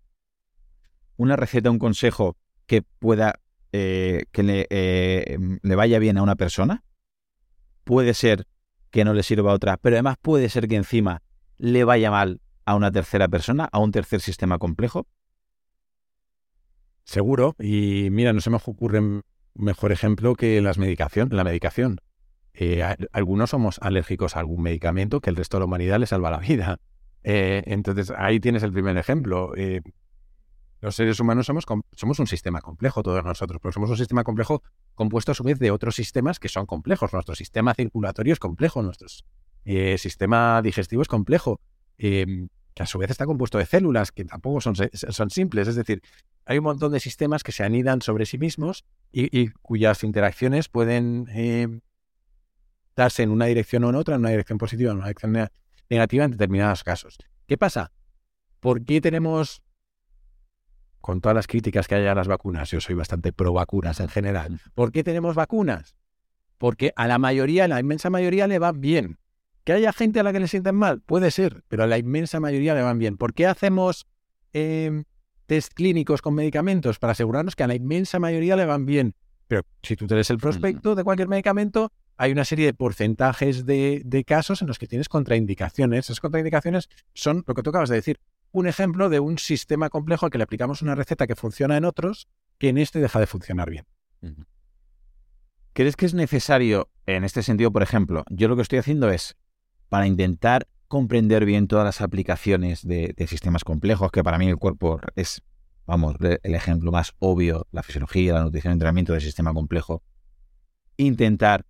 una 1.15 1.35
receta, 1.35 1.71
un 1.71 1.79
consejo 1.79 2.37
que 2.65 2.81
pueda 2.81 3.39
eh, 3.73 4.25
que 4.31 4.43
le, 4.43 4.67
eh, 4.69 5.37
le 5.61 5.75
vaya 5.75 5.99
bien 5.99 6.17
a 6.17 6.23
una 6.23 6.35
persona, 6.35 6.83
puede 7.83 8.13
ser 8.13 8.47
que 8.91 9.05
no 9.05 9.13
le 9.13 9.23
sirva 9.23 9.51
a 9.51 9.55
otra, 9.55 9.77
pero 9.77 9.95
además 9.95 10.17
puede 10.21 10.49
ser 10.49 10.67
que 10.67 10.75
encima 10.75 11.21
le 11.57 11.83
vaya 11.83 12.11
mal 12.11 12.41
a 12.65 12.75
una 12.75 12.91
tercera 12.91 13.27
persona, 13.27 13.67
a 13.71 13.79
un 13.79 13.91
tercer 13.91 14.21
sistema 14.21 14.57
complejo. 14.57 15.07
Seguro, 17.03 17.55
y 17.59 18.09
mira, 18.11 18.33
no 18.33 18.41
se 18.41 18.49
me 18.49 18.57
ocurre 18.57 19.21
mejor 19.53 19.91
ejemplo 19.91 20.35
que 20.35 20.61
las 20.61 20.77
medicación, 20.77 21.29
la 21.31 21.43
medicación. 21.43 21.99
Eh, 22.59 22.83
algunos 23.11 23.51
somos 23.51 23.77
alérgicos 23.83 24.35
a 24.35 24.39
algún 24.39 24.63
medicamento 24.63 25.21
que 25.21 25.29
el 25.29 25.35
resto 25.35 25.57
de 25.57 25.59
la 25.59 25.65
humanidad 25.65 25.99
le 25.99 26.07
salva 26.07 26.31
la 26.31 26.39
vida. 26.39 26.79
Eh, 27.23 27.61
entonces, 27.67 28.11
ahí 28.17 28.39
tienes 28.39 28.63
el 28.63 28.73
primer 28.73 28.97
ejemplo. 28.97 29.51
Eh, 29.55 29.81
los 30.81 30.95
seres 30.95 31.19
humanos 31.19 31.45
somos, 31.45 32.19
un 32.19 32.25
sistema 32.25 32.61
complejo, 32.61 33.03
todos 33.03 33.23
nosotros, 33.23 33.59
pero 33.61 33.71
somos 33.71 33.91
un 33.91 33.97
sistema 33.97 34.23
complejo 34.23 34.63
compuesto 34.95 35.33
a 35.33 35.35
su 35.35 35.43
vez 35.43 35.59
de 35.59 35.69
otros 35.69 35.95
sistemas 35.95 36.39
que 36.39 36.49
son 36.49 36.65
complejos. 36.65 37.13
Nuestro 37.13 37.35
sistema 37.35 37.75
circulatorio 37.75 38.33
es 38.33 38.39
complejo, 38.39 38.81
nuestro 38.81 39.07
sistema 39.97 40.61
digestivo 40.63 41.01
es 41.03 41.07
complejo, 41.07 41.59
que 41.97 42.49
a 42.79 42.85
su 42.85 42.97
vez 42.97 43.11
está 43.11 43.25
compuesto 43.25 43.57
de 43.57 43.65
células 43.65 44.11
que 44.11 44.25
tampoco 44.25 44.61
son, 44.61 45.29
simples. 45.29 45.67
Es 45.67 45.75
decir, 45.75 46.01
hay 46.45 46.59
un 46.59 46.63
montón 46.63 46.91
de 46.91 46.99
sistemas 46.99 47.43
que 47.43 47.51
se 47.51 47.63
anidan 47.63 48.01
sobre 48.01 48.25
sí 48.25 48.37
mismos 48.37 48.85
y 49.11 49.49
cuyas 49.49 50.03
interacciones 50.03 50.69
pueden 50.69 51.27
darse 52.97 53.23
en 53.23 53.29
una 53.29 53.45
dirección 53.45 53.83
o 53.85 53.89
en 53.89 53.95
otra, 53.95 54.15
en 54.15 54.21
una 54.21 54.31
dirección 54.31 54.57
positiva 54.57 54.89
o 54.89 54.93
en 54.93 54.97
una 54.97 55.07
dirección 55.07 55.49
negativa 55.89 56.25
en 56.25 56.31
determinados 56.31 56.83
casos. 56.83 57.17
¿Qué 57.45 57.57
pasa? 57.57 57.91
¿Por 58.59 58.83
qué 58.83 58.99
tenemos, 58.99 59.61
con 60.99 61.21
todas 61.21 61.35
las 61.35 61.47
críticas 61.47 61.87
que 61.87 61.95
hay 61.95 62.07
a 62.07 62.15
las 62.15 62.27
vacunas, 62.27 62.71
yo 62.71 62.81
soy 62.81 62.95
bastante 62.95 63.31
pro 63.31 63.53
vacunas 63.53 63.99
en 63.99 64.09
general, 64.09 64.59
¿por 64.73 64.91
qué 64.91 65.03
tenemos 65.03 65.35
vacunas? 65.35 65.95
Porque 66.57 66.91
a 66.95 67.07
la 67.07 67.19
mayoría, 67.19 67.65
a 67.65 67.67
la 67.67 67.79
inmensa 67.79 68.09
mayoría 68.09 68.47
le 68.47 68.57
van 68.57 68.81
bien. 68.81 69.19
¿Que 69.63 69.73
haya 69.73 69.93
gente 69.93 70.19
a 70.19 70.23
la 70.23 70.33
que 70.33 70.39
le 70.39 70.47
sienten 70.47 70.75
mal? 70.75 71.01
Puede 71.01 71.29
ser, 71.29 71.63
pero 71.67 71.83
a 71.83 71.87
la 71.87 71.99
inmensa 71.99 72.39
mayoría 72.39 72.73
le 72.73 72.81
van 72.81 72.97
bien. 72.97 73.15
¿Por 73.15 73.33
qué 73.33 73.45
hacemos 73.45 74.07
em, 74.53 75.03
test 75.45 75.73
clínicos 75.73 76.23
con 76.23 76.33
medicamentos? 76.33 76.97
Para 76.97 77.11
asegurarnos 77.11 77.55
que 77.55 77.63
a 77.63 77.67
la 77.67 77.75
inmensa 77.75 78.17
mayoría 78.17 78.55
le 78.55 78.65
van 78.65 78.87
bien. 78.87 79.13
Pero 79.47 79.63
si 79.83 79.95
tú 79.95 80.07
tienes 80.07 80.29
el 80.31 80.37
prospecto 80.39 80.95
de 80.95 81.03
cualquier 81.03 81.27
medicamento, 81.27 81.91
hay 82.17 82.31
una 82.31 82.45
serie 82.45 82.65
de 82.65 82.73
porcentajes 82.73 83.65
de, 83.65 84.23
casos 84.25 84.61
en 84.61 84.67
los 84.67 84.79
que 84.79 84.87
tienes 84.87 85.07
contraindicaciones. 85.07 86.05
Esas 86.05 86.19
contraindicaciones 86.19 86.89
son 87.13 87.43
lo 87.47 87.53
que 87.53 87.61
tú 87.61 87.69
acabas 87.69 87.89
de 87.89 87.95
decir, 87.95 88.19
un 88.51 88.67
ejemplo 88.67 89.09
de 89.09 89.19
un 89.19 89.37
sistema 89.37 89.89
complejo 89.89 90.25
al 90.25 90.31
que 90.31 90.39
le 90.39 90.43
aplicamos 90.43 90.81
una 90.81 90.95
receta 90.95 91.27
que 91.27 91.35
funciona 91.35 91.77
en 91.77 91.85
otros, 91.85 92.27
que 92.57 92.69
en 92.69 92.79
este 92.79 92.99
deja 92.99 93.19
de 93.19 93.27
funcionar 93.27 93.69
bien. 93.69 93.85
¿Crees 95.73 95.95
que 95.95 96.07
es 96.07 96.15
necesario, 96.15 96.89
en 97.05 97.23
este 97.23 97.43
sentido, 97.43 97.71
por 97.71 97.83
ejemplo, 97.83 98.23
yo 98.31 98.47
lo 98.47 98.55
que 98.55 98.63
estoy 98.63 98.79
haciendo 98.79 99.11
es, 99.11 99.35
para 99.89 100.07
intentar 100.07 100.67
comprender 100.87 101.45
bien 101.45 101.67
todas 101.67 101.85
las 101.85 102.01
aplicaciones 102.01 102.85
de, 102.85 103.13
de 103.15 103.27
sistemas 103.27 103.63
complejos, 103.63 104.11
que 104.11 104.23
para 104.23 104.39
mí 104.39 104.47
el 104.47 104.57
cuerpo 104.57 104.99
es, 105.15 105.43
vamos, 105.85 106.15
el 106.19 106.55
ejemplo 106.55 106.91
más 106.91 107.13
obvio, 107.19 107.67
la 107.71 107.83
fisiología, 107.83 108.33
la 108.33 108.43
nutrición, 108.43 108.71
el 108.71 108.77
entrenamiento 108.77 109.13
del 109.13 109.21
sistema 109.21 109.53
complejo, 109.53 110.01
intentar 110.95 111.65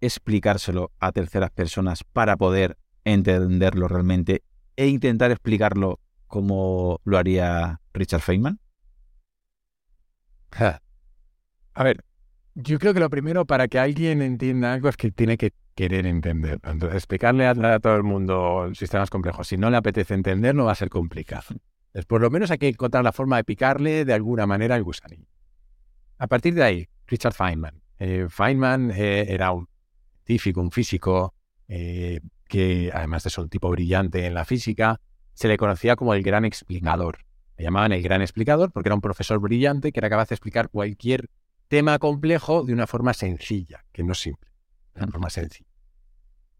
explicárselo 0.00 0.92
a 0.98 1.12
terceras 1.12 1.50
personas 1.50 2.04
para 2.04 2.36
poder 2.36 2.76
entenderlo 3.04 3.88
realmente 3.88 4.42
e 4.76 4.86
intentar 4.86 5.30
explicarlo 5.30 6.00
como 6.26 7.00
lo 7.04 7.18
haría 7.18 7.80
Richard 7.92 8.20
Feynman? 8.20 8.58
A 10.52 11.84
ver, 11.84 12.04
yo 12.54 12.78
creo 12.78 12.94
que 12.94 13.00
lo 13.00 13.10
primero 13.10 13.46
para 13.46 13.68
que 13.68 13.78
alguien 13.78 14.22
entienda 14.22 14.72
algo 14.72 14.88
es 14.88 14.96
que 14.96 15.10
tiene 15.10 15.36
que 15.36 15.52
querer 15.74 16.06
entender. 16.06 16.60
Entonces, 16.64 16.96
explicarle 16.96 17.46
a, 17.46 17.78
todo 17.78 17.96
el 17.96 18.02
mundo 18.02 18.70
sistemas 18.74 19.10
complejos, 19.10 19.48
si 19.48 19.56
no 19.56 19.70
le 19.70 19.76
apetece 19.76 20.14
entender, 20.14 20.54
no 20.54 20.64
va 20.64 20.72
a 20.72 20.76
ser 20.76 20.90
complicado. 20.90 21.44
Entonces, 21.48 22.06
por 22.06 22.20
lo 22.20 22.30
menos 22.30 22.50
hay 22.50 22.58
que 22.58 22.68
encontrar 22.68 23.02
la 23.04 23.12
forma 23.12 23.36
de 23.36 23.44
picarle 23.44 24.04
de 24.04 24.12
alguna 24.12 24.46
manera 24.46 24.74
al 24.74 24.82
gusanillo. 24.82 25.26
A 26.18 26.26
partir 26.26 26.54
de 26.54 26.62
ahí, 26.62 26.88
Richard 27.06 27.32
Feynman. 27.32 27.80
Eh, 27.98 28.26
Feynman 28.28 28.90
eh, 28.94 29.26
era 29.28 29.52
un 29.52 29.68
un 30.56 30.70
físico, 30.70 31.34
eh, 31.68 32.20
que 32.48 32.90
además 32.92 33.24
de 33.24 33.30
ser 33.30 33.44
un 33.44 33.50
tipo 33.50 33.70
brillante 33.70 34.26
en 34.26 34.34
la 34.34 34.44
física, 34.44 35.00
se 35.34 35.48
le 35.48 35.56
conocía 35.56 35.96
como 35.96 36.14
el 36.14 36.22
gran 36.22 36.44
explicador. 36.44 37.24
Le 37.56 37.64
llamaban 37.64 37.92
el 37.92 38.02
gran 38.02 38.20
explicador 38.22 38.72
porque 38.72 38.88
era 38.88 38.94
un 38.94 39.00
profesor 39.00 39.38
brillante 39.38 39.92
que 39.92 40.00
era 40.00 40.10
capaz 40.10 40.28
de 40.28 40.34
explicar 40.34 40.68
cualquier 40.68 41.28
tema 41.68 41.98
complejo 41.98 42.64
de 42.64 42.72
una 42.72 42.86
forma 42.86 43.14
sencilla, 43.14 43.84
que 43.92 44.02
no 44.02 44.14
simple, 44.14 44.50
de 44.94 45.02
una 45.02 45.12
forma 45.12 45.30
sencilla. 45.30 45.70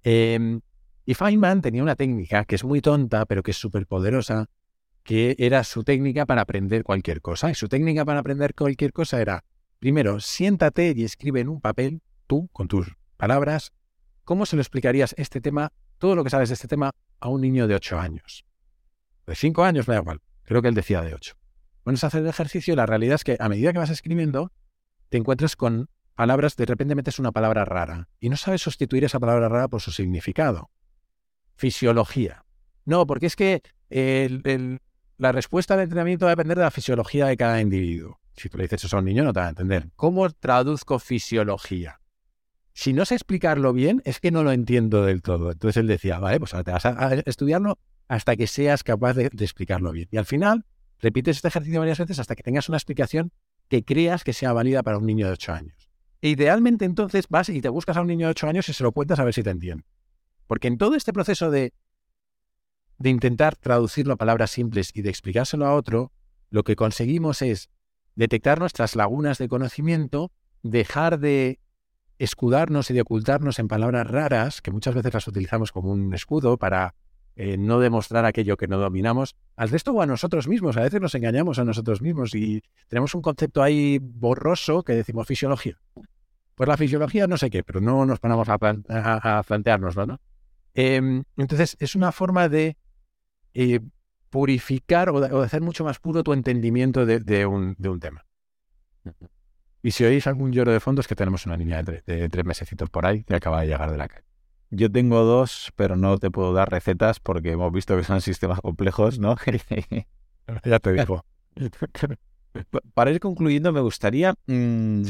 Em, 0.03 0.61
y 1.05 1.15
Feynman 1.15 1.61
tenía 1.61 1.83
una 1.83 1.97
técnica 1.97 2.45
que 2.45 2.55
es 2.55 2.65
muy 2.65 2.81
tonta, 2.81 3.27
pero 3.27 3.43
que 3.43 3.51
es 3.51 3.57
súper 3.57 3.87
poderosa, 3.87 4.49
que 5.03 5.35
era 5.39 5.65
su 5.65 5.83
técnica 5.83 6.27
para 6.27 6.43
aprender 6.43 6.85
cualquier 6.85 7.21
cosa. 7.21 7.51
Y 7.51 7.55
su 7.55 7.69
técnica 7.69 8.05
para 8.05 8.21
aprender 8.21 8.55
cualquier 8.55 8.93
cosa 8.93 9.21
era, 9.21 9.45
primero, 9.79 10.21
siéntate 10.21 10.95
y 10.97 11.05
escribe 11.05 11.41
en 11.41 11.49
un 11.49 11.61
papel, 11.61 12.03
tú, 12.27 12.49
con 12.53 12.69
tus 12.69 12.95
palabras, 13.21 13.73
¿cómo 14.25 14.47
se 14.47 14.57
lo 14.57 14.63
explicarías 14.63 15.15
este 15.19 15.43
tema, 15.43 15.73
todo 15.99 16.15
lo 16.15 16.25
que 16.25 16.31
sabes 16.31 16.49
de 16.49 16.55
este 16.55 16.69
tema, 16.69 16.93
a 17.21 17.29
un 17.29 17.43
niño 17.43 17.69
de 17.69 17.75
8 17.75 18.01
años? 18.01 18.47
De 19.27 19.35
5 19.35 19.63
años 19.63 19.87
me 19.87 19.95
da 19.95 20.01
igual, 20.01 20.23
creo 20.43 20.63
que 20.63 20.69
él 20.69 20.75
decía 20.75 21.03
de 21.03 21.15
8. 21.15 21.37
Bueno, 21.85 21.97
es 21.97 22.05
hacer 22.05 22.23
el 22.23 22.29
ejercicio 22.29 22.75
la 22.75 22.87
realidad 22.87 23.17
es 23.17 23.25
que 23.25 23.37
a 23.39 23.49
medida 23.51 23.73
que 23.73 23.79
vas 23.79 23.91
escribiendo, 23.91 24.53
te 25.11 25.19
encuentras 25.19 25.55
con 25.55 25.91
palabras, 26.15 26.57
de 26.57 26.65
repente 26.65 26.95
metes 26.95 27.19
una 27.19 27.31
palabra 27.31 27.67
rara 27.67 28.09
y 28.21 28.31
no 28.31 28.39
sabes 28.39 28.63
sustituir 28.63 29.05
esa 29.05 29.21
palabra 29.21 29.51
rara 29.51 29.69
por 29.69 29.83
su 29.83 29.93
significado. 29.93 30.71
Fisiología. 31.57 32.47
No, 32.87 33.07
porque 33.07 33.27
es 33.27 33.37
que 33.37 33.63
la 35.19 35.33
respuesta 35.33 35.75
al 35.75 35.81
entrenamiento 35.81 36.25
va 36.25 36.33
a 36.33 36.37
depender 36.37 36.57
de 36.57 36.65
la 36.65 36.71
fisiología 36.71 37.27
de 37.27 37.37
cada 37.37 37.61
individuo. 37.61 38.19
Si 38.35 38.49
tú 38.49 38.57
le 38.57 38.65
dices 38.65 38.85
eso 38.85 38.97
a 38.97 39.01
un 39.01 39.05
niño, 39.05 39.25
no 39.25 39.35
te 39.35 39.41
va 39.41 39.47
a 39.47 39.51
entender. 39.51 39.91
¿Cómo 39.97 40.31
traduzco 40.31 40.99
fisiología? 40.99 42.00
Si 42.73 42.93
no 42.93 43.05
sé 43.05 43.15
explicarlo 43.15 43.73
bien, 43.73 44.03
es 44.05 44.21
que 44.21 44.31
no 44.31 44.43
lo 44.43 44.53
entiendo 44.53 45.05
del 45.05 45.23
todo. 45.23 45.51
Entonces 45.53 45.77
él 45.79 45.87
decía, 45.87 46.19
vale, 46.19 46.39
pues 46.39 46.55
ahora 46.55 46.65
te 46.65 46.71
vas 46.73 46.87
a, 46.87 47.15
estudiarlo 47.27 47.79
hasta 48.09 48.37
que 48.37 48.47
seas 48.47 48.83
capaz 48.83 49.15
de, 49.15 49.27
explicarlo 49.27 49.93
bien. 49.93 50.09
Y 50.11 50.17
al 50.17 50.27
final 50.27 50.65
repites 50.99 51.37
este 51.37 51.49
ejercicio 51.49 51.81
varias 51.81 51.99
veces 51.99 52.19
hasta 52.19 52.35
que 52.35 52.43
tengas 52.43 52.69
una 52.69 52.79
explicación 52.79 53.33
que 53.69 53.85
creas 53.85 54.25
que 54.25 54.33
sea 54.33 54.53
válida 54.53 54.83
para 54.83 54.99
un 54.99 55.07
niño 55.07 55.27
de 55.27 55.33
8 55.33 55.53
años. 55.53 55.91
E 56.23 56.29
idealmente 56.29 56.85
entonces 56.85 57.27
vas 57.29 57.49
y 57.49 57.61
te 57.61 57.69
buscas 57.69 57.97
a 57.97 58.03
un 58.03 58.09
niño 58.09 58.27
de 58.27 58.33
8 58.33 58.49
años 58.49 58.69
y 58.69 58.73
se 58.73 58.83
lo 58.83 58.93
cuentas 58.93 59.19
a 59.19 59.25
ver 59.25 59.35
si 59.35 59.43
te 59.43 59.51
entiende. 59.51 59.85
Porque 60.47 60.69
en 60.69 60.77
todo 60.77 60.97
este 60.97 61.13
proceso 61.13 61.51
de, 61.51 61.73
de 62.99 63.11
intentar 63.11 63.57
traducirlo 63.57 64.15
a 64.15 64.17
palabras 64.17 64.51
simples 64.51 64.91
y 64.95 65.03
de 65.03 65.11
explicárselo 65.11 65.67
a 65.67 65.75
otro, 65.75 66.13
lo 66.51 66.65
que 66.65 66.77
conseguimos 66.77 67.43
es 67.43 67.71
detectar 68.17 68.59
nuestras 68.59 68.97
lagunas 68.97 69.39
de 69.39 69.49
conocimiento, 69.49 70.33
dejar 70.63 71.21
de 71.21 71.61
escudarnos 72.21 72.91
y 72.91 72.95
de 72.95 73.01
ocultarnos 73.01 73.59
en 73.59 73.67
palabras 73.67 74.07
raras, 74.07 74.61
que 74.61 74.71
muchas 74.71 74.95
veces 74.95 75.13
las 75.13 75.27
utilizamos 75.27 75.73
como 75.73 75.91
un 75.91 76.13
escudo 76.13 76.59
para 76.59 76.95
eh, 77.35 77.57
no 77.57 77.81
demostrar 77.81 78.27
aquello 78.27 78.59
que 78.59 78.69
no 78.69 78.77
dominamos, 78.79 79.37
al 79.57 79.71
resto 79.71 79.93
o 79.93 80.03
a 80.03 80.07
nosotros 80.07 80.47
mismos. 80.47 80.77
A 80.77 80.83
veces 80.83 81.01
nos 81.01 81.15
engañamos 81.15 81.59
a 81.59 81.65
nosotros 81.65 82.03
mismos 82.03 82.35
y 82.35 82.63
tenemos 82.89 83.15
un 83.15 83.23
concepto 83.23 83.63
ahí 83.63 83.99
borroso 83.99 84.83
que 84.83 84.93
decimos 84.93 85.27
fisiología. 85.27 85.81
Pues 86.55 86.69
la 86.69 86.77
fisiología 86.77 87.27
no 87.27 87.39
sé 87.39 87.49
qué, 87.49 87.65
pero 87.65 87.81
no 87.81 88.05
nos 88.05 88.21
ponemos 88.21 88.47
a, 88.51 89.43
planteárnoslo, 89.43 90.05
¿no? 90.05 90.21
Em, 90.75 91.25
entonces, 91.39 91.75
es 91.81 91.95
una 91.95 92.13
forma 92.13 92.51
de 92.51 92.77
eh, 93.55 93.81
purificar 94.29 95.09
o 95.09 95.21
de, 95.21 95.43
hacer 95.43 95.63
mucho 95.63 95.85
más 95.85 95.99
puro 95.99 96.23
tu 96.23 96.35
entendimiento 96.35 97.07
de, 97.07 97.47
un, 97.47 97.77
tema. 97.99 98.27
Y 99.83 99.93
si 99.93 100.05
oís 100.05 100.27
algún 100.27 100.53
lloro 100.53 100.73
de 100.73 100.81
fondo 100.81 101.01
es 101.01 101.09
que 101.09 101.15
tenemos 101.15 101.47
una 101.47 101.57
niña 101.57 101.83
de, 101.83 102.03
de 102.07 102.29
tres 102.29 102.45
mesecitos 102.45 102.91
por 102.91 103.07
ahí 103.07 103.25
que 103.25 103.35
acaba 103.35 103.63
de 103.63 103.69
llegar 103.69 103.91
de 103.91 103.97
la 103.97 104.09
calle. 104.09 104.27
Yo 104.71 104.91
tengo 104.91 105.25
dos, 105.25 105.73
pero 105.75 105.97
no 105.97 106.17
te 106.19 106.31
puedo 106.31 106.53
dar 106.53 106.71
recetas 106.71 107.19
porque 107.19 107.53
hemos 107.53 107.73
visto 107.73 107.97
que 107.97 108.05
son 108.05 108.21
sistemas 108.21 108.61
complejos, 108.61 109.19
¿no? 109.19 109.37
ya 110.65 110.79
te 110.79 110.93
digo. 110.93 111.25
Para 112.95 113.11
ir 113.11 113.21
concluyendo, 113.21 113.73
me 113.73 113.81
gustaría 113.81 114.35
mm, 114.47 115.03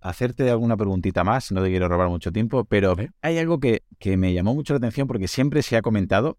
hacerte 0.00 0.50
alguna 0.50 0.76
preguntita 0.76 1.24
más. 1.24 1.52
No 1.52 1.62
te 1.62 1.68
quiero 1.68 1.88
robar 1.88 2.08
mucho 2.08 2.32
tiempo, 2.32 2.64
pero 2.64 2.94
hay 3.22 3.38
algo 3.38 3.60
que, 3.60 3.84
que, 3.98 4.16
me 4.16 4.32
llamó 4.32 4.54
mucho 4.54 4.74
la 4.74 4.78
atención 4.78 5.06
porque 5.06 5.28
siempre 5.28 5.62
se 5.62 5.76
ha 5.76 5.82
comentado 5.82 6.38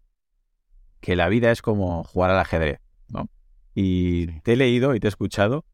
que 1.00 1.16
la 1.16 1.28
vida 1.28 1.50
es 1.52 1.62
como 1.62 2.04
jugar 2.04 2.30
al 2.30 2.40
ajedrez, 2.40 2.80
¿no? 3.08 3.28
Y 3.74 4.40
te 4.40 4.54
he 4.54 4.56
leído 4.56 4.94
y 4.94 5.00
te 5.00 5.06
he 5.06 5.10
escuchado 5.10 5.64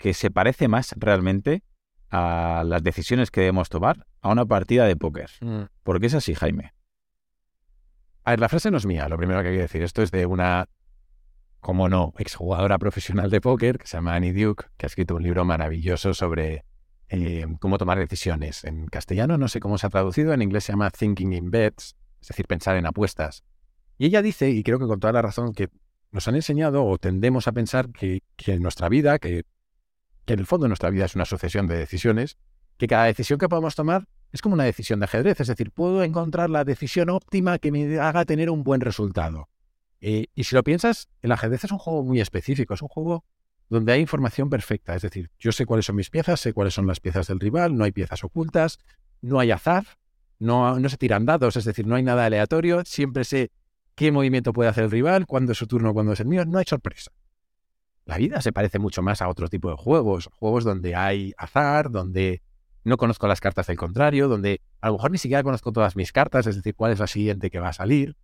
que 0.00 0.14
se 0.14 0.30
parece 0.30 0.66
más 0.66 0.94
realmente 0.96 1.62
a 2.08 2.64
las 2.66 2.82
decisiones 2.82 3.30
que 3.30 3.42
debemos 3.42 3.68
tomar 3.68 4.06
a 4.22 4.30
una 4.30 4.46
partida 4.46 4.86
de 4.86 4.96
póker. 4.96 5.30
Mm. 5.42 5.64
¿Por 5.82 6.00
qué 6.00 6.06
es 6.06 6.14
así, 6.14 6.34
Jaime? 6.34 6.72
A 8.24 8.30
ver, 8.30 8.40
la 8.40 8.48
frase 8.48 8.70
no 8.70 8.78
es 8.78 8.86
mía, 8.86 9.08
lo 9.10 9.18
primero 9.18 9.42
que 9.42 9.48
hay 9.48 9.56
que 9.56 9.62
decir. 9.62 9.82
Esto 9.82 10.02
es 10.02 10.10
de 10.10 10.24
una, 10.24 10.68
como 11.60 11.90
no, 11.90 12.14
exjugadora 12.18 12.78
profesional 12.78 13.30
de 13.30 13.42
póker 13.42 13.78
que 13.78 13.86
se 13.86 13.98
llama 13.98 14.14
Annie 14.14 14.32
Duke, 14.32 14.64
que 14.78 14.86
ha 14.86 14.88
escrito 14.88 15.16
un 15.16 15.22
libro 15.22 15.44
maravilloso 15.44 16.14
sobre 16.14 16.64
eh, 17.10 17.46
cómo 17.60 17.76
tomar 17.76 17.98
decisiones. 17.98 18.64
En 18.64 18.86
castellano 18.86 19.36
no 19.36 19.48
sé 19.48 19.60
cómo 19.60 19.76
se 19.76 19.86
ha 19.86 19.90
traducido, 19.90 20.32
en 20.32 20.40
inglés 20.40 20.64
se 20.64 20.72
llama 20.72 20.90
Thinking 20.90 21.34
in 21.34 21.50
Bets, 21.50 21.94
es 22.22 22.28
decir, 22.28 22.46
pensar 22.46 22.76
en 22.76 22.86
apuestas. 22.86 23.44
Y 23.98 24.06
ella 24.06 24.22
dice, 24.22 24.48
y 24.48 24.62
creo 24.62 24.78
que 24.78 24.86
con 24.86 24.98
toda 24.98 25.12
la 25.12 25.20
razón, 25.20 25.52
que 25.52 25.68
nos 26.10 26.26
han 26.26 26.36
enseñado 26.36 26.86
o 26.86 26.96
tendemos 26.96 27.46
a 27.48 27.52
pensar 27.52 27.90
que, 27.90 28.22
que 28.36 28.54
en 28.54 28.62
nuestra 28.62 28.88
vida, 28.88 29.18
que 29.18 29.44
en 30.32 30.38
el 30.38 30.46
fondo 30.46 30.68
nuestra 30.68 30.90
vida 30.90 31.04
es 31.04 31.14
una 31.14 31.24
sucesión 31.24 31.66
de 31.66 31.76
decisiones, 31.76 32.36
que 32.76 32.86
cada 32.86 33.04
decisión 33.04 33.38
que 33.38 33.48
podamos 33.48 33.74
tomar 33.74 34.08
es 34.32 34.42
como 34.42 34.54
una 34.54 34.64
decisión 34.64 35.00
de 35.00 35.04
ajedrez, 35.04 35.40
es 35.40 35.48
decir, 35.48 35.70
puedo 35.70 36.02
encontrar 36.02 36.50
la 36.50 36.64
decisión 36.64 37.10
óptima 37.10 37.58
que 37.58 37.72
me 37.72 37.98
haga 37.98 38.24
tener 38.24 38.48
un 38.48 38.62
buen 38.62 38.80
resultado. 38.80 39.48
Eh, 40.00 40.26
y 40.34 40.44
si 40.44 40.54
lo 40.54 40.62
piensas, 40.62 41.08
el 41.20 41.32
ajedrez 41.32 41.64
es 41.64 41.72
un 41.72 41.78
juego 41.78 42.02
muy 42.02 42.20
específico, 42.20 42.72
es 42.74 42.82
un 42.82 42.88
juego 42.88 43.24
donde 43.68 43.92
hay 43.92 44.00
información 44.00 44.48
perfecta, 44.48 44.94
es 44.94 45.02
decir, 45.02 45.30
yo 45.38 45.52
sé 45.52 45.66
cuáles 45.66 45.86
son 45.86 45.96
mis 45.96 46.10
piezas, 46.10 46.40
sé 46.40 46.52
cuáles 46.52 46.74
son 46.74 46.86
las 46.86 47.00
piezas 47.00 47.26
del 47.28 47.38
rival, 47.38 47.76
no 47.76 47.84
hay 47.84 47.92
piezas 47.92 48.24
ocultas, 48.24 48.78
no 49.20 49.38
hay 49.38 49.50
azar, 49.50 49.84
no, 50.38 50.80
no 50.80 50.88
se 50.88 50.96
tiran 50.96 51.26
dados, 51.26 51.56
es 51.56 51.64
decir, 51.64 51.86
no 51.86 51.94
hay 51.94 52.02
nada 52.02 52.24
aleatorio, 52.24 52.82
siempre 52.84 53.24
sé 53.24 53.52
qué 53.94 54.10
movimiento 54.10 54.52
puede 54.52 54.70
hacer 54.70 54.84
el 54.84 54.90
rival, 54.90 55.26
cuándo 55.26 55.52
es 55.52 55.58
su 55.58 55.66
turno, 55.66 55.92
cuándo 55.92 56.12
es 56.14 56.20
el 56.20 56.26
mío, 56.26 56.44
no 56.46 56.58
hay 56.58 56.64
sorpresa. 56.66 57.12
La 58.10 58.18
vida 58.18 58.40
se 58.40 58.50
parece 58.50 58.80
mucho 58.80 59.02
más 59.02 59.22
a 59.22 59.28
otro 59.28 59.46
tipo 59.46 59.70
de 59.70 59.76
juegos, 59.76 60.28
juegos 60.32 60.64
donde 60.64 60.96
hay 60.96 61.32
azar, 61.38 61.92
donde 61.92 62.42
no 62.82 62.96
conozco 62.96 63.28
las 63.28 63.40
cartas 63.40 63.68
del 63.68 63.76
contrario, 63.76 64.26
donde 64.26 64.62
a 64.80 64.88
lo 64.88 64.94
mejor 64.94 65.12
ni 65.12 65.18
siquiera 65.18 65.44
conozco 65.44 65.70
todas 65.70 65.94
mis 65.94 66.10
cartas, 66.10 66.48
es 66.48 66.56
decir, 66.56 66.74
cuál 66.74 66.90
es 66.90 66.98
la 66.98 67.06
siguiente 67.06 67.50
que 67.50 67.60
va 67.60 67.68
a 67.68 67.72
salir. 67.72 68.16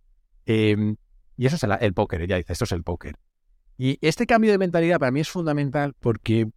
Em, 0.45 0.97
y 1.37 1.45
eso 1.45 1.55
es 1.55 1.63
el, 1.63 1.93
póker, 1.93 2.21
ella 2.21 2.35
dice, 2.35 2.51
esto 2.51 2.65
es 2.65 2.73
el 2.73 2.83
póker. 2.83 3.15
Y 3.77 3.97
este 4.05 4.27
cambio 4.27 4.51
de 4.51 4.57
mentalidad 4.57 4.99
para 4.99 5.09
mí 5.13 5.21
es 5.21 5.29
fundamental 5.29 5.93
porque 6.01 6.49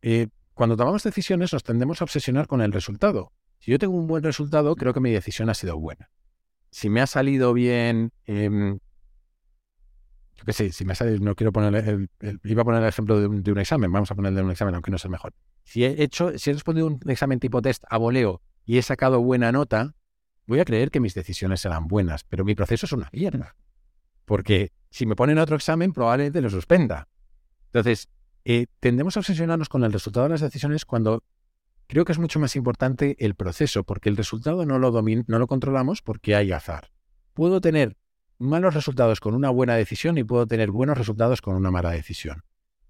eh, 0.00 0.28
cuando 0.54 0.78
tomamos 0.78 1.02
decisiones 1.02 1.52
nos 1.52 1.62
tendemos 1.62 2.00
a 2.00 2.04
obsesionar 2.04 2.46
con 2.46 2.62
el 2.62 2.72
resultado. 2.72 3.32
Si 3.58 3.70
yo 3.70 3.78
tengo 3.78 3.94
un 3.94 4.06
buen 4.06 4.22
resultado, 4.22 4.74
creo 4.76 4.94
que 4.94 5.00
mi 5.00 5.10
decisión 5.10 5.50
ha 5.50 5.54
sido 5.54 5.78
buena. 5.78 6.08
Si 6.70 6.88
me 6.88 7.02
ha 7.02 7.06
salido 7.06 7.52
bien 7.52 8.12
em, 8.24 8.78
yo 10.36 10.44
qué 10.44 10.52
sé, 10.52 10.72
si 10.72 10.84
me 10.84 10.94
sale, 10.94 11.18
no 11.18 11.34
quiero 11.34 11.52
poner 11.52 11.74
el, 11.88 12.10
iba 12.44 12.62
a 12.62 12.64
poner 12.64 12.82
el 12.82 12.88
ejemplo 12.88 13.18
de 13.20 13.52
un, 13.52 13.58
examen, 13.58 13.90
vamos 13.90 14.10
a 14.10 14.14
ponerle 14.14 14.42
un 14.42 14.50
examen, 14.50 14.74
aunque 14.74 14.90
no 14.90 14.96
es 14.96 15.04
el 15.04 15.10
mejor. 15.10 15.32
Si 15.64 15.84
he 15.84 16.02
hecho, 16.02 16.38
si 16.38 16.50
he 16.50 16.52
respondido 16.52 16.86
un 16.86 17.00
examen 17.06 17.40
tipo 17.40 17.62
test 17.62 17.84
a 17.88 17.96
voleo 17.96 18.42
y 18.64 18.78
he 18.78 18.82
sacado 18.82 19.20
buena 19.20 19.50
nota, 19.50 19.94
voy 20.46 20.60
a 20.60 20.64
creer 20.64 20.90
que 20.90 21.00
mis 21.00 21.14
decisiones 21.14 21.60
serán 21.60 21.88
buenas, 21.88 22.24
pero 22.24 22.44
mi 22.44 22.54
proceso 22.54 22.86
es 22.86 22.92
una 22.92 23.08
mierda. 23.12 23.56
Porque 24.26 24.72
si 24.90 25.06
me 25.06 25.16
ponen 25.16 25.38
otro 25.38 25.56
examen, 25.56 25.92
probablemente 25.92 26.40
lo 26.40 26.50
suspenda. 26.50 27.08
Entonces, 27.66 28.08
eh, 28.44 28.66
tendemos 28.80 29.16
a 29.16 29.20
obsesionarnos 29.20 29.68
con 29.68 29.84
el 29.84 29.92
resultado 29.92 30.24
de 30.24 30.30
las 30.30 30.40
decisiones 30.40 30.84
cuando 30.84 31.24
creo 31.86 32.04
que 32.04 32.12
es 32.12 32.18
mucho 32.18 32.38
más 32.38 32.56
importante 32.56 33.16
el 33.18 33.34
proceso, 33.34 33.84
porque 33.84 34.08
el 34.08 34.16
resultado 34.16 34.66
no 34.66 34.78
lo, 34.78 35.02
no 35.02 35.38
lo 35.38 35.46
controlamos 35.46 36.02
porque 36.02 36.34
hay 36.34 36.52
azar. 36.52 36.90
Puedo 37.32 37.60
tener 37.60 37.96
malos 38.38 38.74
resultados 38.74 39.20
con 39.20 39.34
una 39.34 39.50
buena 39.50 39.74
decisión 39.74 40.18
y 40.18 40.24
puedo 40.24 40.46
tener 40.46 40.70
buenos 40.70 40.98
resultados 40.98 41.40
con 41.40 41.56
una 41.56 41.70
mala 41.70 41.90
decisión. 41.90 42.42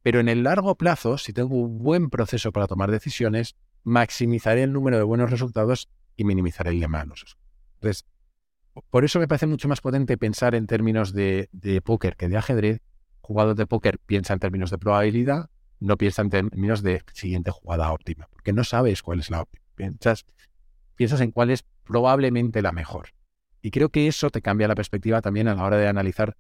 Pero 0.03 0.21
en 0.21 0.29
el 0.29 0.45
largo 0.45 0.77
plazo, 0.77 1.19
si 1.19 1.33
tengo 1.33 1.57
un 1.57 1.79
buen 1.79 2.11
proceso 2.11 2.53
para 2.53 2.67
tomar 2.67 2.91
decisiones, 2.91 3.57
maximizaré 3.83 4.63
el 4.63 4.73
número 4.73 4.97
de 4.99 5.03
buenos 5.03 5.31
resultados 5.31 5.89
y 6.17 6.25
minimizaré 6.25 6.71
el 6.71 6.81
de 6.81 6.89
malos. 6.89 7.37
Entonces, 7.75 8.07
por 8.91 9.05
eso 9.05 9.19
me 9.19 9.29
parece 9.29 9.47
mucho 9.47 9.69
más 9.69 9.81
potente 9.81 10.19
pensar 10.19 10.55
en 10.55 10.67
términos 10.67 11.13
de, 11.13 11.49
póker 11.85 12.17
que 12.17 12.29
de 12.29 12.37
ajedrez. 12.37 12.83
Jugador 13.21 13.57
de 13.57 13.67
póker 13.67 13.99
piensa 13.99 14.35
en 14.35 14.39
términos 14.39 14.71
de 14.71 14.79
probabilidad, 14.79 15.51
no 15.81 15.97
piensa 15.97 16.23
en 16.23 16.31
términos 16.31 16.83
de 16.83 17.03
siguiente 17.13 17.51
jugada 17.51 17.93
óptima, 17.93 18.29
porque 18.31 18.53
no 18.53 18.63
sabes 18.63 19.03
cuál 19.03 19.21
es 19.21 19.31
la 19.31 19.43
óptima. 19.43 19.65
piensas 19.75 21.21
en 21.21 21.33
cuál 21.33 21.51
es 21.51 21.65
probablemente 21.85 22.63
la 22.63 22.73
mejor. 22.73 23.16
Y 23.67 23.73
creo 23.73 23.89
que 23.89 24.07
eso 24.07 24.31
te 24.31 24.43
cambia 24.43 24.69
la 24.69 24.77
perspectiva 24.77 25.21
también 25.21 25.49
a 25.49 25.57
la 25.57 25.65
hora 25.65 25.77
de 25.77 25.89
analizar 25.89 26.37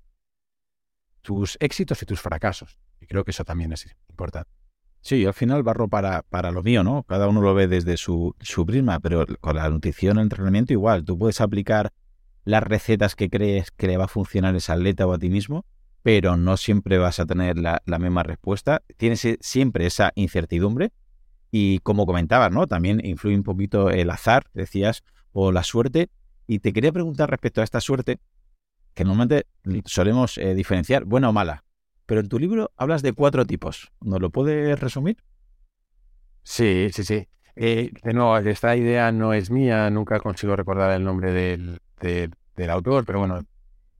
tus 1.23 1.57
éxitos 1.59 2.01
y 2.01 2.07
tus 2.07 2.21
fracasos. 2.21 2.79
Y 3.01 3.07
creo 3.09 3.25
que 3.25 3.33
eso 3.33 3.45
también 3.45 3.73
es 3.73 3.93
importante. 4.09 4.49
Sí, 5.01 5.27
al 5.27 5.35
final 5.35 5.65
barro 5.65 5.89
para, 5.89 6.23
para 6.23 6.53
lo 6.53 6.63
mío, 6.63 6.85
¿no? 6.85 7.03
Cada 7.03 7.27
uno 7.27 7.41
lo 7.41 7.53
ve 7.53 7.67
desde 7.67 7.97
su, 7.97 8.37
su 8.39 8.65
prisma, 8.65 9.01
pero 9.01 9.27
con 9.41 9.57
la 9.57 9.69
nutrición, 9.69 10.19
el 10.19 10.23
entrenamiento 10.23 10.73
igual. 10.73 11.05
Tú 11.05 11.19
puedes 11.19 11.41
aplicar 11.41 11.93
las 12.45 12.63
recetas 12.63 13.17
que 13.17 13.29
crees 13.29 13.73
que 13.73 13.89
le 13.89 13.97
va 13.97 14.05
a 14.05 14.09
funcionar 14.09 14.55
a 14.55 14.59
ese 14.59 14.71
atleta 14.71 15.05
o 15.05 15.13
a 15.13 15.19
ti 15.19 15.29
mismo, 15.29 15.67
pero 16.05 16.37
no 16.37 16.57
siempre 16.57 16.97
vas 16.97 17.19
a 17.19 17.27
tener 17.27 17.59
la, 17.59 17.83
la 17.87 17.99
misma 17.99 18.23
respuesta. 18.23 18.85
Tienes 18.99 19.27
siempre 19.41 19.87
esa 19.87 20.13
incertidumbre 20.15 20.93
y 21.51 21.81
como 21.81 22.07
comentabas, 22.07 22.53
¿no? 22.53 22.69
También 22.69 23.05
influye 23.05 23.35
un 23.35 23.43
poquito 23.43 23.91
el 23.91 24.11
azar, 24.11 24.45
decías, 24.55 25.03
o 25.33 25.51
la 25.51 25.65
suerte, 25.65 26.09
y 26.47 26.61
te 26.61 26.73
quería 26.73 26.93
preguntar 26.93 27.31
respecto 27.31 27.61
a 27.61 27.65
esta 27.65 27.81
suerte, 27.81 28.19
que 28.95 29.05
normalmente 29.05 29.47
solemos 29.85 30.39
eh, 30.39 30.55
diferenciar 30.55 31.05
buena 31.05 31.29
o 31.29 31.33
mala, 31.33 31.65
pero 32.07 32.21
en 32.21 32.29
tu 32.29 32.39
libro 32.39 32.73
hablas 32.77 33.03
de 33.03 33.13
cuatro 33.13 33.45
tipos. 33.45 33.93
¿Nos 34.01 34.21
lo 34.21 34.31
puedes 34.31 34.79
resumir? 34.79 35.19
Sí, 36.43 36.89
sí, 36.93 37.05
sí. 37.05 37.29
Eh, 37.57 37.91
de 38.03 38.13
nuevo, 38.15 38.37
esta 38.39 38.77
idea 38.77 39.11
no 39.13 39.33
es 39.33 39.51
mía, 39.51 39.91
nunca 39.91 40.21
consigo 40.21 40.55
recordar 40.57 40.93
el 40.93 41.05
nombre 41.05 41.33
del, 41.33 41.81
del 42.01 42.71
autor, 42.71 43.05
pero 43.05 43.19
bueno, 43.19 43.41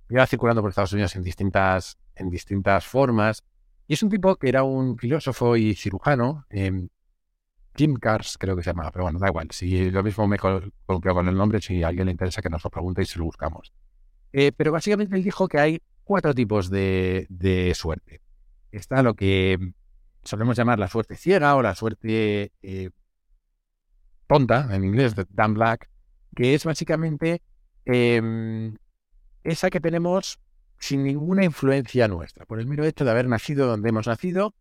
iba 0.09 0.27
circulando 0.27 0.63
por 0.63 0.71
Estados 0.71 0.93
Unidos 0.93 1.17
en 1.17 1.23
distintas, 1.23 1.99
en 2.15 2.31
distintas 2.31 2.87
formas. 2.87 3.43
Y 3.89 3.95
es 3.95 4.03
un 4.03 4.11
tipo 4.11 4.37
que 4.37 4.49
era 4.49 4.63
un 4.63 4.99
filósofo 4.99 5.57
y 5.57 5.75
cirujano, 5.75 6.45
eh, 6.51 6.89
Jim 7.77 7.95
Cars 7.97 8.37
creo 8.39 8.57
que 8.57 8.63
se 8.63 8.71
llama, 8.71 8.91
pero 8.91 9.05
bueno, 9.05 9.19
da 9.19 9.29
igual. 9.29 9.49
Si 9.51 9.91
lo 9.91 10.03
mismo 10.03 10.27
me 10.27 10.39
coloqueo 10.39 11.15
con 11.15 11.29
el 11.29 11.37
nombre, 11.37 11.61
si 11.61 11.83
a 11.83 11.89
alguien 11.89 12.07
le 12.07 12.13
interesa 12.13 12.43
que 12.43 12.51
nos 12.51 12.65
lo 12.65 12.71
pregunte 12.71 13.03
y 13.03 13.07
si 13.07 13.19
lo 13.19 13.25
buscamos. 13.25 13.73
Eh, 14.33 14.53
pero 14.57 14.73
básicamente 14.73 15.17
él 15.17 15.23
dijo 15.23 15.49
que 15.49 15.59
hay 15.59 15.83
cuatro 16.05 16.35
tipos 16.35 16.71
de, 16.71 17.73
suerte. 17.75 18.21
Está 18.73 19.03
lo 19.03 19.15
que 19.15 19.59
solemos 20.23 20.57
llamar 20.57 20.79
la 20.79 20.89
suerte 20.89 21.17
ciega 21.17 21.55
o 21.57 21.63
la 21.63 21.75
suerte 21.75 22.53
eh, 22.63 22.91
tonta, 24.27 24.69
en 24.75 24.85
inglés, 24.85 25.15
de 25.15 25.27
Dan 25.31 25.55
Black, 25.55 25.89
que 26.35 26.55
es 26.55 26.65
básicamente 26.65 27.43
em, 27.85 28.77
esa 29.45 29.71
que 29.71 29.81
tenemos 29.81 30.39
sin 30.79 31.05
ninguna 31.05 31.45
influencia 31.45 32.09
nuestra, 32.09 32.45
por 32.45 32.61
el 32.61 32.67
mero 32.67 32.85
hecho 32.85 33.05
de 33.05 33.11
haber 33.11 33.29
nacido 33.29 33.67
donde 33.67 33.89
hemos 33.89 34.07
nacido, 34.07 34.55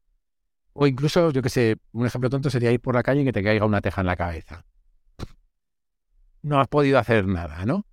o 0.78 0.88
incluso, 0.88 1.32
yo 1.32 1.42
que 1.42 1.50
sé, 1.50 1.78
un 1.94 2.06
ejemplo 2.06 2.30
tonto 2.30 2.50
sería 2.50 2.70
ir 2.70 2.82
por 2.82 2.96
la 2.96 3.02
calle 3.02 3.22
y 3.22 3.24
que 3.26 3.32
te 3.32 3.42
caiga 3.42 3.66
una 3.66 3.80
teja 3.80 4.02
en 4.02 4.08
la 4.08 4.18
cabeza. 4.18 4.66
No 6.42 6.60
has 6.60 6.68
podido 6.68 7.00
hacer 7.00 7.26
nada, 7.26 7.66
¿no? 7.66 7.86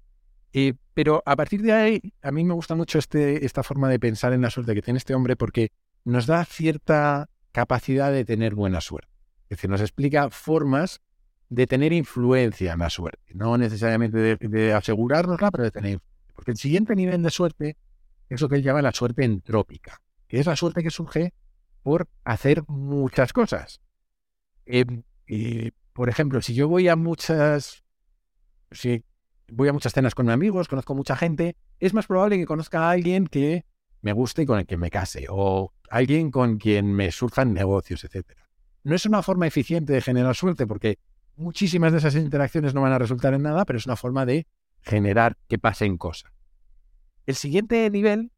Eh, 0.53 0.75
pero 0.93 1.23
a 1.25 1.37
partir 1.37 1.63
de 1.63 1.73
ahí, 1.73 2.01
a 2.23 2.33
mí 2.33 2.43
me 2.43 2.55
gusta 2.55 2.75
mucho 2.75 2.99
este, 2.99 3.47
esta 3.47 3.63
forma 3.63 3.89
de 3.89 4.01
pensar 4.01 4.33
en 4.33 4.43
la 4.43 4.51
suerte 4.51 4.75
que 4.75 4.83
tiene 4.83 4.99
este 4.99 5.15
hombre 5.15 5.37
porque 5.37 5.71
nos 6.05 6.27
da 6.27 6.45
cierta 6.45 7.31
capacidad 7.53 8.11
de 8.11 8.25
tener 8.25 8.57
buena 8.57 8.81
suerte. 8.81 9.09
Es 9.45 9.59
decir, 9.59 9.71
nos 9.71 9.81
explica 9.81 10.29
formas 10.31 11.01
de 11.51 11.69
tener 11.69 11.93
influencia 11.93 12.73
en 12.73 12.81
la 12.81 12.91
suerte. 12.91 13.33
No 13.33 13.57
necesariamente 13.59 14.19
de, 14.19 14.37
de 14.37 14.73
asegurárnosla, 14.73 15.53
pero 15.53 15.63
de 15.63 15.71
tener. 15.71 16.01
Porque 16.35 16.51
el 16.51 16.57
siguiente 16.57 16.97
nivel 16.97 17.23
de 17.23 17.31
suerte 17.31 17.77
es 18.29 18.41
lo 18.41 18.49
que 18.49 18.57
él 18.57 18.65
llama 18.65 18.83
la 18.83 18.93
suerte 18.93 19.23
entrópica, 19.25 20.01
que 20.27 20.41
es 20.41 20.47
la 20.47 20.57
suerte 20.57 20.83
que 20.83 20.91
surge 20.91 21.33
por 21.83 22.09
hacer 22.25 22.63
muchas 22.69 23.33
cosas. 23.33 23.81
Em, 24.67 25.03
por 25.93 26.09
ejemplo, 26.09 26.41
si 26.43 26.55
yo 26.55 26.69
voy 26.69 26.89
a 26.89 26.97
muchas, 26.97 27.85
si 28.71 29.05
voy 29.49 29.69
a 29.69 29.73
muchas 29.73 29.93
cenas 29.93 30.15
con 30.15 30.31
amigos, 30.31 30.69
conozco 30.69 30.95
mucha 30.95 31.17
gente, 31.17 31.57
es 31.81 31.95
más 31.95 32.07
probable 32.07 32.39
que 32.39 32.47
conozca 32.47 32.89
a 32.89 32.91
alguien 32.91 33.27
que 33.27 33.65
me 34.01 34.13
guste 34.13 34.43
y 34.43 34.47
con 34.47 34.59
el 34.59 34.67
que 34.67 34.77
me 34.77 34.91
case, 34.91 35.27
o 35.29 35.73
alguien 35.91 36.31
con 36.31 36.59
quien 36.59 36.93
me 36.93 37.11
surjan 37.13 37.53
negocios, 37.53 38.05
etc. 38.05 38.33
No 38.83 38.95
es 38.95 39.07
una 39.07 39.23
forma 39.23 39.47
eficiente 39.47 39.93
de 39.93 40.01
generar 40.01 40.35
suerte, 40.35 40.67
porque 40.67 40.99
muchísimas 41.37 41.93
de 41.93 41.99
esas 41.99 42.15
interacciones 42.17 42.75
no 42.75 42.83
van 42.83 42.93
a 42.93 42.99
resultar 42.99 43.35
en 43.35 43.43
nada, 43.43 43.65
pero 43.65 43.79
es 43.79 43.87
una 43.87 43.97
forma 43.97 44.27
de 44.27 44.47
generar 44.81 45.37
que 45.49 45.59
pasen 45.59 45.99
cosas. 45.99 46.33
El 47.27 47.37
siguiente 47.37 47.89
nivel 47.91 48.33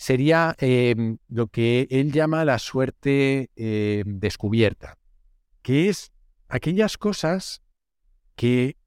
sería 0.00 0.56
em, 0.60 1.18
lo 1.28 1.48
que 1.48 1.86
él 1.90 2.10
llama 2.10 2.46
la 2.46 2.58
suerte 2.58 3.50
em, 3.54 4.18
descubierta, 4.18 4.96
que 5.60 5.90
es 5.90 6.10
aquellas 6.48 6.96
cosas 6.96 7.60
que 8.34 8.78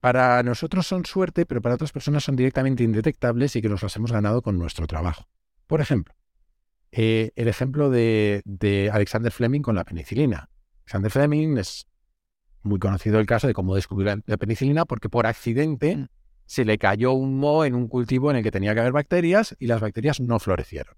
para 0.00 0.42
nosotros 0.42 0.86
son 0.86 1.06
suerte, 1.06 1.46
pero 1.46 1.62
para 1.62 1.76
otras 1.76 1.92
personas 1.92 2.24
son 2.24 2.36
directamente 2.36 2.84
indetectables 2.84 3.56
y 3.56 3.62
que 3.62 3.70
nos 3.70 3.82
las 3.82 3.96
hemos 3.96 4.12
ganado 4.12 4.42
con 4.42 4.58
nuestro 4.58 4.86
trabajo. 4.86 5.28
Por 5.66 5.80
ejemplo, 5.80 6.14
eh, 6.90 7.30
el 7.34 7.48
ejemplo 7.48 7.88
de, 7.88 8.42
de, 8.44 8.90
Alexander 8.92 9.32
Fleming 9.32 9.62
con 9.62 9.76
la 9.76 9.84
penicilina. 9.84 10.50
Alexander 10.80 11.10
Fleming 11.10 11.56
es 11.56 11.86
muy 12.62 12.78
conocido 12.78 13.18
el 13.18 13.24
caso 13.24 13.46
de 13.46 13.54
cómo 13.54 13.76
descubrió 13.76 14.14
la 14.26 14.36
penicilina 14.36 14.84
porque 14.84 15.08
por 15.08 15.26
accidente 15.26 15.96
mm 15.96 16.08
se 16.46 16.64
le 16.64 16.78
cayó 16.78 17.12
un 17.12 17.38
moho 17.38 17.64
en 17.64 17.74
un 17.74 17.88
cultivo 17.88 18.30
en 18.30 18.36
el 18.36 18.42
que 18.42 18.50
tenía 18.50 18.74
que 18.74 18.80
haber 18.80 18.92
bacterias 18.92 19.56
y 19.58 19.66
las 19.66 19.80
bacterias 19.80 20.20
no 20.20 20.38
florecieron. 20.38 20.96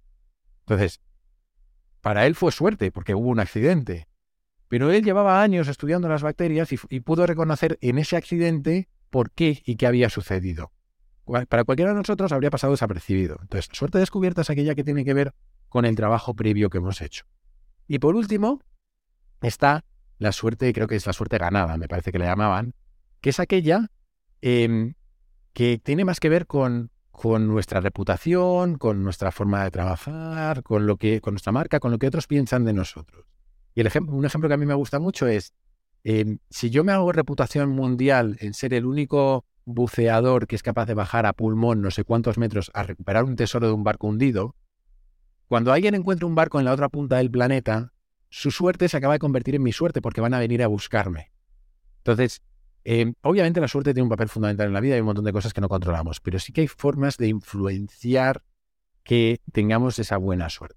Entonces, 0.60 1.00
para 2.00 2.26
él 2.26 2.34
fue 2.34 2.52
suerte 2.52 2.90
porque 2.90 3.14
hubo 3.14 3.28
un 3.28 3.40
accidente. 3.40 4.08
Pero 4.68 4.90
él 4.90 5.04
llevaba 5.04 5.42
años 5.42 5.68
estudiando 5.68 6.08
las 6.08 6.22
bacterias 6.22 6.70
y, 6.72 7.00
pudo 7.00 7.26
reconocer 7.26 7.78
en 7.80 7.98
ese 7.98 8.16
accidente 8.16 8.88
por 9.10 9.30
qué 9.30 9.62
y 9.64 9.76
qué 9.76 9.86
había 9.86 10.10
sucedido. 10.10 10.72
Para 11.24 11.64
cualquiera 11.64 11.92
de 11.92 11.98
nosotros 11.98 12.32
habría 12.32 12.50
pasado 12.50 12.72
desapercibido. 12.72 13.38
Entonces, 13.40 13.68
suerte 13.72 13.98
descubierta 13.98 14.42
es 14.42 14.50
aquella 14.50 14.74
que 14.74 14.84
tiene 14.84 15.04
que 15.04 15.14
ver 15.14 15.34
con 15.68 15.84
el 15.84 15.94
trabajo 15.96 16.34
previo 16.34 16.70
que 16.70 16.78
hemos 16.78 17.00
hecho. 17.00 17.24
Y 17.86 17.98
por 17.98 18.16
último, 18.16 18.60
está 19.40 19.84
la 20.18 20.32
suerte, 20.32 20.72
creo 20.72 20.86
que 20.86 20.96
es 20.96 21.06
la 21.06 21.12
suerte 21.12 21.38
ganada, 21.38 21.76
me 21.76 21.88
parece 21.88 22.12
que 22.12 22.18
le 22.18 22.24
llamaban, 22.24 22.74
que 23.20 23.30
es 23.30 23.40
aquella 23.40 23.90
em, 24.40 24.94
que 25.54 25.78
tiene 25.78 26.04
más 26.04 26.20
que 26.20 26.28
ver 26.28 26.46
con, 26.46 26.90
con 27.12 27.46
nuestra 27.46 27.80
reputación, 27.80 28.76
con 28.76 29.02
nuestra 29.02 29.30
forma 29.30 29.64
de 29.64 29.70
trabajar, 29.70 30.62
con 30.62 30.86
lo 30.86 30.96
que, 30.96 31.20
con 31.20 31.34
nuestra 31.34 31.52
marca, 31.52 31.80
con 31.80 31.92
lo 31.92 31.98
que 31.98 32.08
otros 32.08 32.26
piensan 32.26 32.64
de 32.64 32.72
nosotros. 32.72 33.24
Y 33.74 33.80
el 33.80 33.86
ejemplo, 33.86 34.14
un 34.14 34.26
ejemplo 34.26 34.48
que 34.48 34.54
a 34.54 34.58
mí 34.58 34.66
me 34.66 34.74
gusta 34.74 34.98
mucho 34.98 35.26
es, 35.28 35.54
em, 36.02 36.38
si 36.50 36.70
yo 36.70 36.84
me 36.84 36.92
hago 36.92 37.12
reputación 37.12 37.70
mundial 37.70 38.36
en 38.40 38.52
ser 38.52 38.74
el 38.74 38.84
único 38.84 39.46
buceador 39.64 40.46
que 40.46 40.56
es 40.56 40.62
capaz 40.62 40.86
de 40.86 40.94
bajar 40.94 41.24
a 41.24 41.32
pulmón 41.32 41.80
no 41.80 41.90
sé 41.90 42.04
cuántos 42.04 42.36
metros 42.36 42.70
a 42.74 42.82
recuperar 42.82 43.24
un 43.24 43.36
tesoro 43.36 43.66
de 43.68 43.72
un 43.72 43.84
barco 43.84 44.08
hundido, 44.08 44.56
cuando 45.46 45.72
alguien 45.72 45.94
encuentra 45.94 46.26
un 46.26 46.34
barco 46.34 46.58
en 46.58 46.64
la 46.64 46.72
otra 46.72 46.88
punta 46.88 47.16
del 47.16 47.30
planeta, 47.30 47.92
su 48.28 48.50
suerte 48.50 48.88
se 48.88 48.96
acaba 48.96 49.14
de 49.14 49.20
convertir 49.20 49.54
en 49.54 49.62
mi 49.62 49.72
suerte 49.72 50.02
porque 50.02 50.20
van 50.20 50.34
a 50.34 50.40
venir 50.40 50.64
a 50.64 50.66
buscarme. 50.66 51.30
Entonces, 51.98 52.42
Em, 52.84 53.14
obviamente 53.22 53.60
la 53.60 53.68
suerte 53.68 53.94
tiene 53.94 54.04
un 54.04 54.10
papel 54.10 54.28
fundamental 54.28 54.66
en 54.66 54.74
la 54.74 54.80
vida 54.80 54.96
y 54.96 55.00
un 55.00 55.06
montón 55.06 55.24
de 55.24 55.32
cosas 55.32 55.54
que 55.54 55.60
no 55.60 55.68
controlamos, 55.68 56.20
pero 56.20 56.38
sí 56.38 56.52
que 56.52 56.60
hay 56.60 56.68
formas 56.68 57.16
de 57.16 57.28
influenciar 57.28 58.42
que 59.02 59.40
tengamos 59.52 59.98
esa 59.98 60.18
buena 60.18 60.50
suerte. 60.50 60.76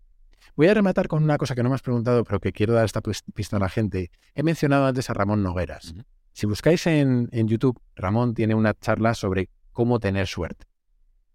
Voy 0.55 0.68
a 0.68 0.74
rematar 0.74 1.08
con 1.08 1.24
una 1.24 1.38
cosa 1.38 1.53
que 1.53 1.64
no 1.64 1.70
me 1.70 1.76
has 1.76 1.82
preguntado, 1.82 2.24
pero 2.24 2.39
que 2.39 2.51
quiero 2.51 2.74
dar 2.74 2.86
esta 2.86 3.01
pista 3.01 3.58
a 3.58 3.60
la 3.60 3.70
gente. 3.70 4.10
He 4.34 4.41
mencionado 4.41 4.86
antes 4.88 5.10
a 5.10 5.14
Ramón 5.14 5.43
Nogueras. 5.43 5.93
Si 6.34 6.45
buscáis 6.47 6.88
en, 6.88 7.30
en 7.32 7.47
YouTube, 7.47 7.80
Ramón 7.95 8.34
tiene 8.34 8.55
una 8.55 8.74
charla 8.74 9.14
sobre 9.14 9.49
cómo 9.72 9.99
tener 9.99 10.28
suerte. 10.28 10.66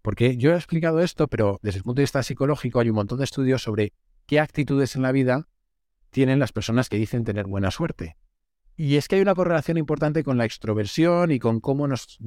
Porque 0.01 0.35
yo 0.35 0.51
he 0.51 0.55
explicado 0.55 0.99
esto, 0.99 1.27
pero 1.29 1.59
desde 1.61 1.77
el 1.77 1.83
punto 1.83 1.99
de 1.99 2.03
vista 2.03 2.21
psicológico 2.23 2.79
hay 2.79 2.89
un 2.89 2.95
montón 2.95 3.19
de 3.19 3.23
estudios 3.23 3.63
sobre 3.63 3.93
qué 4.25 4.39
actitudes 4.39 4.95
en 4.95 5.01
la 5.01 5.13
vida 5.13 5.47
tienen 6.09 6.39
las 6.39 6.51
personas 6.51 6.89
que 6.89 6.97
dicen 6.97 7.23
tener 7.23 7.47
buena 7.47 7.71
suerte. 7.71 8.17
Y 8.75 8.95
es 8.97 9.07
que 9.07 9.15
hay 9.15 9.21
una 9.21 9.35
correlación 9.35 9.77
importante 9.77 10.23
con 10.23 10.37
la 10.37 10.45
extroversión 10.45 11.31
y 11.31 11.39
con 11.39 11.59
cómo 11.59 11.87
nos, 11.87 12.19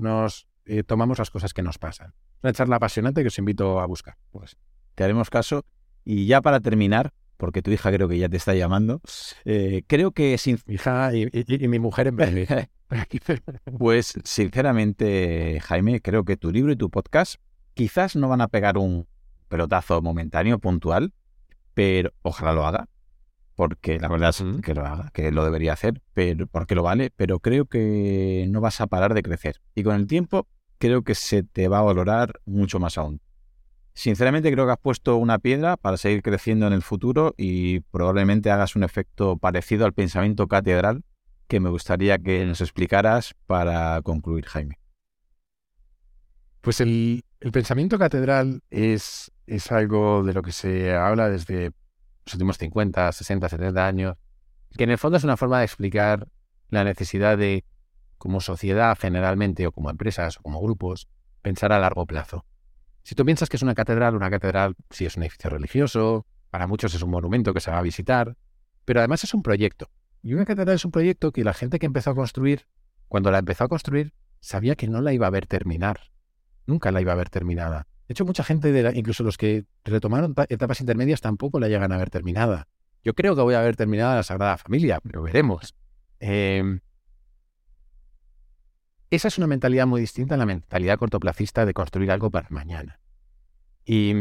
eh, 0.65 0.83
tomamos 0.85 1.19
las 1.19 1.31
cosas 1.31 1.53
que 1.53 1.63
nos 1.63 1.79
pasan. 1.79 2.15
Una 2.43 2.53
charla 2.53 2.77
apasionante 2.77 3.23
que 3.23 3.29
os 3.29 3.39
invito 3.39 3.81
a 3.81 3.87
buscar. 3.87 4.17
Pues 4.31 4.57
te 4.95 5.05
haremos 5.05 5.31
caso. 5.31 5.65
Y 6.05 6.27
ya 6.27 6.41
para 6.41 6.61
terminar, 6.61 7.13
porque 7.37 7.63
tu 7.63 7.71
hija 7.71 7.91
creo 7.91 8.09
que 8.09 8.19
ya 8.19 8.29
te 8.29 8.37
está 8.37 8.55
llamando, 8.55 9.01
eh, 9.45 9.83
creo 9.89 10.13
que 10.13 10.39
sin... 10.39 10.59
Mi 10.67 10.75
hija 10.75 11.11
y, 11.15 11.29
mi 11.69 11.79
mujer 11.81 12.07
en 12.09 12.17
vez 12.17 12.49
Pues 13.79 14.15
sinceramente, 14.23 15.59
Jaime, 15.61 16.01
creo 16.01 16.25
que 16.25 16.37
tu 16.37 16.53
libro 16.53 16.71
y 16.71 16.77
tu 16.77 16.91
podcast 16.91 17.41
quizás 17.75 18.15
no 18.15 18.29
van 18.29 18.41
a 18.41 18.49
pegar 18.49 18.79
un 18.79 19.09
pelotazo 19.49 20.01
momentáneo, 20.01 20.61
puntual, 20.61 21.13
pero 21.75 22.13
ojalá 22.23 22.53
lo 22.53 22.65
haga 22.67 22.89
porque 23.57 23.99
la 23.99 24.09
verdad 24.09 24.31
es 24.31 24.45
que 24.63 24.75
lo 24.75 24.87
haga, 24.87 25.11
que 25.13 25.33
lo 25.33 25.45
debería 25.45 25.73
hacer, 25.73 26.03
pero 26.13 26.47
porque 26.47 26.75
lo 26.75 26.83
vale, 26.83 27.11
pero 27.17 27.41
creo 27.41 27.65
que 27.65 28.47
no 28.51 28.61
vas 28.61 28.81
a 28.81 28.87
parar 28.87 29.15
de 29.15 29.23
crecer. 29.23 29.61
Y 29.75 29.83
con 29.83 29.97
el 29.97 30.07
tiempo 30.07 30.47
creo 30.79 31.03
que 31.03 31.15
se 31.15 31.43
te 31.43 31.67
va 31.67 31.79
a 31.79 31.83
valorar 31.83 32.41
mucho 32.45 32.79
más 32.79 32.99
aún. 32.99 33.21
Sinceramente 33.95 34.53
creo 34.53 34.67
que 34.67 34.73
has 34.73 34.79
puesto 34.79 35.17
una 35.17 35.39
piedra 35.39 35.79
para 35.79 35.97
seguir 35.97 36.23
creciendo 36.23 36.67
en 36.67 36.75
el 36.75 36.83
futuro 36.83 37.35
y 37.39 37.81
probablemente 37.81 38.51
hagas 38.51 38.77
un 38.77 38.85
efecto 38.85 39.39
parecido 39.39 39.87
al 39.87 39.95
pensamiento 39.95 40.49
catedral 40.49 41.03
que 41.49 41.61
me 41.61 41.71
gustaría 41.71 42.19
que 42.19 42.45
nos 42.45 42.61
explicaras 42.61 43.35
para 43.47 44.03
concluir, 44.03 44.45
Jaime. 44.45 44.79
Pues 46.61 46.83
el, 46.83 47.23
el 47.41 47.53
pensamiento 47.53 47.99
catedral 47.99 48.61
es, 48.69 49.33
es 49.47 49.73
algo 49.73 50.23
de 50.25 50.35
lo 50.35 50.43
que 50.43 50.53
se 50.53 50.95
habla 50.95 51.31
desde 51.31 51.71
los 52.27 52.35
últimos 52.35 52.59
50, 52.59 53.13
60, 53.13 53.49
70 53.49 53.87
años, 53.87 54.17
que 54.77 54.85
en 54.85 54.91
el 54.91 54.99
fondo 54.99 55.17
es 55.17 55.25
una 55.25 55.37
forma 55.37 55.61
de 55.61 55.65
explicar 55.65 56.29
la 56.69 56.85
necesidad 56.85 57.39
de, 57.39 57.65
como 58.19 58.41
sociedad 58.41 58.99
generalmente, 59.01 59.67
o 59.67 59.73
como 59.73 59.91
empresas, 59.91 60.39
o 60.39 60.43
como 60.43 60.61
grupos, 60.61 61.09
pensar 61.43 61.73
a 61.73 61.79
largo 61.79 62.05
plazo. 62.05 62.45
Si 63.05 63.15
tú 63.15 63.25
piensas 63.25 63.49
que 63.49 63.57
es 63.57 63.63
una 63.63 63.75
catedral, 63.75 64.17
una 64.17 64.29
catedral 64.29 64.75
sí 64.91 65.07
es 65.07 65.17
un 65.17 65.23
edificio 65.23 65.49
religioso, 65.49 66.27
para 66.51 66.67
muchos 66.67 66.95
es 66.95 67.03
un 67.03 67.11
monumento 67.11 67.55
que 67.55 67.61
se 67.61 67.71
va 67.71 67.79
a 67.79 67.83
visitar, 67.83 68.37
pero 68.85 69.01
además 69.01 69.23
es 69.23 69.33
un 69.33 69.43
proyecto. 69.43 69.89
Y 70.23 70.35
una 70.35 70.45
catedral 70.45 70.75
es 70.75 70.85
un 70.85 70.91
proyecto 70.91 71.31
que 71.31 71.45
la 71.45 71.55
gente 71.55 71.79
que 71.79 71.87
empezó 71.87 72.11
a 72.11 72.15
construir, 72.17 72.67
cuando 73.07 73.31
la 73.31 73.39
empezó 73.39 73.63
a 73.63 73.69
construir, 73.69 74.13
sabía 74.41 74.75
que 74.75 74.89
no 74.89 75.01
la 75.01 75.13
iba 75.13 75.29
a 75.29 75.31
ver 75.31 75.47
terminar. 75.47 76.11
Nunca 76.67 76.91
la 76.91 77.01
iba 77.01 77.13
a 77.13 77.17
ver 77.17 77.31
terminada. 77.31 77.87
De 78.09 78.13
hecho, 78.13 78.25
mucha 78.25 78.45
gente, 78.45 78.71
de 78.71 78.97
incluso 78.97 79.25
los 79.25 79.37
que 79.37 79.65
retomaron 79.85 80.35
etapas 80.49 80.81
intermedias, 80.81 81.21
tampoco 81.21 81.59
la 81.59 81.69
llegan 81.69 81.91
a 81.93 81.99
ver 81.99 82.11
terminada. 82.11 82.69
Yo 83.03 83.15
creo 83.15 83.35
que 83.35 83.43
voy 83.43 83.55
a 83.55 83.61
ver 83.61 83.77
terminada 83.77 84.17
la 84.17 84.23
Sagrada 84.23 84.57
Familia, 84.59 85.01
pero 85.03 85.23
veremos. 85.23 85.75
Em, 86.21 86.81
esa 89.11 89.29
es 89.29 89.39
una 89.39 89.47
mentalidad 89.47 89.87
muy 89.87 90.01
distinta 90.01 90.35
a 90.35 90.39
la 90.39 90.47
mentalidad 90.47 90.99
cortoplacista 90.99 91.67
de 91.67 91.75
construir 91.75 92.11
algo 92.11 92.31
para 92.31 92.49
mañana. 92.51 93.01
Y 93.85 94.15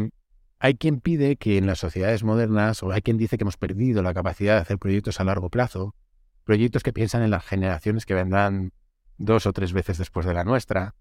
hay 0.59 0.75
quien 0.75 0.99
pide 0.99 1.35
que 1.35 1.57
en 1.57 1.67
las 1.67 1.79
sociedades 1.79 2.23
modernas, 2.23 2.81
o 2.81 2.91
hay 2.91 3.01
quien 3.01 3.17
dice 3.17 3.37
que 3.37 3.43
hemos 3.43 3.57
perdido 3.57 4.01
la 4.01 4.13
capacidad 4.13 4.55
de 4.55 4.61
hacer 4.61 4.77
proyectos 4.79 5.19
a 5.19 5.23
largo 5.23 5.49
plazo, 5.49 5.95
proyectos 6.43 6.83
que 6.83 6.93
piensan 6.93 7.23
en 7.23 7.31
las 7.31 7.45
generaciones 7.45 8.05
que 8.05 8.13
vendrán 8.13 8.71
dos 9.17 9.45
o 9.45 9.53
tres 9.53 9.73
veces 9.73 9.97
después 9.97 10.25
de 10.25 10.33
la 10.33 10.43
nuestra, 10.43 10.95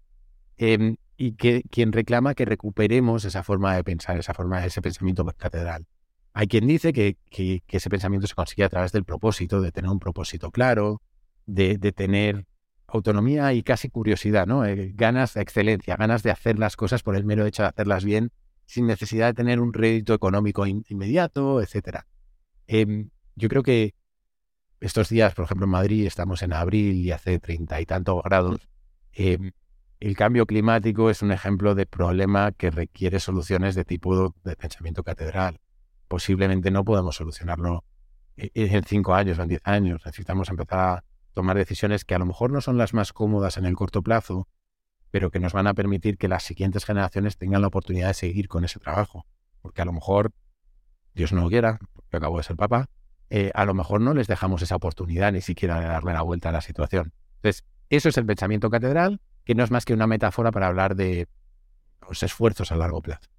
Em, 0.57 0.97
y 1.17 1.33
que 1.33 1.63
quien 1.69 1.91
reclama 1.91 2.33
que 2.33 2.45
recuperemos 2.45 3.25
esa 3.25 3.43
forma 3.43 3.75
de 3.75 3.83
pensar, 3.83 4.17
esa 4.17 4.33
forma, 4.33 4.65
ese 4.65 4.81
pensamiento 4.81 5.25
catedral. 5.25 5.85
Hay 6.33 6.47
quien 6.47 6.67
dice 6.67 6.91
que, 6.91 7.17
que, 7.29 7.61
ese 7.67 7.89
pensamiento 7.89 8.27
se 8.27 8.35
consigue 8.35 8.65
a 8.65 8.69
través 8.69 8.91
del 8.91 9.05
propósito, 9.05 9.61
de 9.61 9.71
tener 9.71 9.89
un 9.89 9.99
propósito 9.99 10.51
claro, 10.51 11.01
de, 11.45 11.77
de 11.77 11.91
tener 11.93 12.45
autonomía 12.87 13.53
y 13.53 13.63
casi 13.63 13.89
curiosidad, 13.89 14.45
¿no? 14.45 14.65
Eh, 14.65 14.91
ganas 14.95 15.33
de 15.33 15.41
excelencia, 15.41 15.95
ganas 15.95 16.23
de 16.23 16.31
hacer 16.31 16.59
las 16.59 16.75
cosas 16.75 17.03
por 17.03 17.15
el 17.15 17.23
mero 17.23 17.45
hecho 17.45 17.63
de 17.63 17.69
hacerlas 17.69 18.03
bien, 18.03 18.31
sin 18.65 18.87
necesidad 18.87 19.27
de 19.27 19.33
tener 19.33 19.59
un 19.59 19.73
rédito 19.73 20.13
económico 20.13 20.65
inmediato, 20.67 21.61
etc. 21.61 22.01
Em, 22.67 23.09
yo 23.35 23.47
creo 23.49 23.63
que 23.63 23.93
estos 24.79 25.09
días, 25.09 25.33
por 25.35 25.45
ejemplo, 25.45 25.65
en 25.65 25.71
Madrid 25.71 26.05
estamos 26.05 26.41
en 26.41 26.53
abril 26.53 26.95
y 26.95 27.11
hace 27.11 27.39
treinta 27.39 27.79
y 27.79 27.85
tantos 27.85 28.21
grados. 28.23 28.67
Em, 29.13 29.51
el 29.99 30.15
cambio 30.15 30.45
climático 30.45 31.09
es 31.09 31.21
un 31.21 31.31
ejemplo 31.31 31.75
de 31.75 31.85
problema 31.85 32.51
que 32.51 32.71
requiere 32.71 33.19
soluciones 33.19 33.75
de 33.75 33.85
tipo 33.85 34.33
de 34.43 34.55
pensamiento 34.55 35.03
catedral. 35.03 35.59
Posiblemente 36.07 36.71
no 36.71 36.83
podamos 36.83 37.15
solucionarlo 37.15 37.83
e-, 38.37 38.51
en 38.53 38.83
cinco 38.83 39.13
años 39.13 39.39
o 39.39 39.43
en 39.43 39.49
diez 39.49 39.61
años. 39.63 40.01
Necesitamos 40.05 40.49
empezar 40.49 40.79
a 40.79 41.03
tomar 41.33 41.57
decisiones 41.57 42.05
que 42.05 42.15
a 42.15 42.19
lo 42.19 42.25
mejor 42.25 42.51
no 42.51 42.61
son 42.61 42.77
las 42.77 42.93
más 42.93 43.13
cómodas 43.13 43.57
en 43.57 43.65
el 43.65 43.75
corto 43.75 44.01
plazo, 44.01 44.47
pero 45.11 45.31
que 45.31 45.39
nos 45.39 45.53
van 45.53 45.67
a 45.67 45.73
permitir 45.73 46.17
que 46.17 46.27
las 46.27 46.43
siguientes 46.43 46.85
generaciones 46.85 47.37
tengan 47.37 47.61
la 47.61 47.67
oportunidad 47.67 48.07
de 48.07 48.13
seguir 48.13 48.47
con 48.47 48.65
ese 48.65 48.79
trabajo. 48.79 49.25
Porque 49.61 49.81
a 49.81 49.85
lo 49.85 49.93
mejor, 49.93 50.31
Dios 51.13 51.31
no 51.31 51.41
lo 51.41 51.49
quiera, 51.49 51.79
porque 51.93 52.17
acabo 52.17 52.37
de 52.37 52.43
ser 52.43 52.55
papá, 52.55 52.89
eh, 53.29 53.51
a 53.55 53.65
lo 53.65 53.73
mejor 53.73 54.01
no 54.01 54.13
les 54.13 54.27
dejamos 54.27 54.61
esa 54.61 54.75
oportunidad 54.75 55.31
ni 55.31 55.41
siquiera 55.41 55.79
de 55.79 55.87
darle 55.87 56.13
la 56.13 56.21
vuelta 56.21 56.49
a 56.49 56.51
la 56.51 56.61
situación. 56.61 57.13
Entonces, 57.37 57.65
eso 57.89 58.09
es 58.09 58.17
el 58.17 58.25
pensamiento 58.25 58.69
catedral, 58.69 59.21
que 59.45 59.55
no 59.55 59.63
es 59.63 59.71
más 59.71 59.85
que 59.85 59.93
una 59.93 60.07
metáfora 60.07 60.51
para 60.51 60.67
hablar 60.67 60.95
de 60.95 61.27
los 62.07 62.21
esfuerzos 62.23 62.71
a 62.71 62.75
largo 62.75 63.01
plazo. 63.01 63.29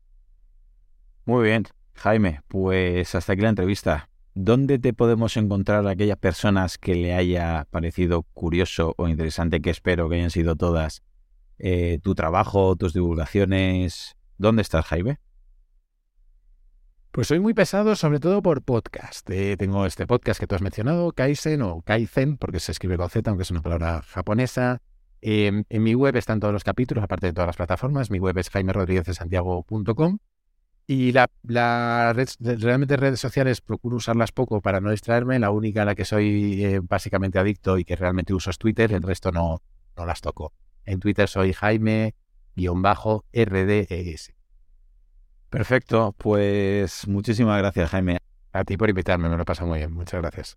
Muy 1.24 1.44
bien, 1.44 1.64
Jaime, 1.94 2.40
pues 2.48 3.14
hasta 3.14 3.32
aquí 3.32 3.42
la 3.42 3.50
entrevista. 3.50 4.08
¿Dónde 4.34 4.78
te 4.78 4.92
podemos 4.92 5.36
encontrar 5.36 5.86
a 5.86 5.90
aquellas 5.90 6.18
personas 6.18 6.78
que 6.78 6.94
le 6.94 7.14
haya 7.14 7.66
parecido 7.70 8.22
curioso 8.34 8.94
o 8.98 9.08
interesante, 9.08 9.60
que 9.60 9.70
espero 9.70 10.08
que 10.08 10.16
hayan 10.16 10.30
sido 10.30 10.56
todas, 10.56 11.02
eh, 11.58 11.98
tu 12.02 12.14
trabajo, 12.14 12.76
tus 12.76 12.92
divulgaciones. 12.92 14.16
¿Dónde 14.36 14.62
estás, 14.62 14.84
Jaime? 14.86 15.18
Pues 17.12 17.28
soy 17.28 17.40
muy 17.40 17.54
pesado, 17.54 17.96
sobre 17.96 18.20
todo 18.20 18.42
por 18.42 18.62
podcast. 18.62 19.28
Eh, 19.30 19.56
tengo 19.56 19.86
este 19.86 20.06
podcast 20.06 20.38
que 20.38 20.46
tú 20.46 20.54
has 20.54 20.60
mencionado, 20.60 21.12
Kaizen 21.12 21.62
o 21.62 21.80
Kaizen, 21.80 22.36
porque 22.36 22.60
se 22.60 22.72
escribe 22.72 22.98
con 22.98 23.08
Z, 23.08 23.30
aunque 23.30 23.44
es 23.44 23.50
una 23.50 23.62
palabra 23.62 24.02
japonesa. 24.02 24.82
Em, 25.20 25.64
en 25.68 25.82
mi 25.82 25.94
web 25.94 26.16
están 26.16 26.40
todos 26.40 26.52
los 26.52 26.64
capítulos, 26.64 27.02
aparte 27.02 27.26
de 27.26 27.32
todas 27.32 27.48
las 27.48 27.56
plataformas. 27.56 28.10
Mi 28.10 28.18
web 28.18 28.36
es 28.38 28.50
jaimerodríguezsantiago.com. 28.50 30.18
Y 30.88 31.10
la, 31.12 31.28
la 31.42 32.14
realmente 32.38 32.96
redes 32.96 33.18
sociales 33.18 33.60
procuro 33.60 33.96
usarlas 33.96 34.30
poco 34.30 34.60
para 34.60 34.80
no 34.80 34.90
distraerme. 34.90 35.38
La 35.40 35.50
única 35.50 35.82
a 35.82 35.84
la 35.84 35.96
que 35.96 36.04
soy 36.04 36.64
eh, 36.64 36.80
básicamente 36.80 37.40
adicto 37.40 37.76
y 37.78 37.84
que 37.84 37.96
realmente 37.96 38.32
uso 38.34 38.50
es 38.50 38.58
Twitter, 38.58 38.92
el 38.92 39.02
resto 39.02 39.32
no, 39.32 39.62
no 39.96 40.06
las 40.06 40.20
toco. 40.20 40.52
En 40.84 41.00
Twitter 41.00 41.28
soy 41.28 41.52
Jaime-RDES. 41.52 42.14
Perfecto, 45.50 46.14
pues 46.18 47.08
muchísimas 47.08 47.58
gracias 47.58 47.90
Jaime. 47.90 48.18
A 48.52 48.64
ti 48.64 48.76
por 48.76 48.88
invitarme, 48.88 49.28
me 49.28 49.36
lo 49.36 49.44
pasa 49.44 49.64
muy 49.64 49.78
bien, 49.78 49.92
muchas 49.92 50.20
gracias. 50.20 50.56